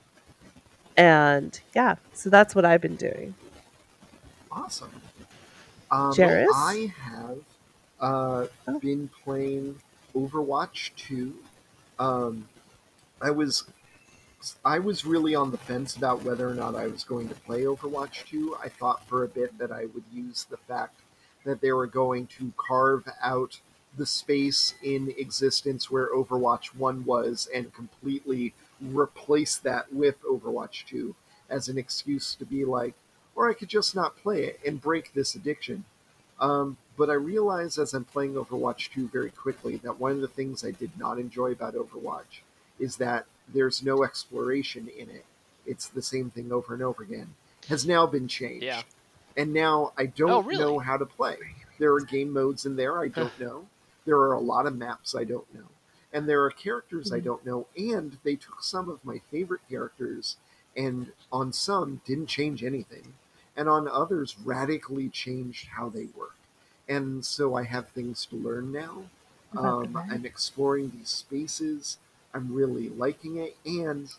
and 1.00 1.60
yeah, 1.74 1.96
so 2.14 2.30
that's 2.30 2.54
what 2.54 2.66
I've 2.66 2.82
been 2.82 2.98
doing. 2.98 3.34
Awesome. 4.52 4.92
Um, 5.92 6.12
Jarys? 6.14 6.48
I 6.54 6.94
have 6.98 7.38
uh, 8.00 8.48
Oh. 8.68 8.80
been 8.80 9.10
playing 9.24 9.80
Overwatch 10.16 10.92
2. 10.98 11.34
Um, 12.00 12.48
I 13.22 13.32
was 13.32 13.66
I 14.64 14.80
was 14.80 15.06
really 15.06 15.36
on 15.36 15.52
the 15.52 15.58
fence 15.58 15.96
about 15.98 16.24
whether 16.24 16.50
or 16.50 16.54
not 16.54 16.76
I 16.76 16.88
was 16.88 17.04
going 17.04 17.28
to 17.30 17.36
play 17.36 17.64
Overwatch 17.64 18.26
2. 18.30 18.56
I 18.62 18.70
thought 18.70 19.06
for 19.08 19.24
a 19.24 19.28
bit 19.28 19.58
that 19.58 19.72
I 19.72 19.86
would 19.86 20.04
use 20.14 20.46
the 20.50 20.58
fact 20.58 21.00
that 21.46 21.62
they 21.62 21.72
were 21.72 21.88
going 21.88 22.28
to 22.28 22.54
carve 22.58 23.08
out 23.22 23.60
the 23.98 24.06
space 24.06 24.76
in 24.84 25.14
existence 25.18 25.90
where 25.92 26.14
Overwatch 26.14 26.68
1 26.76 27.04
was 27.06 27.50
and 27.54 27.74
completely 27.74 28.54
replace 28.82 29.58
that 29.58 29.92
with 29.94 30.22
Overwatch 30.24 30.86
2 30.86 31.16
as 31.50 31.68
an 31.70 31.78
excuse 31.78 32.36
to 32.36 32.46
be 32.46 32.66
like, 32.66 32.94
or 33.36 33.50
I 33.50 33.54
could 33.54 33.70
just 33.70 33.96
not 33.96 34.18
play 34.18 34.44
it 34.46 34.60
and 34.66 34.82
break 34.82 35.14
this 35.14 35.36
addiction. 35.36 35.86
Um, 36.40 36.78
but 36.98 37.10
I 37.10 37.14
realized 37.14 37.80
as 37.80 37.94
I'm 37.94 38.06
playing 38.06 38.34
Overwatch 38.36 38.92
2 38.94 39.08
very 39.10 39.32
quickly 39.32 39.78
that 39.78 40.00
one 40.00 40.12
of 40.12 40.22
the 40.22 40.28
things 40.28 40.64
I 40.64 40.72
did 40.72 40.92
not 40.98 41.20
enjoy 41.20 41.52
about 41.52 41.76
Overwatch 41.76 42.42
is 42.80 42.96
that 42.98 43.26
there's 43.54 43.84
no 43.84 44.04
exploration 44.04 44.88
in 44.98 45.10
it. 45.10 45.26
It's 45.66 45.88
the 45.88 46.02
same 46.02 46.30
thing 46.30 46.52
over 46.52 46.74
and 46.74 46.84
over 46.84 47.04
again. 47.04 47.34
Has 47.68 47.86
now 47.86 48.06
been 48.06 48.28
changed. 48.28 48.64
Yeah. 48.64 48.82
And 49.38 49.54
now 49.54 49.94
I 49.98 50.06
don't 50.08 50.30
Oh, 50.32 50.42
really? 50.42 50.60
know 50.64 50.80
how 50.80 50.98
to 50.98 51.06
play. 51.06 51.38
There 51.78 51.94
are 51.94 52.00
game 52.02 52.32
modes 52.32 52.66
in 52.66 52.76
there 52.76 53.00
I 53.00 53.08
don't 53.08 53.38
know. 53.40 53.68
There 54.06 54.18
are 54.18 54.34
a 54.34 54.40
lot 54.40 54.66
of 54.66 54.76
maps 54.76 55.16
I 55.16 55.24
don't 55.24 55.52
know. 55.54 55.68
And 56.12 56.28
there 56.28 56.44
are 56.44 56.50
characters 56.50 57.12
I 57.14 57.20
don't 57.20 57.46
know. 57.46 57.68
And 57.78 58.18
they 58.24 58.36
took 58.36 58.64
some 58.64 58.90
of 58.90 59.04
my 59.06 59.20
favorite 59.32 59.62
characters 59.70 60.38
and 60.76 61.12
on 61.32 61.54
some 61.54 62.02
didn't 62.06 62.28
change 62.28 62.64
anything. 62.64 63.14
And 63.56 63.68
on 63.68 63.88
others 63.88 64.36
radically 64.44 65.10
changed 65.10 65.68
how 65.68 65.90
they 65.90 66.08
work. 66.18 66.36
And 66.88 67.24
so 67.26 67.56
I 67.56 67.64
have 67.64 67.90
things 67.90 68.26
to 68.28 68.36
learn 68.36 68.72
now. 68.72 69.04
Um, 69.58 69.98
I'm 70.10 70.26
exploring 70.26 70.92
these 70.96 71.10
spaces. 71.10 71.98
I'm 72.34 72.54
really 72.54 72.90
liking 72.90 73.38
it. 73.38 73.58
And 73.66 74.10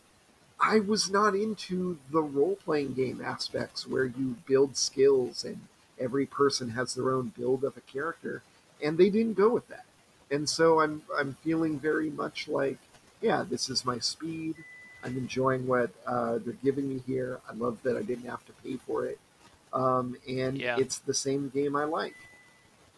I 0.61 0.81
was 0.81 1.11
not 1.11 1.35
into 1.35 1.99
the 2.11 2.21
role 2.23 2.57
playing 2.57 2.95
game 2.95 3.23
aspects 3.25 3.87
where 3.87 4.05
you 4.05 4.37
build 4.47 4.77
skills 4.77 5.45
and 5.45 5.61
every 5.99 6.27
person 6.27 6.71
has 6.71 6.95
their 6.95 7.11
own 7.11 7.33
build 7.37 7.65
of 7.65 7.77
a 7.77 7.81
character. 7.81 8.43
And 8.83 8.99
they 8.99 9.11
didn't 9.11 9.35
go 9.35 9.49
with 9.49 9.69
that. 9.69 9.85
And 10.31 10.49
so 10.49 10.81
I'm 10.81 11.03
I'm 11.19 11.35
feeling 11.43 11.79
very 11.79 12.11
much 12.11 12.49
like, 12.49 12.79
yeah, 13.21 13.45
this 13.49 13.69
is 13.69 13.85
my 13.85 13.99
speed. 13.99 14.57
I'm 15.03 15.17
enjoying 15.17 15.67
what 15.67 15.91
uh, 16.07 16.39
they're 16.45 16.55
giving 16.63 16.89
me 16.89 17.03
here. 17.07 17.41
I 17.49 17.55
love 17.55 17.79
that 17.85 17.97
I 17.97 18.03
didn't 18.03 18.29
have 18.29 18.45
to 18.47 18.53
pay 18.63 18.77
for 18.77 19.07
it. 19.07 19.19
Um, 19.73 20.17
and 20.29 20.59
Yeah. 20.59 20.77
it's 20.79 20.99
the 20.99 21.15
same 21.15 21.49
game 21.49 21.75
I 21.75 21.85
like. 21.85 22.17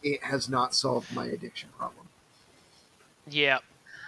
It 0.02 0.22
has 0.24 0.48
not 0.48 0.74
solved 0.74 1.14
my 1.14 1.26
addiction 1.26 1.68
problem. 1.78 2.08
Yeah. 3.28 3.58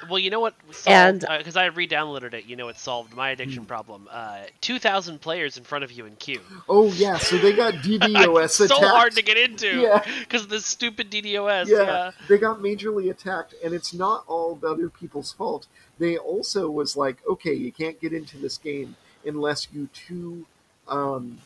Well, 0.08 0.18
you 0.18 0.30
know 0.30 0.40
what? 0.40 0.54
And- 0.86 1.20
because 1.20 1.56
I 1.56 1.66
re-downloaded 1.66 2.34
it, 2.34 2.44
you 2.46 2.56
know, 2.56 2.68
it 2.68 2.76
solved 2.78 3.14
my 3.14 3.28
Hmm. 3.28 3.32
addiction 3.32 3.64
problem. 3.64 4.08
Uh, 4.10 4.38
Two 4.60 4.78
thousand 4.78 5.20
players 5.20 5.56
in 5.56 5.64
front 5.64 5.84
of 5.84 5.92
you 5.92 6.06
in 6.06 6.16
queue. 6.16 6.40
Oh 6.68 6.92
yeah, 6.92 7.18
so 7.18 7.36
they 7.38 7.52
got 7.52 7.74
DDoS 7.84 8.50
so 8.50 8.64
attacked. 8.64 8.80
So 8.80 8.88
hard 8.88 9.12
to 9.16 9.22
get 9.22 9.36
into. 9.36 9.80
Yeah. 9.80 10.04
Because 10.20 10.42
of 10.44 10.48
this 10.48 10.66
stupid 10.66 11.10
DDoS. 11.10 11.66
yeah, 11.68 11.82
Yeah. 11.82 12.10
they 12.28 12.38
got 12.38 12.60
majorly 12.60 13.10
attacked, 13.10 13.54
and 13.64 13.74
it's 13.74 13.92
not 13.94 14.24
all 14.26 14.54
the 14.56 14.68
other 14.68 14.88
people's 14.88 15.32
fault. 15.32 15.66
They 15.98 16.16
also 16.16 16.68
was 16.70 16.96
like, 16.96 17.18
okay, 17.28 17.52
you 17.54 17.70
can't 17.72 18.00
get 18.00 18.12
into 18.12 18.36
this 18.38 18.58
game 18.58 18.96
unless 19.24 19.68
you 19.72 19.88
two 19.94 20.46
um, 20.88 21.38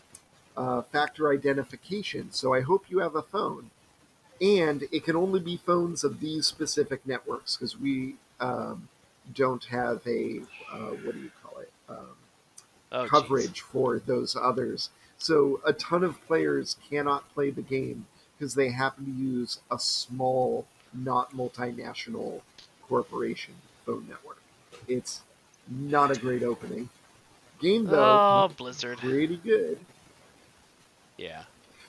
uh, 0.57 0.83
factor 0.83 1.31
identification. 1.33 2.33
So 2.33 2.53
I 2.55 2.63
hope 2.63 2.87
you 2.89 2.99
have 3.01 3.15
a 3.15 3.23
phone, 3.23 3.71
and 4.41 4.85
it 4.91 5.05
can 5.05 5.17
only 5.17 5.41
be 5.41 5.57
phones 5.57 6.03
of 6.05 6.21
these 6.21 6.47
specific 6.47 7.07
networks 7.07 7.57
because 7.57 7.79
we 7.79 8.17
um, 8.41 8.89
don't 9.35 9.65
have 9.65 10.01
a 10.07 10.41
uh, 10.73 10.91
what 11.05 11.15
do 11.15 11.21
you 11.21 11.31
call 11.43 11.59
it? 11.61 11.73
Um, 11.89 12.07
Oh, 12.91 13.07
coverage 13.07 13.61
for 13.61 13.99
those 13.99 14.35
others. 14.35 14.89
So 15.19 15.61
a 15.67 15.75
ton 15.75 16.03
of 16.05 16.25
players 16.27 16.77
cannot 16.89 17.29
play 17.35 17.51
the 17.51 17.61
game 17.61 18.07
because 18.39 18.55
they 18.55 18.71
happen 18.71 19.05
to 19.05 19.11
use 19.11 19.59
a 19.71 19.79
small, 19.79 20.67
not 20.95 21.33
multinational 21.37 22.41
corporation 22.89 23.53
phone 23.85 24.07
network. 24.09 24.41
It's 24.87 25.21
not 25.69 26.11
a 26.17 26.19
great 26.19 26.43
opening. 26.43 26.89
Game 27.61 27.85
though, 27.85 28.45
Oh, 28.45 28.49
Blizzard. 28.57 28.97
pretty 28.97 29.37
good. 29.37 29.79
Yeah. 31.19 31.43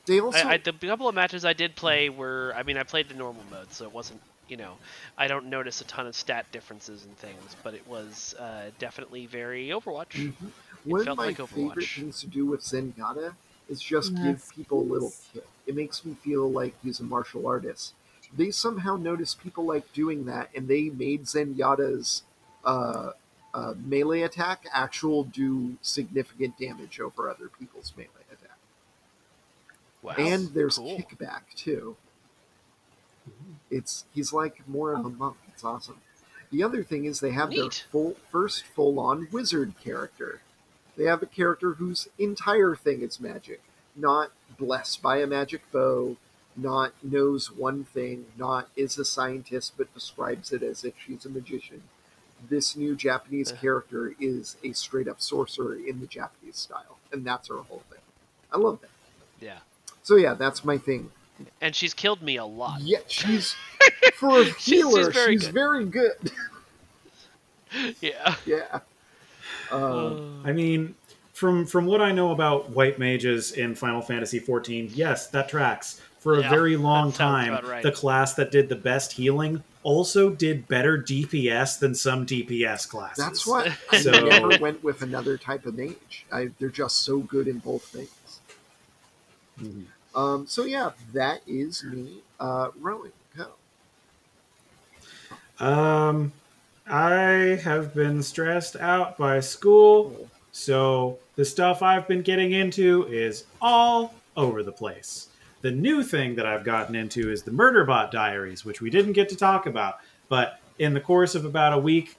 They 0.05 0.19
also 0.19 0.39
I, 0.39 0.53
I, 0.53 0.57
the 0.57 0.73
couple 0.73 1.07
of 1.07 1.15
matches 1.15 1.45
I 1.45 1.53
did 1.53 1.75
play 1.77 2.09
were, 2.09 2.53
I 2.57 2.63
mean, 2.63 2.75
I 2.77 2.83
played 2.83 3.07
the 3.07 3.15
normal 3.15 3.43
mode, 3.49 3.71
so 3.71 3.85
it 3.85 3.93
wasn't, 3.93 4.19
you 4.49 4.57
know, 4.57 4.73
I 5.17 5.27
don't 5.27 5.45
notice 5.45 5.81
a 5.81 5.85
ton 5.85 6.07
of 6.07 6.15
stat 6.15 6.45
differences 6.51 7.05
and 7.05 7.15
things, 7.17 7.55
but 7.63 7.73
it 7.73 7.87
was 7.87 8.35
uh, 8.39 8.71
definitely 8.79 9.25
very 9.25 9.67
Overwatch. 9.67 10.11
Mm-hmm. 10.11 10.47
one 10.85 11.01
of 11.01 11.05
felt 11.05 11.17
my 11.17 11.27
like 11.27 11.37
favorite 11.37 11.77
Overwatch. 11.77 11.95
things 11.95 12.19
to 12.21 12.27
do 12.27 12.45
with 12.45 12.61
Zenyatta 12.61 13.33
is 13.69 13.81
just 13.81 14.15
give 14.15 14.49
people 14.55 14.81
a 14.81 14.87
little 14.93 15.13
kick. 15.33 15.45
It 15.67 15.75
makes 15.75 16.03
me 16.03 16.15
feel 16.23 16.49
like 16.51 16.73
he's 16.83 16.99
a 16.99 17.03
martial 17.03 17.45
artist. 17.47 17.93
They 18.35 18.51
somehow 18.51 18.95
noticed 18.95 19.41
people 19.41 19.65
like 19.65 19.91
doing 19.93 20.25
that, 20.25 20.49
and 20.55 20.67
they 20.67 20.89
made 20.89 21.25
Zenyatta's 21.25 22.23
uh, 22.63 23.11
uh, 23.53 23.73
melee 23.83 24.21
attack 24.21 24.65
actual 24.73 25.23
do 25.23 25.77
significant 25.81 26.57
damage 26.57 26.99
over 26.99 27.29
other 27.29 27.49
people's 27.59 27.93
melee 27.95 28.09
attack. 28.31 28.57
Wow. 30.01 30.15
and 30.17 30.47
there's 30.53 30.77
cool. 30.77 30.97
kickback 30.97 31.41
too. 31.55 31.95
It's 33.69 34.05
he's 34.13 34.33
like 34.33 34.67
more 34.67 34.93
of 34.93 35.05
a 35.05 35.09
oh. 35.09 35.11
monk. 35.11 35.37
It's 35.53 35.63
awesome. 35.63 35.97
The 36.51 36.63
other 36.63 36.83
thing 36.83 37.05
is 37.05 37.19
they 37.19 37.31
have 37.31 37.51
their 37.51 37.69
full 37.69 38.15
first 38.31 38.63
full 38.75 38.99
on 38.99 39.27
wizard 39.31 39.73
character. 39.83 40.41
They 40.97 41.03
have 41.05 41.21
a 41.21 41.27
character 41.27 41.73
whose 41.73 42.07
entire 42.17 42.75
thing 42.75 43.01
is 43.01 43.19
magic, 43.19 43.61
not 43.95 44.31
blessed 44.57 45.01
by 45.01 45.17
a 45.17 45.27
magic 45.27 45.61
bow, 45.71 46.17
not 46.55 46.93
knows 47.03 47.51
one 47.51 47.85
thing, 47.85 48.25
not 48.37 48.69
is 48.75 48.97
a 48.97 49.05
scientist 49.05 49.73
but 49.77 49.93
describes 49.93 50.51
it 50.51 50.63
as 50.63 50.83
if 50.83 50.95
she's 51.05 51.25
a 51.25 51.29
magician. 51.29 51.83
This 52.49 52.75
new 52.75 52.95
Japanese 52.95 53.51
character 53.51 54.15
is 54.19 54.57
a 54.63 54.71
straight 54.71 55.07
up 55.07 55.21
sorcerer 55.21 55.75
in 55.75 55.99
the 55.99 56.07
Japanese 56.07 56.57
style, 56.57 56.97
and 57.11 57.25
that's 57.25 57.49
her 57.49 57.57
whole 57.57 57.83
thing. 57.89 57.99
I 58.51 58.57
love 58.57 58.81
that. 58.81 58.89
Yeah. 59.39 59.59
So 60.03 60.15
yeah, 60.15 60.33
that's 60.33 60.65
my 60.65 60.77
thing. 60.77 61.11
And 61.61 61.75
she's 61.75 61.93
killed 61.93 62.21
me 62.21 62.37
a 62.37 62.45
lot. 62.45 62.81
Yeah, 62.81 62.99
she's 63.07 63.55
for 64.15 64.41
a 64.41 64.45
She's- 64.45 64.55
she's 64.59 64.65
healer. 64.75 65.09
very 65.11 65.33
she's 65.37 65.45
good. 65.47 65.53
very 65.53 65.85
good. 65.85 66.31
Yeah. 68.01 68.35
yeah. 68.47 68.79
Um, 69.71 70.41
I 70.43 70.51
mean, 70.53 70.95
from 71.33 71.65
from 71.67 71.85
what 71.85 72.01
I 72.01 72.11
know 72.11 72.31
about 72.31 72.71
white 72.71 72.97
mages 72.97 73.51
in 73.51 73.75
Final 73.75 74.01
Fantasy 74.01 74.39
XIV, 74.39 74.89
yes, 74.95 75.27
that 75.27 75.49
tracks. 75.49 76.01
For 76.19 76.33
a 76.37 76.41
Yeah, 76.41 76.49
very 76.49 76.75
long 76.75 77.13
time, 77.13 77.63
right. 77.65 77.81
the 77.81 77.91
class 77.93 78.33
that 78.33 78.51
did 78.51 78.67
the 78.67 78.75
best 78.75 79.13
healing 79.13 79.63
also 79.83 80.29
did 80.31 80.67
better 80.67 80.97
DPS 80.97 81.79
than 81.79 81.95
some 81.95 82.25
DPS 82.25 82.89
classes. 82.89 83.23
that's 83.23 83.47
why 83.47 83.73
I 83.91 84.01
So- 84.01 84.11
never 84.11 84.57
went 84.59 84.83
with 84.83 85.01
another 85.01 85.37
type 85.37 85.65
of 85.65 85.77
mage. 85.77 86.25
I, 86.31 86.49
they're 86.59 86.67
just 86.69 87.03
so 87.03 87.19
good 87.19 87.47
in 87.47 87.59
both 87.59 87.83
things. 87.85 88.41
Um, 90.15 90.47
so 90.47 90.65
yeah, 90.65 90.91
that 91.13 91.41
is 91.47 91.83
me. 91.83 92.21
Uh, 92.39 92.69
Rowan, 92.79 93.11
go. 93.37 93.47
Um, 95.65 96.31
I 96.87 97.59
have 97.63 97.93
been 97.93 98.23
stressed 98.23 98.75
out 98.77 99.17
by 99.17 99.39
school, 99.39 100.29
so 100.51 101.19
the 101.35 101.45
stuff 101.45 101.81
I've 101.83 102.07
been 102.07 102.21
getting 102.21 102.53
into 102.53 103.05
is 103.09 103.45
all 103.61 104.13
over 104.35 104.63
the 104.63 104.71
place. 104.71 105.27
The 105.61 105.71
new 105.71 106.03
thing 106.03 106.35
that 106.35 106.45
I've 106.45 106.63
gotten 106.63 106.95
into 106.95 107.29
is 107.31 107.43
the 107.43 107.51
Murderbot 107.51 108.11
Diaries, 108.11 108.63
which 108.63 108.81
we 108.81 108.89
didn't 108.89 109.13
get 109.13 109.27
to 109.29 109.35
talk 109.35 109.65
about, 109.65 109.99
but 110.29 110.59
in 110.79 110.93
the 110.93 111.01
course 111.01 111.35
of 111.35 111.43
about 111.45 111.73
a 111.73 111.77
week, 111.77 112.15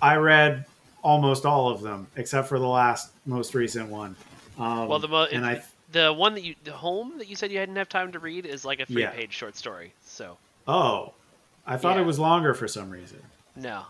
I 0.00 0.16
read 0.16 0.64
almost 1.02 1.44
all 1.44 1.68
of 1.70 1.82
them 1.82 2.06
except 2.16 2.48
for 2.48 2.58
the 2.58 2.66
last 2.66 3.12
most 3.26 3.54
recent 3.54 3.90
one. 3.90 4.16
Um, 4.58 4.88
Well, 4.88 4.98
the 4.98 5.08
mo- 5.08 5.26
and 5.30 5.44
I 5.44 5.62
the 5.92 6.12
one 6.12 6.34
that 6.34 6.42
you 6.44 6.54
the 6.64 6.72
home 6.72 7.18
that 7.18 7.28
you 7.28 7.36
said 7.36 7.50
you 7.52 7.58
hadn't 7.58 7.76
have 7.76 7.88
time 7.88 8.12
to 8.12 8.18
read 8.18 8.46
is 8.46 8.64
like 8.64 8.80
a 8.80 8.86
three 8.86 9.02
Yeah. 9.02 9.10
page 9.10 9.32
short 9.32 9.56
story. 9.56 9.92
So 10.04 10.36
oh, 10.68 11.12
I 11.66 11.76
thought 11.76 11.96
Yeah. 11.96 12.02
it 12.02 12.06
was 12.06 12.18
longer 12.18 12.54
for 12.54 12.68
some 12.68 12.90
reason. 12.90 13.22
no. 13.56 13.82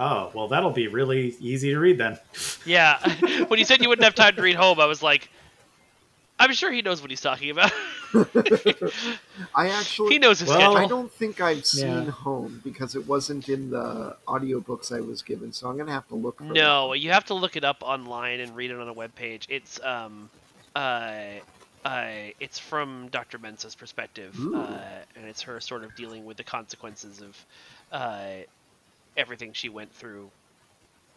Oh, 0.00 0.30
well, 0.32 0.46
that'll 0.46 0.70
be 0.70 0.86
really 0.86 1.34
easy 1.40 1.70
to 1.70 1.78
read 1.80 1.98
then. 1.98 2.18
Yeah. 2.64 2.98
when 3.48 3.58
you 3.58 3.64
said 3.64 3.82
you 3.82 3.88
wouldn't 3.88 4.04
have 4.04 4.14
time 4.14 4.36
to 4.36 4.42
read 4.42 4.54
home, 4.54 4.78
I 4.78 4.86
was 4.86 5.02
like, 5.02 5.28
I'm 6.38 6.52
sure 6.52 6.70
he 6.70 6.82
knows 6.82 7.00
what 7.02 7.10
he's 7.10 7.20
talking 7.20 7.50
about. 7.50 7.72
I 9.54 9.68
actually 9.70 10.10
he 10.12 10.18
knows 10.18 10.38
his 10.40 10.48
Well, 10.48 10.58
schedule. 10.58 10.76
I 10.76 10.86
don't 10.86 11.10
think 11.12 11.40
I've 11.40 11.66
seen 11.66 12.04
Yeah. 12.04 12.10
Home 12.10 12.60
because 12.64 12.94
it 12.94 13.06
wasn't 13.06 13.48
in 13.48 13.70
the 13.70 14.16
audiobooks 14.26 14.92
I 14.96 15.00
was 15.00 15.22
given, 15.22 15.52
so 15.52 15.68
I'm 15.68 15.76
gonna 15.76 15.92
have 15.92 16.06
to 16.08 16.14
look 16.14 16.38
for 16.38 16.44
No, 16.44 16.92
you 16.92 17.10
have 17.10 17.24
to 17.26 17.34
look 17.34 17.56
it 17.56 17.64
up 17.64 17.78
online 17.82 18.40
and 18.40 18.54
read 18.54 18.70
it 18.70 18.78
on 18.78 18.88
a 18.88 18.92
web 18.92 19.14
page. 19.14 19.46
It's 19.50 19.80
um, 19.82 20.30
uh, 20.74 21.40
uh, 21.84 22.06
it's 22.40 22.58
from 22.58 23.08
Dr. 23.10 23.38
Mensah's 23.38 23.74
perspective, 23.74 24.36
uh, 24.54 24.78
and 25.16 25.24
it's 25.26 25.42
her 25.42 25.60
sort 25.60 25.84
of 25.84 25.94
dealing 25.94 26.24
with 26.24 26.36
the 26.36 26.44
consequences 26.44 27.22
of 27.22 27.46
uh, 27.92 28.28
everything 29.16 29.52
she 29.52 29.68
went 29.68 29.92
through, 29.94 30.30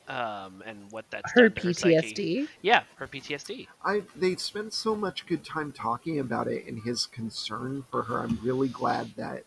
um, 0.07 0.63
and 0.65 0.77
what 0.91 1.05
that's 1.09 1.31
Her 1.33 1.49
done 1.49 1.53
to 1.55 1.67
her 1.67 1.73
psyche. 1.73 2.13
PTSD. 2.13 2.47
Yeah, 2.61 2.83
her 2.95 3.07
PTSD. 3.07 3.67
I 3.83 4.03
they 4.15 4.35
spent 4.35 4.73
so 4.73 4.95
much 4.95 5.25
good 5.25 5.43
time 5.43 5.71
talking 5.71 6.19
about 6.19 6.47
it 6.47 6.65
and 6.67 6.83
his 6.83 7.05
concern 7.05 7.85
for 7.91 8.03
her. 8.03 8.19
I'm 8.19 8.39
really 8.43 8.69
glad 8.69 9.15
that 9.17 9.43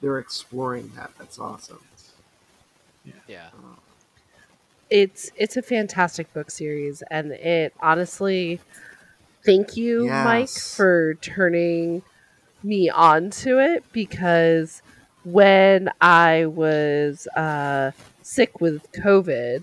they're 0.00 0.18
exploring 0.18 0.92
that. 0.96 1.12
That's 1.18 1.38
awesome. 1.38 1.80
Yeah. 3.26 3.50
it's 4.90 5.30
it's 5.36 5.56
a 5.56 5.62
fantastic 5.62 6.32
book 6.32 6.50
series 6.50 7.02
and 7.10 7.32
it 7.32 7.74
honestly 7.80 8.60
thank 9.44 9.76
you 9.76 10.08
mike 10.08 10.48
for 10.48 11.14
turning 11.14 12.02
me 12.62 12.90
on 12.90 13.30
to 13.30 13.58
it 13.58 13.84
because 13.92 14.82
when 15.24 15.88
i 16.00 16.46
was 16.46 17.26
uh, 17.36 17.90
sick 18.22 18.60
with 18.60 18.90
covid 18.92 19.62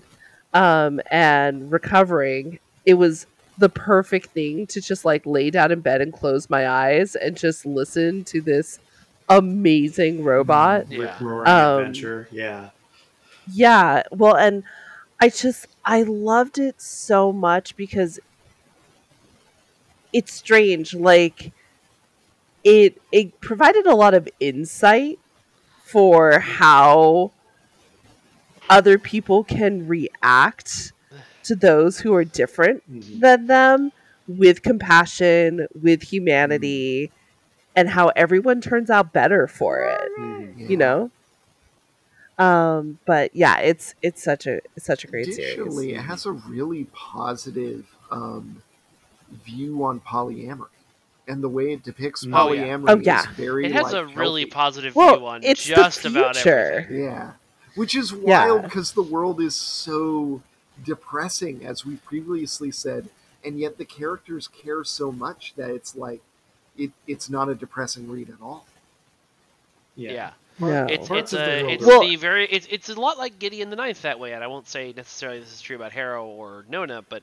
um, 0.54 1.00
and 1.10 1.70
recovering 1.70 2.58
it 2.84 2.94
was 2.94 3.26
the 3.58 3.68
perfect 3.68 4.28
thing 4.30 4.66
to 4.66 4.80
just 4.80 5.04
like 5.04 5.24
lay 5.26 5.50
down 5.50 5.72
in 5.72 5.80
bed 5.80 6.00
and 6.00 6.12
close 6.12 6.48
my 6.50 6.68
eyes 6.68 7.14
and 7.14 7.36
just 7.36 7.64
listen 7.66 8.22
to 8.24 8.40
this 8.40 8.78
amazing 9.28 10.22
robot 10.22 10.90
Yeah. 10.90 11.16
Roaring 11.20 11.48
Um, 11.48 11.78
Adventure, 11.80 12.28
yeah. 12.30 12.70
yeah, 13.52 14.02
well, 14.12 14.36
and 14.36 14.62
I 15.20 15.30
just 15.30 15.66
I 15.84 16.02
loved 16.02 16.58
it 16.58 16.80
so 16.80 17.32
much 17.32 17.76
because 17.76 18.20
it's 20.12 20.32
strange. 20.32 20.94
Like 20.94 21.52
it 22.64 23.00
it 23.12 23.40
provided 23.40 23.86
a 23.86 23.94
lot 23.94 24.14
of 24.14 24.28
insight 24.40 25.18
for 25.84 26.38
how 26.40 27.30
other 28.68 28.98
people 28.98 29.44
can 29.44 29.86
react 29.86 30.92
to 31.44 31.54
those 31.54 32.00
who 32.00 32.12
are 32.14 32.24
different 32.24 32.82
Mhm. 32.90 33.20
than 33.20 33.46
them 33.46 33.92
with 34.26 34.62
compassion, 34.62 35.68
with 35.80 36.02
humanity, 36.02 37.12
and 37.76 37.88
how 37.90 38.08
everyone 38.16 38.60
turns 38.60 38.90
out 38.90 39.12
better 39.12 39.46
for 39.46 39.82
it 39.82 40.10
Mhm. 40.18 40.54
Yeah. 40.58 40.66
you 40.68 40.76
know 40.76 41.10
um 42.38 42.98
but 43.06 43.34
yeah 43.34 43.58
it's 43.60 43.94
it's 44.02 44.22
such 44.22 44.46
a 44.46 44.60
it's 44.76 44.84
such 44.86 45.04
a 45.04 45.06
great 45.06 45.26
Additionally, 45.28 45.88
series 45.90 45.98
it 45.98 46.02
has 46.02 46.26
a 46.26 46.32
really 46.32 46.84
positive 46.92 47.86
um, 48.10 48.62
view 49.44 49.84
on 49.84 50.00
polyamory, 50.00 50.68
and 51.28 51.42
the 51.42 51.48
way 51.48 51.72
it 51.72 51.82
depicts 51.82 52.24
Oh, 52.32 52.52
yeah. 52.52 52.64
polyamory 52.64 52.90
Oh, 52.90 53.00
yeah. 53.02 53.20
is 53.20 53.26
very. 53.36 53.66
It 53.66 53.72
has 53.72 53.92
like, 53.92 53.94
a 53.94 54.06
really 54.06 54.42
healthy. 54.42 54.50
positive 54.52 54.94
well 54.96 55.16
view 55.18 55.26
on 55.26 55.42
it's 55.42 55.64
just 55.64 56.02
the 56.02 56.08
about 56.08 56.36
future 56.36 56.58
everything. 56.82 57.04
Yeah, 57.04 57.32
which 57.74 57.94
is 57.94 58.12
wild 58.12 58.62
because 58.62 58.92
the 58.92 59.02
world 59.02 59.40
is 59.40 59.54
so 59.56 60.42
depressing, 60.84 61.64
as 61.64 61.84
we 61.84 61.96
previously 61.96 62.70
said, 62.70 63.08
and 63.44 63.58
yet 63.58 63.78
the 63.78 63.84
characters 63.84 64.48
care 64.48 64.84
so 64.84 65.10
much 65.10 65.54
that 65.56 65.70
it's 65.70 65.96
like 65.96 66.20
it, 66.76 66.90
it's 67.06 67.30
not 67.30 67.48
a 67.48 67.54
depressing 67.54 68.10
read 68.10 68.28
at 68.28 68.40
all. 68.42 68.66
Yeah. 69.94 70.12
yeah. 70.12 70.30
No. 70.58 70.86
It's 70.88 71.10
it's 71.10 71.32
of 71.32 71.40
the 71.40 71.66
a 71.66 71.68
it's 71.68 71.84
Well- 71.84 72.00
the 72.00 72.16
very 72.16 72.46
it's 72.46 72.66
it's 72.70 72.88
a 72.88 72.98
lot 72.98 73.18
like 73.18 73.38
Gideon 73.38 73.70
the 73.70 73.76
Ninth 73.76 74.02
that 74.02 74.18
way, 74.18 74.32
and 74.32 74.42
I 74.42 74.46
won't 74.46 74.68
say 74.68 74.92
necessarily 74.96 75.40
this 75.40 75.52
is 75.52 75.60
true 75.60 75.76
about 75.76 75.92
Harrow 75.92 76.26
or 76.26 76.64
Nona, 76.68 77.02
but 77.02 77.22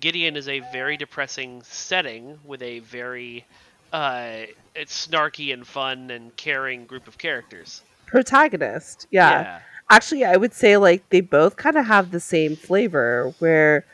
Gideon 0.00 0.36
is 0.36 0.48
a 0.48 0.60
very 0.72 0.96
depressing 0.96 1.62
setting 1.64 2.38
with 2.44 2.60
a 2.62 2.80
very 2.80 3.46
uh, 3.92 4.46
it's 4.74 5.06
snarky 5.06 5.52
and 5.52 5.66
fun 5.66 6.10
and 6.10 6.34
caring 6.36 6.84
group 6.84 7.06
of 7.06 7.16
characters. 7.16 7.82
protagonist 8.06 9.06
yeah. 9.10 9.60
actually 9.90 10.24
i 10.24 10.36
would 10.36 10.52
say 10.52 10.76
like 10.76 11.08
they 11.08 11.20
both 11.20 11.56
kind 11.56 11.76
of 11.76 11.86
have 11.86 12.10
the 12.10 12.20
same 12.20 12.54
flavor 12.54 13.32
where 13.38 13.86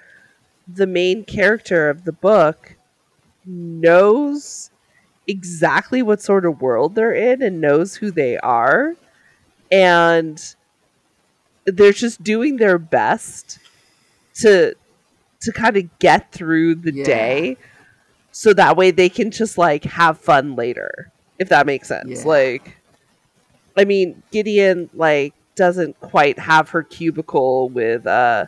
the 0.66 0.86
main 0.86 1.24
character 1.24 1.88
of 1.88 2.05
the 2.05 2.12
book 2.12 2.74
knows 3.47 4.70
exactly 5.31 6.03
what 6.03 6.20
sort 6.20 6.45
of 6.45 6.61
world 6.61 6.95
they're 6.95 7.14
in 7.14 7.41
and 7.43 7.61
knows 7.61 7.97
who 7.97 8.11
they 8.11 8.37
are 8.39 8.97
and 9.70 10.55
they're 11.66 11.93
just 11.93 12.22
doing 12.22 12.57
their 12.57 12.78
best 12.78 13.59
to 14.35 14.74
to 15.41 15.53
kind 15.53 15.76
of 15.76 15.99
get 15.99 16.33
through 16.33 16.74
the 16.74 16.93
Yeah. 16.93 17.05
day 17.05 17.57
so 18.33 18.53
that 18.55 18.76
way 18.76 18.91
they 18.91 19.09
can 19.09 19.31
just 19.31 19.57
like 19.59 19.85
have 19.85 20.18
fun 20.18 20.57
later 20.57 21.11
if 21.39 21.49
that 21.49 21.66
makes 21.66 21.89
sense 21.89 22.09
Yeah. 22.09 22.28
like 22.28 22.76
i 23.76 23.85
mean 23.85 24.22
gideon 24.33 24.91
like 24.95 25.33
doesn't 25.57 25.99
quite 26.01 26.39
have 26.39 26.70
her 26.70 26.83
cubicle 26.83 27.68
with 27.68 28.07
uh 28.07 28.47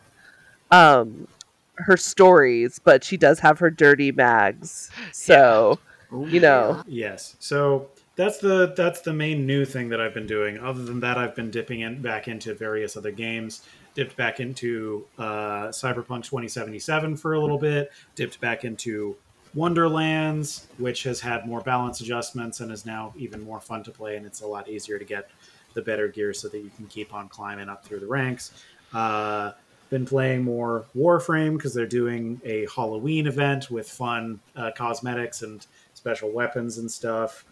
um 0.70 1.28
her 1.76 1.97
stories 1.97 2.80
but 2.83 3.05
she 3.05 3.16
does 3.16 3.41
have 3.41 3.59
her 3.59 3.70
dirty 3.70 4.12
mags 4.12 4.91
so 5.12 5.78
Oh, 6.13 6.27
You 6.27 6.41
know. 6.41 6.83
Yes. 6.87 7.37
So 7.41 7.89
that's 8.17 8.39
the 8.39 8.75
that's 8.77 9.01
the 9.01 9.13
main 9.13 9.47
new 9.47 9.65
thing 9.65 9.89
that 9.89 10.01
I've 10.01 10.15
been 10.15 10.27
doing. 10.27 10.59
Other 10.59 10.85
than 10.85 11.01
that, 11.01 11.17
I've 11.17 11.35
been 11.35 11.51
dipping 11.51 11.81
in 11.81 12.03
back 12.03 12.29
into 12.29 12.55
various 12.55 12.97
other 12.97 13.11
games. 13.11 13.67
Dipped 13.95 14.17
back 14.17 14.41
into 14.41 15.07
uh, 15.19 15.69
Cyberpunk 15.69 16.25
2077 16.25 17.17
for 17.17 17.35
a 17.35 17.41
little 17.41 17.59
bit. 17.59 17.91
Dipped 18.15 18.41
back 18.41 18.65
into 18.65 19.17
Wonderlands, 19.55 20.67
which 20.79 21.03
has 21.03 21.21
had 21.21 21.47
more 21.47 21.61
balance 21.61 22.01
adjustments 22.01 22.61
and 22.61 22.73
is 22.73 22.87
now 22.87 23.13
even 23.17 23.41
more 23.41 23.61
fun 23.61 23.83
to 23.85 23.91
play. 23.91 24.17
And 24.17 24.25
it's 24.25 24.41
a 24.41 24.47
lot 24.47 24.69
easier 24.69 24.99
to 24.99 25.05
get 25.05 25.31
the 25.75 25.83
better 25.83 26.09
gear 26.09 26.33
so 26.33 26.49
that 26.49 26.59
you 26.59 26.71
can 26.77 26.87
keep 26.87 27.15
on 27.15 27.29
climbing 27.29 27.69
up 27.69 27.85
through 27.85 28.01
the 28.01 28.07
ranks. 28.07 28.53
Uh, 28.93 29.53
been 29.93 30.07
playing 30.07 30.43
more 30.43 30.87
Warframe 30.97 31.53
because 31.59 31.75
they're 31.75 31.87
doing 31.87 32.41
a 32.45 32.67
Halloween 32.75 33.27
event 33.27 33.71
with 33.71 33.91
fun 33.91 34.41
uh, 34.57 34.71
cosmetics 34.75 35.43
and 35.43 35.67
special 36.03 36.31
weapons 36.33 36.79
and 36.79 36.91
stuff. 36.91 37.45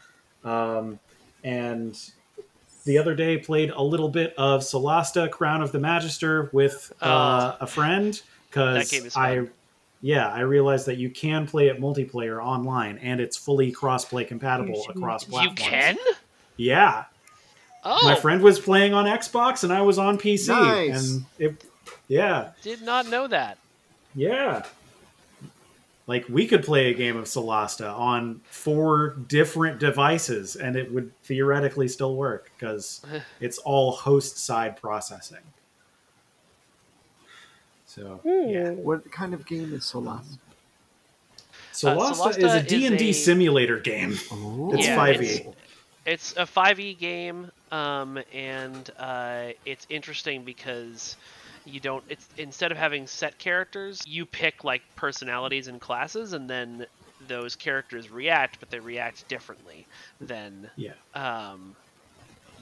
Um, 0.42 0.98
and 1.44 1.96
the 2.84 2.98
other 2.98 3.14
day 3.14 3.38
played 3.38 3.70
a 3.70 3.80
little 3.80 4.08
bit 4.08 4.34
of 4.36 4.62
Solasta 4.62 5.30
Crown 5.30 5.62
of 5.62 5.70
the 5.70 5.78
Magister 5.78 6.50
with 6.52 6.92
uh, 7.00 7.56
a 7.60 7.66
friend 7.66 8.20
because 8.48 9.16
I. 9.16 9.46
Yeah, 10.02 10.28
I 10.32 10.40
realized 10.40 10.86
that 10.86 10.96
you 10.96 11.10
can 11.10 11.46
play 11.46 11.68
it 11.68 11.78
multiplayer 11.78 12.42
online, 12.42 12.96
and 13.02 13.20
it's 13.20 13.36
fully 13.36 13.70
cross-play 13.70 14.24
compatible 14.24 14.82
across 14.88 15.24
platforms. 15.24 15.60
You 15.60 15.66
can? 15.70 15.96
Yeah, 16.56 17.04
Oh, 17.84 17.98
my 18.04 18.14
friend 18.14 18.40
was 18.40 18.58
playing 18.58 18.94
on 18.94 19.04
Xbox, 19.04 19.62
and 19.62 19.70
I 19.70 19.82
was 19.82 19.98
on 19.98 20.16
PC, 20.16 20.48
Nice. 20.48 21.10
and 21.10 21.24
it, 21.38 21.64
yeah, 22.08 22.52
did 22.62 22.80
not 22.80 23.08
know 23.08 23.26
that. 23.28 23.58
yeah. 24.14 24.64
Like 26.10 26.28
we 26.28 26.44
could 26.48 26.64
play 26.64 26.90
a 26.90 26.94
game 26.94 27.16
of 27.16 27.26
Solasta 27.26 27.96
on 27.96 28.40
four 28.50 29.10
different 29.28 29.78
devices, 29.78 30.56
and 30.56 30.74
it 30.74 30.92
would 30.92 31.12
theoretically 31.22 31.86
still 31.86 32.16
work 32.16 32.50
because 32.58 33.00
it's 33.40 33.58
all 33.58 33.92
host-side 33.92 34.76
processing. 34.76 35.44
So 37.86 38.20
yeah. 38.24 38.70
What 38.70 39.08
kind 39.12 39.34
of 39.34 39.46
game 39.46 39.72
is 39.72 39.82
Solasta? 39.84 40.36
Solasta, 41.72 42.12
Solasta 42.34 42.38
is 42.44 42.54
a 42.54 42.62
D&D 42.64 43.10
a- 43.10 43.12
simulator 43.12 43.78
game. 43.78 44.16
Oh. 44.32 44.72
It's 44.74 44.86
Yeah, 44.88 44.96
5e. 44.96 45.22
it's- 45.22 45.54
It's 46.06 46.32
a 46.36 46.44
5e 46.44 46.98
game, 46.98 47.52
um, 47.70 48.18
and 48.32 48.90
uh, 48.98 49.50
it's 49.64 49.86
interesting 49.90 50.42
because 50.44 51.16
you 51.72 51.80
don't. 51.80 52.04
It's 52.08 52.28
instead 52.36 52.72
of 52.72 52.78
having 52.78 53.06
set 53.06 53.38
characters, 53.38 54.02
you 54.06 54.26
pick 54.26 54.64
like 54.64 54.82
personalities 54.96 55.68
and 55.68 55.80
classes, 55.80 56.32
and 56.32 56.48
then 56.48 56.86
those 57.28 57.54
characters 57.56 58.10
react, 58.10 58.58
but 58.60 58.70
they 58.70 58.80
react 58.80 59.28
differently 59.28 59.86
than 60.20 60.70
Yeah. 60.76 60.92
um, 61.14 61.76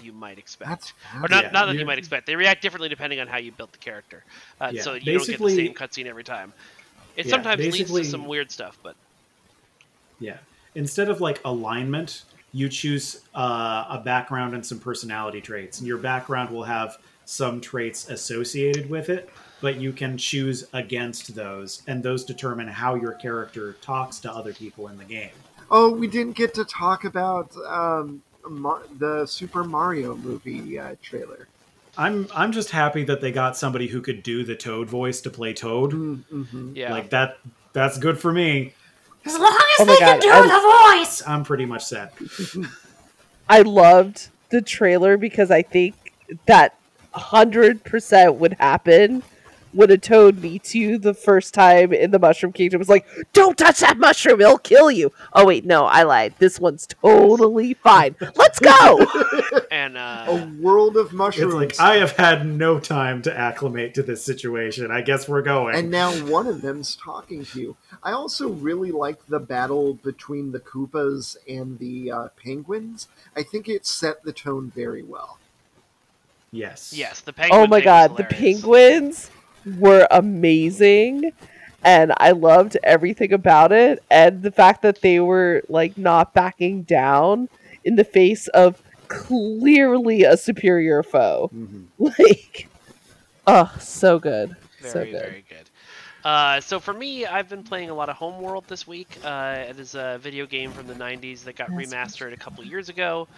you 0.03 0.13
might 0.13 0.39
expect. 0.39 0.69
That's 0.69 0.93
or 1.15 1.29
not, 1.29 1.45
Yeah, 1.45 1.51
not 1.51 1.67
that 1.67 1.77
you 1.77 1.85
might 1.87 1.99
expect. 1.99 2.27
They 2.27 2.37
react 2.37 2.61
differently 2.63 2.89
depending 2.89 3.21
on 3.21 3.27
how 3.29 3.39
you 3.39 3.53
built 3.53 3.73
the 3.73 3.79
character. 3.79 4.25
Uh, 4.61 4.71
Yeah, 4.73 4.83
so 4.83 4.95
you 4.95 5.01
don't 5.01 5.05
get 5.19 5.39
the 5.39 5.45
basically- 5.45 5.57
same 5.57 5.75
cutscene 5.75 6.07
every 6.07 6.25
time. 6.25 6.53
It 7.17 7.27
Yeah, 7.27 7.31
sometimes 7.31 7.61
leads 7.61 7.91
to 7.93 8.05
some 8.05 8.27
weird 8.27 8.51
stuff, 8.51 8.79
but 8.83 8.97
Yeah. 10.21 10.39
Instead 10.75 11.09
of 11.09 11.21
like 11.21 11.41
alignment, 11.45 12.25
you 12.53 12.69
choose 12.69 13.23
uh, 13.35 13.85
a 13.91 13.99
background 14.05 14.55
and 14.55 14.65
some 14.65 14.79
personality 14.81 15.41
traits. 15.41 15.79
And 15.79 15.87
your 15.87 15.99
background 15.99 16.51
will 16.51 16.65
have 16.65 16.99
some 17.29 17.61
traits 17.61 18.09
associated 18.09 18.89
with 18.89 19.11
it, 19.11 19.29
but 19.61 19.77
you 19.77 19.93
can 19.93 20.17
choose 20.17 20.67
against 20.73 21.35
those, 21.35 21.83
and 21.87 22.03
those 22.03 22.25
determine 22.25 22.69
how 22.69 22.95
your 22.95 23.13
character 23.13 23.75
talks 23.83 24.19
to 24.21 24.33
other 24.33 24.55
people 24.55 24.89
in 24.89 24.97
the 24.97 25.05
game. 25.05 25.31
Oh, 25.71 25.91
we 25.91 26.07
didn't 26.07 26.37
get 26.37 26.55
to 26.55 26.65
talk 26.65 27.05
about 27.05 27.55
um, 27.67 28.23
Mar- 28.49 28.83
the 28.99 29.27
Super 29.27 29.63
Mario 29.63 30.17
movie 30.17 30.79
uh, 30.79 30.95
trailer. 31.03 31.49
I'm 31.99 32.29
I'm 32.35 32.53
just 32.53 32.71
happy 32.71 33.05
that 33.05 33.21
they 33.21 33.31
got 33.33 33.57
somebody 33.59 33.89
who 33.89 34.01
could 34.01 34.23
do 34.23 34.43
the 34.45 34.55
Toad 34.57 34.89
voice 34.89 35.21
to 35.23 35.31
play 35.31 35.53
Toad. 35.53 35.91
Mm-hmm. 35.93 36.73
yeah. 36.77 36.91
Like 36.93 37.11
that 37.11 37.39
that's 37.75 37.99
good 37.99 38.19
for 38.19 38.33
me. 38.33 38.73
As 39.27 39.37
long 39.37 39.53
as 39.53 39.81
Oh 39.81 39.85
they 39.85 39.99
God, 39.99 40.21
can 40.21 40.21
do 40.21 40.31
I- 40.31 40.95
the 40.95 41.01
voice. 41.05 41.23
I'm 41.27 41.45
pretty 41.45 41.67
much 41.67 41.85
set. 41.85 42.15
I 43.49 43.63
loved 43.63 44.29
the 44.51 44.63
trailer 44.63 45.17
because 45.19 45.51
I 45.51 45.61
think 45.63 45.95
that 46.47 46.78
hundred 47.19 47.85
percent 47.85 48.37
would 48.37 48.55
happen 48.55 49.23
when 49.73 49.91
a 49.91 49.99
toad 49.99 50.39
meets 50.39 50.75
you 50.75 50.97
the 50.97 51.13
first 51.13 51.53
time 51.53 51.93
in 51.93 52.11
the 52.11 52.19
Mushroom 52.19 52.55
Kingdom. 52.55 52.81
It's 52.81 52.89
like, 52.89 53.07
don't 53.35 53.57
touch 53.59 53.81
that 53.81 53.99
mushroom; 53.99 54.41
it'll 54.41 54.57
kill 54.57 54.91
you. 54.91 55.13
Oh 55.35 55.45
wait, 55.45 55.67
no, 55.67 55.85
I 55.85 56.05
lied. 56.05 56.35
This 56.39 56.59
one's 56.59 56.87
totally 56.87 57.75
fine. 57.75 58.17
Let's 58.35 58.59
go. 58.59 59.07
and 59.71 59.99
uh, 59.99 60.25
A 60.27 60.47
world 60.59 60.97
of 60.97 61.13
mushrooms. 61.13 61.53
It's 61.55 61.79
like 61.79 61.81
I 61.81 61.97
have 61.97 62.13
had 62.13 62.47
no 62.47 62.81
time 62.81 63.21
to 63.23 63.39
acclimate 63.39 63.93
to 63.95 64.03
this 64.03 64.25
situation. 64.25 64.91
I 64.91 65.03
guess 65.03 65.29
we're 65.29 65.43
going. 65.43 65.75
and 65.77 65.91
now 65.91 66.13
one 66.13 66.47
of 66.47 66.63
them's 66.63 66.97
talking 66.97 67.45
to 67.45 67.61
you. 67.61 67.77
I 68.03 68.13
also 68.13 68.49
really 68.49 68.91
like 68.91 69.27
the 69.27 69.39
battle 69.39 69.95
between 69.95 70.53
the 70.53 70.61
Koopas 70.61 71.37
and 71.47 71.79
the 71.79 72.11
uh, 72.11 72.29
Penguins. 72.43 73.09
I 73.37 73.43
think 73.43 73.69
it 73.69 73.85
set 73.87 74.23
the 74.23 74.33
tone 74.33 74.73
very 74.75 75.03
well. 75.03 75.39
Yes. 76.51 76.93
yes, 76.95 77.21
the 77.21 77.33
penguin. 77.33 77.61
oh 77.63 77.67
my 77.67 77.81
god, 77.81 78.17
the 78.17 78.25
penguins 78.25 79.31
were 79.79 80.07
amazing. 80.11 81.33
And 81.85 82.13
I 82.17 82.33
loved 82.33 82.77
everything 82.83 83.33
about 83.33 83.71
it, 83.71 84.03
and 84.11 84.43
the 84.43 84.51
fact 84.51 84.83
that 84.83 85.01
they 85.01 85.21
were 85.21 85.63
like 85.69 85.97
not 85.97 86.35
backing 86.35 86.83
down 86.83 87.49
in 87.85 87.95
the 87.95 88.03
face 88.03 88.49
of 88.49 88.83
clearly 89.07 90.25
a 90.25 90.37
superior 90.37 91.03
foe. 91.05 91.51
Mhm. 91.55 91.85
Like, 91.99 92.69
oh, 93.47 93.73
so 93.81 94.19
good, 94.19 94.57
so 94.83 94.93
Very, 94.93 95.13
good. 95.13 95.21
very 95.23 95.45
good. 95.49 95.71
Uh, 96.25 96.61
so 96.61 96.81
for 96.81 96.93
me, 96.93 97.27
I've 97.27 97.49
been 97.49 97.63
playing 97.63 97.91
a 97.91 97.95
lot 97.95 98.09
of 98.09 98.17
Homeworld 98.17 98.65
this 98.67 98.87
week. 98.87 99.17
Uh, 99.25 99.65
it 99.69 99.79
is 99.79 99.95
a 99.95 100.19
video 100.21 100.47
game 100.47 100.73
from 100.73 100.89
the 100.89 100.95
'90s 100.95 101.45
that 101.45 101.55
got 101.57 101.71
remastered 101.71 102.33
a 102.33 102.37
couple 102.37 102.65
years 102.65 102.89
ago. 102.89 103.29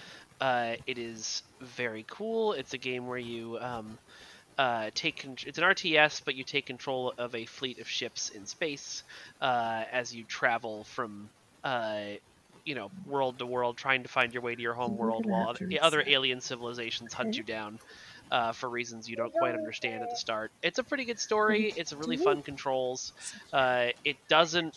Uh, 0.41 0.77
it 0.87 0.99
is 0.99 1.43
very 1.61 2.05
cool. 2.09 2.53
It's 2.53 2.75
a 2.75 2.79
game 2.79 3.07
where 3.07 3.19
you 3.19 3.59
um, 3.61 3.99
uh, 4.59 4.91
take 4.95 5.23
con- 5.23 5.37
it's 5.47 5.59
an 5.59 5.65
RTS, 5.65 6.21
but 6.21 6.35
you 6.35 6.45
take 6.45 6.67
control 6.67 7.15
of 7.19 7.35
a 7.35 7.47
fleet 7.47 7.79
of 7.81 7.89
ships 7.89 8.31
in 8.31 8.47
space 8.47 9.03
uh, 9.41 9.85
as 9.91 10.15
you 10.15 10.25
travel 10.25 10.85
from 10.85 11.31
uh, 11.65 12.13
you 12.65 12.75
know 12.75 12.93
world 13.05 13.39
to 13.39 13.47
world, 13.47 13.79
trying 13.79 14.03
to 14.05 14.09
find 14.09 14.33
your 14.33 14.43
way 14.43 14.55
to 14.55 14.63
your 14.63 14.75
home 14.75 14.97
world, 14.97 15.27
while 15.27 15.47
other, 15.49 15.61
other 15.81 16.05
alien 16.07 16.41
civilizations 16.41 17.13
hunt 17.15 17.37
you 17.39 17.45
down 17.45 17.79
uh, 18.31 18.53
for 18.53 18.69
reasons 18.69 19.09
you 19.09 19.17
don't 19.17 19.33
quite 19.35 19.55
understand 19.55 20.03
at 20.03 20.11
the 20.11 20.17
start. 20.17 20.53
It's 20.63 20.79
a 20.79 20.85
pretty 20.85 21.05
good 21.05 21.21
story. 21.21 21.73
It's 21.77 21.93
really 21.93 22.17
fun 22.17 22.43
controls. 22.43 23.13
Uh, 23.53 23.89
it 24.05 24.17
doesn't 24.29 24.75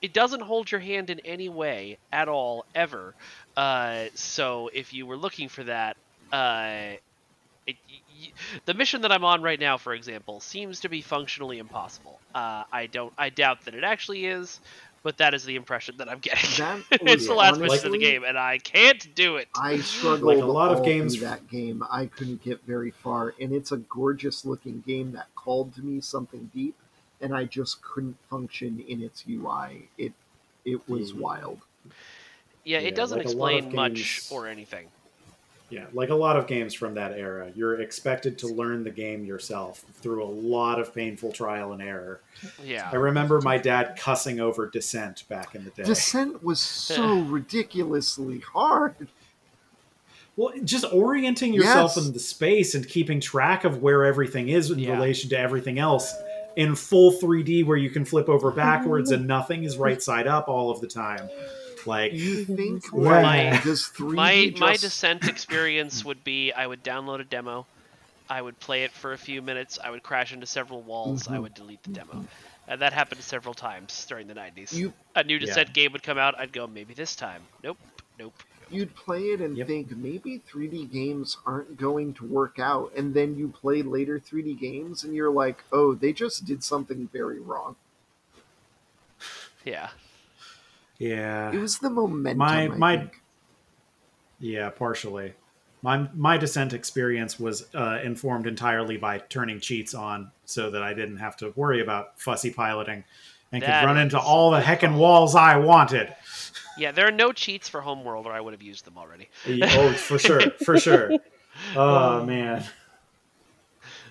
it 0.00 0.12
doesn't 0.12 0.42
hold 0.42 0.70
your 0.70 0.80
hand 0.80 1.10
in 1.10 1.20
any 1.20 1.48
way 1.48 1.98
at 2.12 2.28
all 2.28 2.64
ever. 2.74 3.16
Uh, 3.56 4.06
so 4.14 4.68
if 4.72 4.92
you 4.92 5.06
were 5.06 5.16
looking 5.16 5.48
for 5.48 5.64
that, 5.64 5.96
uh, 6.32 6.96
it, 7.66 7.76
y- 7.88 8.02
y- 8.20 8.32
the 8.66 8.74
mission 8.74 9.02
that 9.02 9.12
I'm 9.12 9.24
on 9.24 9.42
right 9.42 9.58
now, 9.60 9.76
for 9.78 9.94
example, 9.94 10.40
seems 10.40 10.80
to 10.80 10.88
be 10.88 11.00
functionally 11.02 11.58
impossible. 11.58 12.20
Uh, 12.34 12.64
I 12.72 12.86
don't 12.86 13.12
I 13.16 13.30
doubt 13.30 13.64
that 13.64 13.74
it 13.74 13.84
actually 13.84 14.26
is. 14.26 14.60
But 15.02 15.18
that 15.18 15.34
is 15.34 15.44
the 15.44 15.56
impression 15.56 15.98
that 15.98 16.08
I'm 16.08 16.18
getting. 16.20 16.48
That 16.56 16.82
it's 16.92 17.02
was 17.02 17.26
the 17.26 17.34
last 17.34 17.60
mission 17.60 17.84
of 17.88 17.92
the 17.92 17.98
game, 17.98 18.24
and 18.24 18.38
I 18.38 18.56
can't 18.56 19.14
do 19.14 19.36
it. 19.36 19.48
I 19.54 19.76
struggled 19.82 20.22
Like 20.34 20.42
a 20.42 20.46
lot 20.46 20.72
of 20.72 20.82
games- 20.82 21.16
through 21.16 21.26
that 21.28 21.46
game. 21.46 21.84
I 21.90 22.06
couldn't 22.06 22.42
get 22.42 22.62
very 22.64 22.90
far, 22.90 23.34
and 23.38 23.52
it's 23.52 23.70
a 23.70 23.76
gorgeous 23.76 24.46
looking 24.46 24.82
game 24.86 25.12
that 25.12 25.26
called 25.34 25.74
to 25.74 25.82
me 25.82 26.00
something 26.00 26.50
deep, 26.54 26.74
and 27.20 27.34
I 27.36 27.44
just 27.44 27.82
couldn't 27.82 28.16
function 28.30 28.82
in 28.88 29.02
its 29.02 29.24
UI. 29.28 29.88
It 29.98 30.14
it 30.64 30.88
was 30.88 31.12
Mhm. 31.12 31.16
wild. 31.18 31.60
Yeah, 32.64 32.80
Yeah, 32.80 32.88
it 32.88 32.94
doesn't 32.94 33.18
like 33.18 33.26
a 33.26 33.30
lot 33.30 33.52
of 33.52 33.58
explain 33.66 33.74
much 33.76 34.28
or 34.30 34.46
anything. 34.48 34.86
Yeah, 35.70 35.86
like 35.92 36.10
a 36.10 36.14
lot 36.14 36.36
of 36.36 36.46
games 36.46 36.74
from 36.74 36.94
that 36.94 37.12
era, 37.18 37.50
you're 37.56 37.80
expected 37.80 38.38
to 38.38 38.46
learn 38.46 38.84
the 38.84 38.90
game 38.90 39.24
yourself 39.24 39.84
through 39.94 40.22
a 40.22 40.26
lot 40.28 40.78
of 40.78 40.94
painful 40.94 41.32
trial 41.32 41.72
and 41.72 41.82
error. 41.82 42.20
Yeah. 42.62 42.88
I 42.92 42.96
remember 42.96 43.40
my 43.40 43.56
dad 43.58 43.96
cussing 43.98 44.40
over 44.40 44.68
Descent 44.68 45.24
back 45.28 45.54
in 45.54 45.64
the 45.64 45.70
day. 45.70 45.82
Descent 45.84 46.44
was 46.44 46.60
so 46.60 47.20
ridiculously 47.22 48.40
hard. 48.40 49.08
Well, 50.36 50.52
just 50.64 50.84
orienting 50.92 51.54
yourself 51.54 51.92
Yes. 51.96 52.06
in 52.06 52.12
the 52.12 52.18
space 52.18 52.74
and 52.74 52.86
keeping 52.86 53.20
track 53.20 53.64
of 53.64 53.82
where 53.82 54.04
everything 54.04 54.48
is 54.50 54.70
in 54.70 54.78
Yeah. 54.78 54.92
relation 54.92 55.30
to 55.30 55.38
everything 55.38 55.78
else 55.78 56.12
in 56.56 56.74
full 56.76 57.12
3D 57.12 57.64
where 57.64 57.76
you 57.76 57.90
can 57.90 58.04
flip 58.04 58.28
over 58.28 58.50
backwards 58.52 59.10
and 59.12 59.26
nothing 59.26 59.64
is 59.64 59.76
right 59.76 60.02
side 60.02 60.26
up 60.26 60.48
all 60.48 60.70
of 60.70 60.80
the 60.80 60.86
time. 60.88 61.28
Like 61.86 62.12
You 62.12 62.44
think 62.44 62.92
My- 62.92 63.50
like 63.52 63.62
does 63.62 63.82
3D 63.84 64.14
my 64.14 64.46
just... 64.48 64.60
my 64.60 64.72
descent 64.76 65.28
experience 65.28 66.04
would 66.04 66.22
be 66.24 66.52
I 66.52 66.66
would 66.66 66.82
download 66.84 67.20
a 67.20 67.24
demo, 67.24 67.66
I 68.28 68.40
would 68.40 68.58
play 68.60 68.84
it 68.84 68.90
for 68.92 69.12
a 69.12 69.18
few 69.18 69.42
minutes, 69.42 69.78
I 69.82 69.90
would 69.90 70.02
crash 70.02 70.32
into 70.32 70.46
several 70.46 70.82
walls, 70.82 71.28
I 71.28 71.36
Mhm. 71.36 71.42
would 71.42 71.54
delete 71.54 71.82
the 71.82 71.90
demo. 71.90 72.24
And 72.66 72.80
that 72.80 72.92
happened 72.94 73.20
several 73.22 73.52
times 73.54 74.06
during 74.08 74.26
the 74.26 74.34
90s. 74.34 74.72
You- 74.72 74.94
a 75.14 75.22
new 75.22 75.34
Yeah. 75.34 75.40
descent 75.46 75.74
game 75.74 75.92
would 75.92 76.02
come 76.02 76.16
out, 76.18 76.38
I'd 76.38 76.52
go 76.52 76.66
maybe 76.66 76.94
this 76.94 77.14
time. 77.14 77.42
Nope, 77.62 77.78
nope. 78.18 78.34
You'd 78.70 78.94
play 78.96 79.24
it 79.24 79.42
and 79.42 79.58
Yep. 79.58 79.66
think 79.66 79.90
maybe 79.96 80.38
3D 80.38 80.86
games 80.86 81.36
aren't 81.44 81.76
going 81.76 82.14
to 82.14 82.24
work 82.24 82.58
out, 82.58 82.92
and 82.96 83.12
then 83.12 83.36
you 83.36 83.48
play 83.48 83.82
later 83.82 84.18
3D 84.18 84.54
games 84.54 85.04
and 85.04 85.14
you're 85.14 85.30
like, 85.30 85.62
oh, 85.70 85.94
they 85.94 86.14
just 86.14 86.46
did 86.46 86.64
something 86.64 87.08
very 87.12 87.38
wrong. 87.40 87.76
Yeah. 89.66 89.90
Yeah, 90.98 91.52
it 91.52 91.58
was 91.58 91.78
the 91.78 91.90
momentum. 91.90 92.38
My- 92.38 92.62
I 92.64 92.68
my- 92.68 92.96
think. 92.98 93.20
Yeah, 94.38 94.70
partially. 94.70 95.34
My 95.82 96.08
my 96.14 96.38
descent 96.38 96.72
experience 96.72 97.38
was 97.38 97.66
uh, 97.74 97.98
informed 98.02 98.46
entirely 98.46 98.96
by 98.96 99.18
turning 99.18 99.60
cheats 99.60 99.94
on 99.94 100.30
so 100.44 100.70
that 100.70 100.82
I 100.82 100.94
didn't 100.94 101.18
have 101.18 101.36
to 101.38 101.52
worry 101.56 101.82
about 101.82 102.18
fussy 102.18 102.50
piloting 102.50 103.04
and 103.52 103.62
That 103.62 103.80
could 103.80 103.86
run 103.86 103.98
into 103.98 104.18
all 104.18 104.50
the 104.50 104.56
a 104.56 104.60
good 104.60 104.66
heckin' 104.66 104.96
walls 104.98 105.34
I 105.36 105.56
wanted. 105.58 106.14
Yeah, 106.78 106.90
there 106.90 107.06
are 107.06 107.12
no 107.12 107.32
cheats 107.32 107.68
for 107.68 107.80
Homeworld 107.80 108.26
or 108.26 108.32
I 108.32 108.40
would 108.40 108.52
have 108.52 108.62
used 108.62 108.84
them 108.84 108.98
already. 108.98 109.28
oh, 109.46 109.92
for 109.92 110.18
sure, 110.18 110.40
for 110.64 110.78
sure. 110.78 111.10
Oh 111.76 112.24
man. 112.24 112.64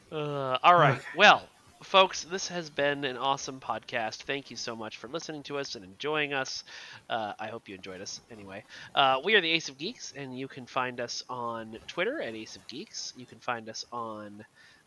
Uh, 0.10 0.58
all 0.64 0.76
right. 0.76 1.02
Well, 1.18 1.44
folks, 1.84 2.24
this 2.24 2.48
has 2.48 2.70
been 2.70 3.04
an 3.04 3.18
awesome 3.18 3.60
podcast. 3.60 4.24
Thank 4.24 4.50
you 4.50 4.58
so 4.58 4.76
much 4.76 4.98
for 4.98 5.08
listening 5.08 5.44
to 5.44 5.58
us 5.58 5.76
and 5.76 5.84
enjoying 5.84 6.34
us. 6.34 6.64
Uh, 7.10 7.34
I 7.40 7.48
hope 7.48 7.68
you 7.70 7.76
enjoyed 7.76 8.02
us 8.02 8.22
anyway. 8.32 8.64
Uh, 8.96 9.20
we 9.24 9.36
are 9.36 9.42
the 9.42 9.52
Ace 9.52 9.70
of 9.70 9.78
Geeks, 9.78 10.14
and 10.16 10.38
you 10.38 10.48
can 10.48 10.66
find 10.66 11.00
us 11.00 11.24
on 11.30 11.78
Twitter 11.88 12.22
at 12.22 12.34
Ace 12.36 12.56
of 12.56 12.68
Geeks. 12.68 13.14
You 13.18 13.26
can 13.26 13.40
find 13.40 13.70
us 13.70 13.86
on 13.92 14.44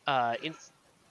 uh, 0.07 0.35
in, 0.43 0.55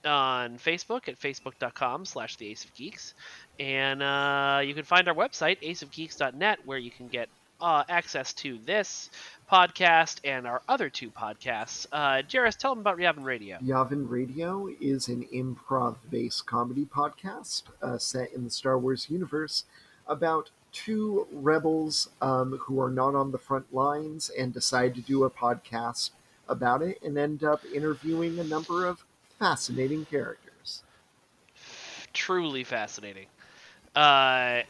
on 0.04 0.58
Facebook 0.58 1.08
at 1.08 1.18
facebook.com 1.18 2.04
slash 2.04 2.36
the 2.36 2.48
Ace 2.48 2.64
of 2.64 2.74
Geeks. 2.74 3.14
And 3.58 4.02
uh, 4.02 4.60
you 4.64 4.74
can 4.74 4.84
find 4.84 5.08
our 5.08 5.14
website, 5.14 5.62
aceofgeeks.net, 5.62 6.58
where 6.64 6.78
you 6.78 6.90
can 6.90 7.08
get 7.08 7.28
uh, 7.60 7.84
access 7.88 8.32
to 8.34 8.58
this 8.64 9.10
podcast 9.50 10.20
and 10.24 10.46
our 10.46 10.62
other 10.68 10.90
two 10.90 11.10
podcasts. 11.10 11.86
Uh, 11.92 12.22
Jarys, 12.22 12.56
tell 12.56 12.72
them 12.72 12.80
about 12.80 12.98
Yavin 12.98 13.24
Radio. 13.24 13.58
Yavin 13.58 14.08
Radio 14.08 14.68
is 14.80 15.08
an 15.08 15.26
improv 15.34 15.96
based 16.10 16.46
comedy 16.46 16.84
podcast 16.84 17.62
uh, 17.82 17.98
set 17.98 18.32
in 18.32 18.44
the 18.44 18.50
Star 18.50 18.78
Wars 18.78 19.06
universe 19.08 19.64
about 20.06 20.50
two 20.72 21.26
rebels 21.32 22.10
um, 22.20 22.58
who 22.62 22.80
are 22.80 22.90
not 22.90 23.14
on 23.14 23.32
the 23.32 23.38
front 23.38 23.72
lines 23.72 24.30
and 24.38 24.52
decide 24.52 24.94
to 24.94 25.00
do 25.00 25.24
a 25.24 25.30
podcast 25.30 26.10
about 26.48 26.82
it 26.82 26.98
and 27.02 27.16
end 27.16 27.42
up 27.42 27.62
interviewing 27.74 28.38
a 28.38 28.44
number 28.44 28.86
of 28.86 29.04
fascinating 29.38 30.04
characters. 30.04 30.82
Truly 32.12 32.64
fascinating. 32.64 33.26
Uh, 33.94 34.62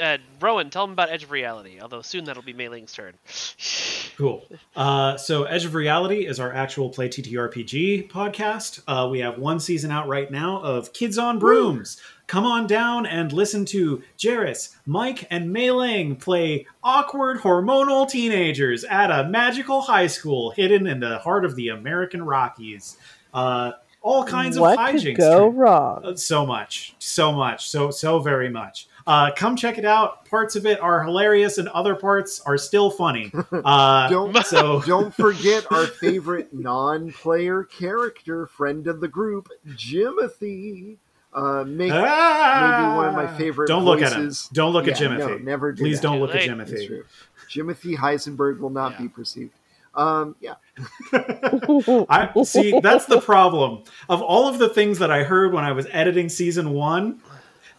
uh, 0.00 0.18
Rowan, 0.40 0.70
tell 0.70 0.86
them 0.86 0.92
about 0.92 1.10
Edge 1.10 1.24
of 1.24 1.30
Reality. 1.30 1.80
Although 1.80 2.02
soon 2.02 2.24
that'll 2.24 2.42
be 2.42 2.52
Mae 2.52 2.68
Linh's 2.68 2.92
turn. 2.92 3.14
Cool. 4.16 4.44
Uh, 4.74 5.16
so, 5.16 5.44
Edge 5.44 5.64
of 5.64 5.76
Reality 5.76 6.26
is 6.26 6.40
our 6.40 6.52
actual 6.52 6.90
play 6.90 7.08
TTRPG 7.08 8.10
podcast. 8.10 8.82
Uh, 8.88 9.08
we 9.08 9.20
have 9.20 9.38
one 9.38 9.60
season 9.60 9.92
out 9.92 10.08
right 10.08 10.28
now 10.28 10.60
of 10.60 10.92
Kids 10.92 11.18
on 11.18 11.38
Brooms. 11.38 12.00
Come 12.26 12.44
on 12.44 12.66
down 12.66 13.06
and 13.06 13.32
listen 13.32 13.64
to 13.66 14.02
Jarys, 14.18 14.74
Mike, 14.86 15.28
and 15.30 15.52
Mae 15.52 15.70
Linh 15.70 16.16
play 16.16 16.66
awkward 16.82 17.38
hormonal 17.38 18.10
teenagers 18.10 18.82
at 18.82 19.12
a 19.12 19.28
magical 19.28 19.82
high 19.82 20.08
school 20.08 20.50
hidden 20.50 20.88
in 20.88 20.98
the 20.98 21.18
heart 21.18 21.44
of 21.44 21.54
the 21.54 21.68
American 21.68 22.24
Rockies. 22.24 22.96
Uh, 23.32 23.70
all 24.02 24.24
kinds 24.24 24.58
what 24.58 24.72
of 24.72 24.78
hijinks. 24.80 25.02
could 25.02 25.16
go 25.16 25.50
tra- 25.50 25.60
wrong? 25.60 26.04
uh, 26.04 26.16
so 26.16 26.44
much, 26.44 26.94
so 26.98 27.30
much, 27.32 27.70
so 27.70 27.90
so 27.92 28.18
very 28.18 28.48
much. 28.48 28.88
Uh, 29.08 29.30
come 29.34 29.56
check 29.56 29.78
it 29.78 29.86
out. 29.86 30.26
Parts 30.26 30.54
of 30.54 30.66
it 30.66 30.78
are 30.80 31.02
hilarious, 31.02 31.56
and 31.56 31.66
other 31.68 31.94
parts 31.94 32.40
are 32.44 32.58
still 32.58 32.90
funny. 32.90 33.32
Uh, 33.52 34.08
Don't 34.10 34.44
so 34.46 34.80
don't 34.86 35.14
forget 35.14 35.66
our 35.72 35.86
favorite 35.86 36.52
non-player 36.52 37.64
character, 37.64 38.46
friend 38.46 38.86
of 38.86 39.00
the 39.00 39.08
group, 39.08 39.48
Jimothy. 39.68 40.98
Uh, 41.32 41.64
make, 41.64 41.90
maybe 41.90 41.92
one 41.92 43.06
of 43.08 43.14
my 43.14 43.26
favorite. 43.38 43.68
Don't 43.68 43.84
look 43.84 44.00
at 44.02 44.12
him. 44.12 44.24
voices- 44.24 44.48
Don't 44.52 44.72
look 44.72 44.86
at 44.88 45.00
Yeah, 45.00 45.08
Jimothy. 45.08 45.18
No, 45.18 45.38
never. 45.38 45.72
Do 45.72 45.82
Please 45.82 46.00
that. 46.00 46.06
don't 46.08 46.20
look 46.20 46.34
at 46.34 46.42
Too 46.42 46.54
late. 46.54 46.68
Jimothy. 46.68 47.02
Jimothy 47.48 47.96
Heisenberg 47.96 48.60
will 48.60 48.70
not 48.70 48.92
Yeah. 48.92 48.98
be 49.02 49.08
perceived. 49.08 49.52
Um, 49.94 50.36
yeah, 50.40 50.54
I 51.12 52.30
see. 52.44 52.78
That's 52.80 53.06
the 53.06 53.20
problem. 53.20 53.82
Of 54.08 54.22
all 54.22 54.48
of 54.48 54.58
the 54.58 54.68
things 54.68 54.98
that 55.00 55.10
I 55.10 55.24
heard 55.24 55.52
when 55.52 55.64
I 55.64 55.72
was 55.72 55.86
editing 55.90 56.28
season 56.28 56.70
one, 56.72 57.20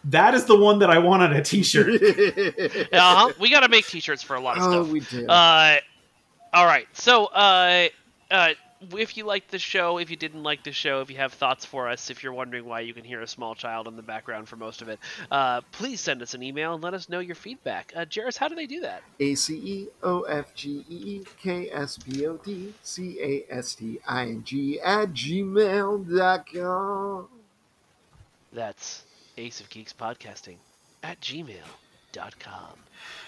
that 0.06 0.34
is 0.34 0.46
the 0.46 0.58
one 0.58 0.80
that 0.80 0.90
I 0.90 1.00
want 1.00 1.24
on 1.24 1.34
a 1.34 1.44
T-shirt. 1.44 2.02
uh-huh. 2.94 3.34
We 3.40 3.50
got 3.50 3.62
to 3.62 3.70
make 3.70 3.86
T-shirts 3.86 4.24
for 4.24 4.36
a 4.36 4.40
lot 4.40 4.58
of 4.58 4.64
oh, 4.64 4.72
stuff. 4.72 4.88
we 4.88 5.00
do. 5.02 5.28
Uh, 5.28 5.80
all 6.54 6.66
right. 6.66 6.88
So, 6.94 7.26
uh, 7.26 7.90
uh, 8.32 8.54
if 8.96 9.18
you 9.18 9.26
liked 9.26 9.52
the 9.52 9.60
show, 9.60 9.98
if 9.98 10.10
you 10.10 10.16
didn't 10.16 10.42
like 10.44 10.64
the 10.64 10.72
show, 10.72 11.02
if 11.02 11.10
you 11.10 11.18
have 11.18 11.34
thoughts 11.34 11.66
for 11.66 11.90
us, 11.90 12.10
if 12.10 12.24
you're 12.24 12.32
wondering 12.32 12.64
why 12.66 12.80
you 12.80 12.94
can 12.94 13.04
hear 13.04 13.22
a 13.22 13.28
small 13.28 13.54
child 13.54 13.90
in 13.90 13.98
the 13.98 14.02
background 14.02 14.48
for 14.48 14.56
most 14.56 14.82
of 14.82 14.88
it, 14.88 15.00
uh, 15.32 15.60
please 15.72 16.00
send 16.00 16.22
us 16.22 16.34
an 16.34 16.42
email 16.42 16.74
and 16.74 16.84
let 16.84 16.94
us 16.94 17.10
know 17.10 17.20
your 17.20 17.36
feedback. 17.36 17.92
Uh, 17.96 18.06
Jarys, 18.06 18.38
how 18.38 18.48
do 18.48 18.56
they 18.56 18.68
do 18.68 18.80
that? 18.82 19.04
A 19.20 19.36
C 19.36 19.56
E 19.56 19.88
O 20.04 20.22
F 20.22 20.56
G 20.56 20.86
E 20.90 20.96
E 20.96 21.24
K 21.42 21.70
S 21.72 21.98
P 21.98 22.26
O 22.26 22.38
D 22.38 22.74
C 22.82 23.20
A 23.22 23.46
S 23.54 23.76
T 23.76 24.00
I 24.08 24.24
N 24.24 24.44
G 24.46 24.80
at 24.80 25.10
gmail.com. 25.10 26.08
That's 28.52 29.04
Ace 29.40 29.62
of 29.62 29.70
Geeks 29.70 29.94
Podcasting 29.94 30.58
at 31.02 31.22
gmail.com. 31.22 32.74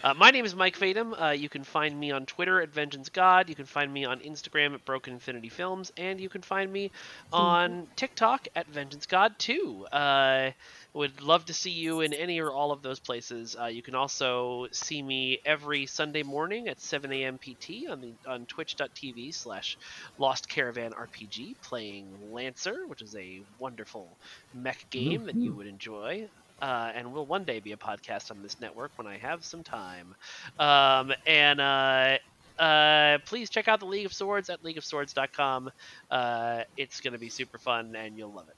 Uh, 0.04 0.14
my 0.16 0.30
name 0.30 0.44
is 0.44 0.54
Mike 0.54 0.78
Fadum. 0.78 1.14
Uh, 1.18 1.30
you 1.30 1.48
can 1.48 1.64
find 1.64 1.98
me 1.98 2.12
on 2.12 2.26
Twitter 2.26 2.60
at 2.60 2.68
Vengeance 2.68 3.08
God. 3.08 3.48
You 3.48 3.56
can 3.56 3.66
find 3.66 3.94
me 3.94 4.04
on 4.04 4.20
Instagram 4.20 4.74
at 4.74 4.84
Broken 4.84 5.14
Infinity 5.14 5.48
Films, 5.48 5.94
and 5.96 6.20
you 6.20 6.28
can 6.28 6.42
find 6.42 6.70
me 6.70 6.92
on 7.32 7.88
TikTok 7.96 8.50
at 8.58 8.68
Vengeance 8.68 9.06
God 9.06 9.40
too. 9.40 9.86
Uh, 9.86 10.52
would 10.94 11.22
love 11.22 11.46
to 11.46 11.54
see 11.54 11.72
you 11.72 12.02
in 12.02 12.14
any 12.14 12.40
or 12.40 12.52
all 12.52 12.72
of 12.72 12.82
those 12.82 13.00
places. 13.00 13.56
Uh, 13.60 13.66
you 13.66 13.82
can 13.82 13.96
also 13.96 14.68
see 14.72 15.02
me 15.02 15.40
every 15.46 15.86
Sunday 15.86 16.24
morning 16.24 16.68
at 16.68 16.82
7 16.82 17.12
a.m. 17.12 17.38
PT 17.38 17.90
on 17.90 18.02
the 18.02 18.14
on 18.28 18.46
Twitch.tv 18.46 19.34
slash 19.34 19.78
Lost 20.18 20.50
Caravan 20.50 20.92
RPG, 20.92 21.56
playing 21.62 22.08
Lancer, 22.32 22.86
which 22.88 23.02
is 23.02 23.16
a 23.16 23.42
wonderful 23.60 24.18
mech 24.54 24.86
game 24.90 25.26
that 25.26 25.36
you 25.36 25.54
would 25.54 25.68
enjoy. 25.68 26.28
Uh, 26.62 26.92
and 26.94 27.12
will 27.12 27.26
one 27.26 27.44
day 27.44 27.60
be 27.60 27.72
a 27.72 27.78
podcast 27.78 28.30
on 28.30 28.44
this 28.44 28.60
network 28.60 28.92
when 28.96 29.08
I 29.08 29.18
have 29.18 29.44
some 29.44 29.64
time. 29.64 30.14
Um, 30.60 31.12
and 31.26 31.60
uh, 31.60 32.18
uh, 32.60 33.18
please 33.26 33.50
check 33.50 33.68
out 33.68 33.80
the 33.80 33.88
League 33.88 34.06
of 34.06 34.14
Swords 34.14 34.50
at 34.52 34.62
leagueofswords.com. 34.62 35.72
Uh, 36.12 36.64
it's 36.78 37.02
going 37.02 37.14
to 37.14 37.20
be 37.20 37.30
super 37.30 37.58
fun 37.58 37.96
and 37.96 38.16
you'll 38.16 38.32
love 38.32 38.48
it. 38.48 38.56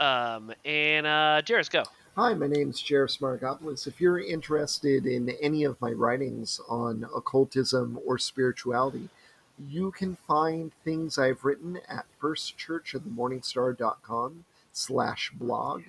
Um, 0.00 0.52
and 0.64 1.06
uh, 1.06 1.42
Jarys, 1.44 1.70
go. 1.70 1.84
Hi, 2.16 2.34
my 2.34 2.46
name's 2.46 2.82
Jarys 2.82 3.20
Margopoulos. 3.20 3.86
If 3.86 4.00
you're 4.00 4.18
interested 4.18 5.04
in 5.06 5.30
any 5.42 5.64
of 5.64 5.78
my 5.80 5.90
writings 5.90 6.60
on 6.68 7.06
occultism 7.14 7.98
or 8.06 8.16
spirituality, 8.16 9.10
you 9.58 9.90
can 9.90 10.16
find 10.26 10.72
things 10.84 11.18
I've 11.18 11.44
written 11.44 11.80
at 11.88 12.06
firstchurchofthemorningstar.com 12.20 14.44
slash 14.72 15.32
blog. 15.34 15.82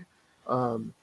Um, 0.47 0.93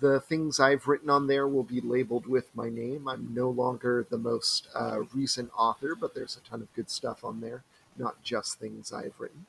the 0.00 0.20
things 0.20 0.58
I've 0.58 0.88
written 0.88 1.10
on 1.10 1.26
there 1.26 1.46
will 1.46 1.62
be 1.62 1.80
labeled 1.80 2.26
with 2.26 2.48
my 2.54 2.68
name. 2.68 3.08
I'm 3.08 3.32
no 3.32 3.48
longer 3.48 4.06
the 4.08 4.18
most 4.18 4.68
uh, 4.74 5.00
recent 5.14 5.50
author, 5.56 5.94
but 5.94 6.14
there's 6.14 6.36
a 6.36 6.48
ton 6.48 6.60
of 6.60 6.72
good 6.74 6.90
stuff 6.90 7.24
on 7.24 7.40
there, 7.40 7.62
not 7.96 8.22
just 8.22 8.58
things 8.58 8.92
I've 8.92 9.14
written. 9.18 9.46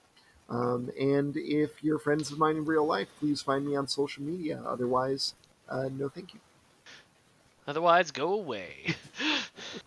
Um, 0.49 0.89
and 0.99 1.35
if 1.35 1.83
you're 1.83 1.99
friends 1.99 2.31
of 2.31 2.37
mine 2.39 2.55
in 2.57 2.65
real 2.65 2.85
life, 2.85 3.07
please 3.19 3.41
find 3.41 3.65
me 3.65 3.75
on 3.75 3.87
social 3.87 4.23
media. 4.23 4.61
Otherwise, 4.65 5.33
uh, 5.69 5.89
no 5.91 6.07
thank 6.09 6.33
you. 6.33 6.39
Otherwise, 7.67 8.11
go 8.11 8.33
away. 8.33 8.95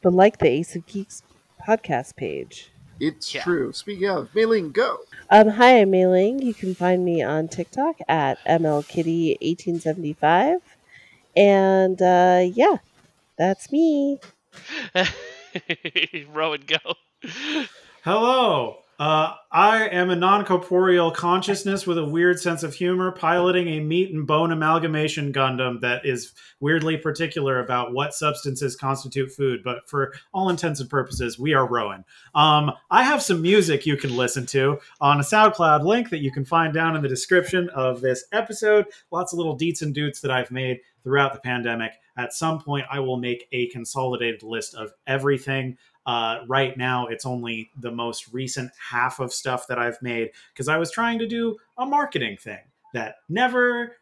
But 0.02 0.12
like 0.12 0.38
the 0.38 0.48
Ace 0.48 0.76
of 0.76 0.84
Geeks 0.86 1.22
podcast 1.66 2.16
page. 2.16 2.70
It's 2.98 3.34
Yeah. 3.34 3.42
true. 3.42 3.72
Speaking 3.72 4.08
of, 4.10 4.34
Mae 4.34 4.44
Linh, 4.44 4.72
go. 4.72 4.98
Um, 5.30 5.48
hi, 5.48 5.80
I'm 5.80 5.90
Mae 5.90 6.06
Linh. 6.06 6.42
You 6.42 6.52
can 6.52 6.74
find 6.74 7.02
me 7.04 7.22
on 7.22 7.48
TikTok 7.48 7.96
at 8.08 8.38
MLKitty1875. 8.44 10.58
And 11.36 12.02
uh, 12.02 12.42
yeah, 12.52 12.76
that's 13.38 13.70
me. 13.72 14.18
Rowan, 16.32 16.62
go. 16.66 16.76
Hello. 18.04 18.78
Uh, 19.00 19.34
I 19.50 19.88
am 19.88 20.10
a 20.10 20.14
non 20.14 20.44
corporeal 20.44 21.10
consciousness 21.10 21.86
with 21.86 21.96
a 21.96 22.04
weird 22.04 22.38
sense 22.38 22.62
of 22.62 22.74
humor, 22.74 23.10
piloting 23.10 23.66
a 23.68 23.80
meat 23.80 24.12
and 24.12 24.26
bone 24.26 24.52
amalgamation 24.52 25.32
Gundam 25.32 25.80
that 25.80 26.04
is 26.04 26.34
weirdly 26.60 26.98
particular 26.98 27.60
about 27.60 27.94
what 27.94 28.12
substances 28.12 28.76
constitute 28.76 29.32
food. 29.32 29.62
But 29.64 29.88
for 29.88 30.12
all 30.34 30.50
intents 30.50 30.80
and 30.80 30.90
purposes, 30.90 31.38
we 31.38 31.54
are 31.54 31.66
Rowan. 31.66 32.04
Um, 32.34 32.72
I 32.90 33.02
have 33.02 33.22
some 33.22 33.40
music 33.40 33.86
you 33.86 33.96
can 33.96 34.14
listen 34.18 34.44
to 34.48 34.78
on 35.00 35.18
a 35.18 35.24
SoundCloud 35.24 35.82
link 35.82 36.10
that 36.10 36.20
you 36.20 36.30
can 36.30 36.44
find 36.44 36.74
down 36.74 36.94
in 36.94 37.00
the 37.00 37.08
description 37.08 37.70
of 37.70 38.02
this 38.02 38.26
episode. 38.32 38.84
Lots 39.10 39.32
of 39.32 39.38
little 39.38 39.56
deets 39.56 39.80
and 39.80 39.94
doots 39.94 40.20
that 40.20 40.30
I've 40.30 40.50
made 40.50 40.78
throughout 41.02 41.32
the 41.32 41.40
pandemic. 41.40 41.92
At 42.16 42.34
some 42.34 42.60
point, 42.60 42.84
I 42.90 43.00
will 43.00 43.16
make 43.16 43.48
a 43.52 43.68
consolidated 43.68 44.42
list 44.42 44.74
of 44.74 44.92
everything 45.06 45.78
uh, 46.06 46.40
right 46.48 46.76
now, 46.76 47.06
it's 47.06 47.26
only 47.26 47.70
the 47.78 47.90
most 47.90 48.32
recent 48.32 48.70
half 48.90 49.20
of 49.20 49.32
stuff 49.32 49.66
that 49.68 49.78
I've 49.78 50.00
made 50.02 50.30
because 50.52 50.68
I 50.68 50.76
was 50.78 50.90
trying 50.90 51.18
to 51.20 51.26
do 51.26 51.56
a 51.78 51.84
marketing 51.86 52.36
thing 52.36 52.60
that 52.94 53.16
never 53.28 53.96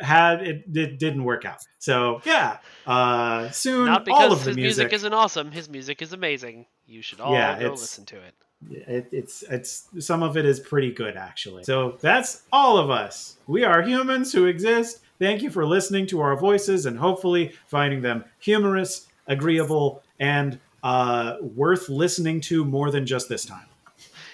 had 0.00 0.42
it, 0.42 0.64
it 0.74 0.98
didn't 0.98 1.24
work 1.24 1.44
out. 1.44 1.58
So 1.78 2.20
yeah, 2.24 2.58
uh, 2.86 3.50
soon 3.50 3.86
Not 3.86 4.00
all 4.00 4.04
because 4.04 4.32
of 4.32 4.44
the 4.44 4.50
his 4.50 4.56
music. 4.56 4.78
music 4.84 4.92
isn't 4.94 5.14
awesome. 5.14 5.50
His 5.52 5.68
music 5.68 6.02
is 6.02 6.12
amazing. 6.12 6.66
You 6.86 7.02
should 7.02 7.20
all 7.20 7.32
Yeah, 7.32 7.58
go 7.58 7.70
listen 7.70 8.04
to 8.06 8.16
it. 8.16 8.34
it, 8.70 9.08
it's 9.12 9.42
it's 9.42 9.88
some 10.00 10.22
of 10.22 10.36
it 10.36 10.44
is 10.44 10.60
pretty 10.60 10.92
good 10.92 11.16
actually. 11.16 11.64
So 11.64 11.96
that's 12.00 12.42
all 12.52 12.78
of 12.78 12.90
us. 12.90 13.36
We 13.46 13.64
are 13.64 13.82
humans 13.82 14.32
who 14.32 14.46
exist. 14.46 15.00
Thank 15.18 15.40
you 15.42 15.50
for 15.50 15.64
listening 15.64 16.06
to 16.08 16.20
our 16.20 16.36
voices 16.36 16.84
and 16.84 16.98
hopefully 16.98 17.52
finding 17.66 18.02
them 18.02 18.24
humorous, 18.38 19.06
agreeable, 19.26 20.02
and 20.18 20.58
uh, 20.86 21.36
worth 21.40 21.88
listening 21.88 22.40
to 22.40 22.64
more 22.64 22.92
than 22.92 23.04
just 23.04 23.28
this 23.28 23.44
time. 23.44 23.66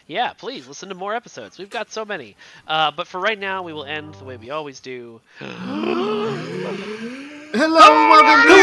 Yeah, 0.07 0.35
please 0.35 0.69
listen 0.69 0.91
to 0.91 0.95
more 0.95 1.15
episodes. 1.15 1.57
We've 1.57 1.71
got 1.71 1.91
so 1.91 2.05
many. 2.05 2.37
Uh, 2.69 2.91
but 2.91 3.07
for 3.07 3.19
right 3.19 3.39
now, 3.39 3.63
we 3.63 3.73
will 3.73 3.87
end 3.87 4.13
the 4.17 4.25
way 4.25 4.37
we 4.37 4.51
always 4.51 4.79
do. 4.79 5.23
Hello, 5.39 5.49
welcome 7.55 8.43
to 8.49 8.55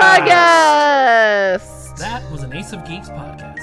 Podcast. 0.00 1.98
That 1.98 2.30
was 2.30 2.44
an 2.44 2.52
Ace 2.54 2.72
of 2.72 2.84
Geeks 2.84 3.08
podcast. 3.08 3.58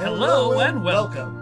Hello 0.00 0.60
and 0.60 0.84
welcome. 0.84 1.41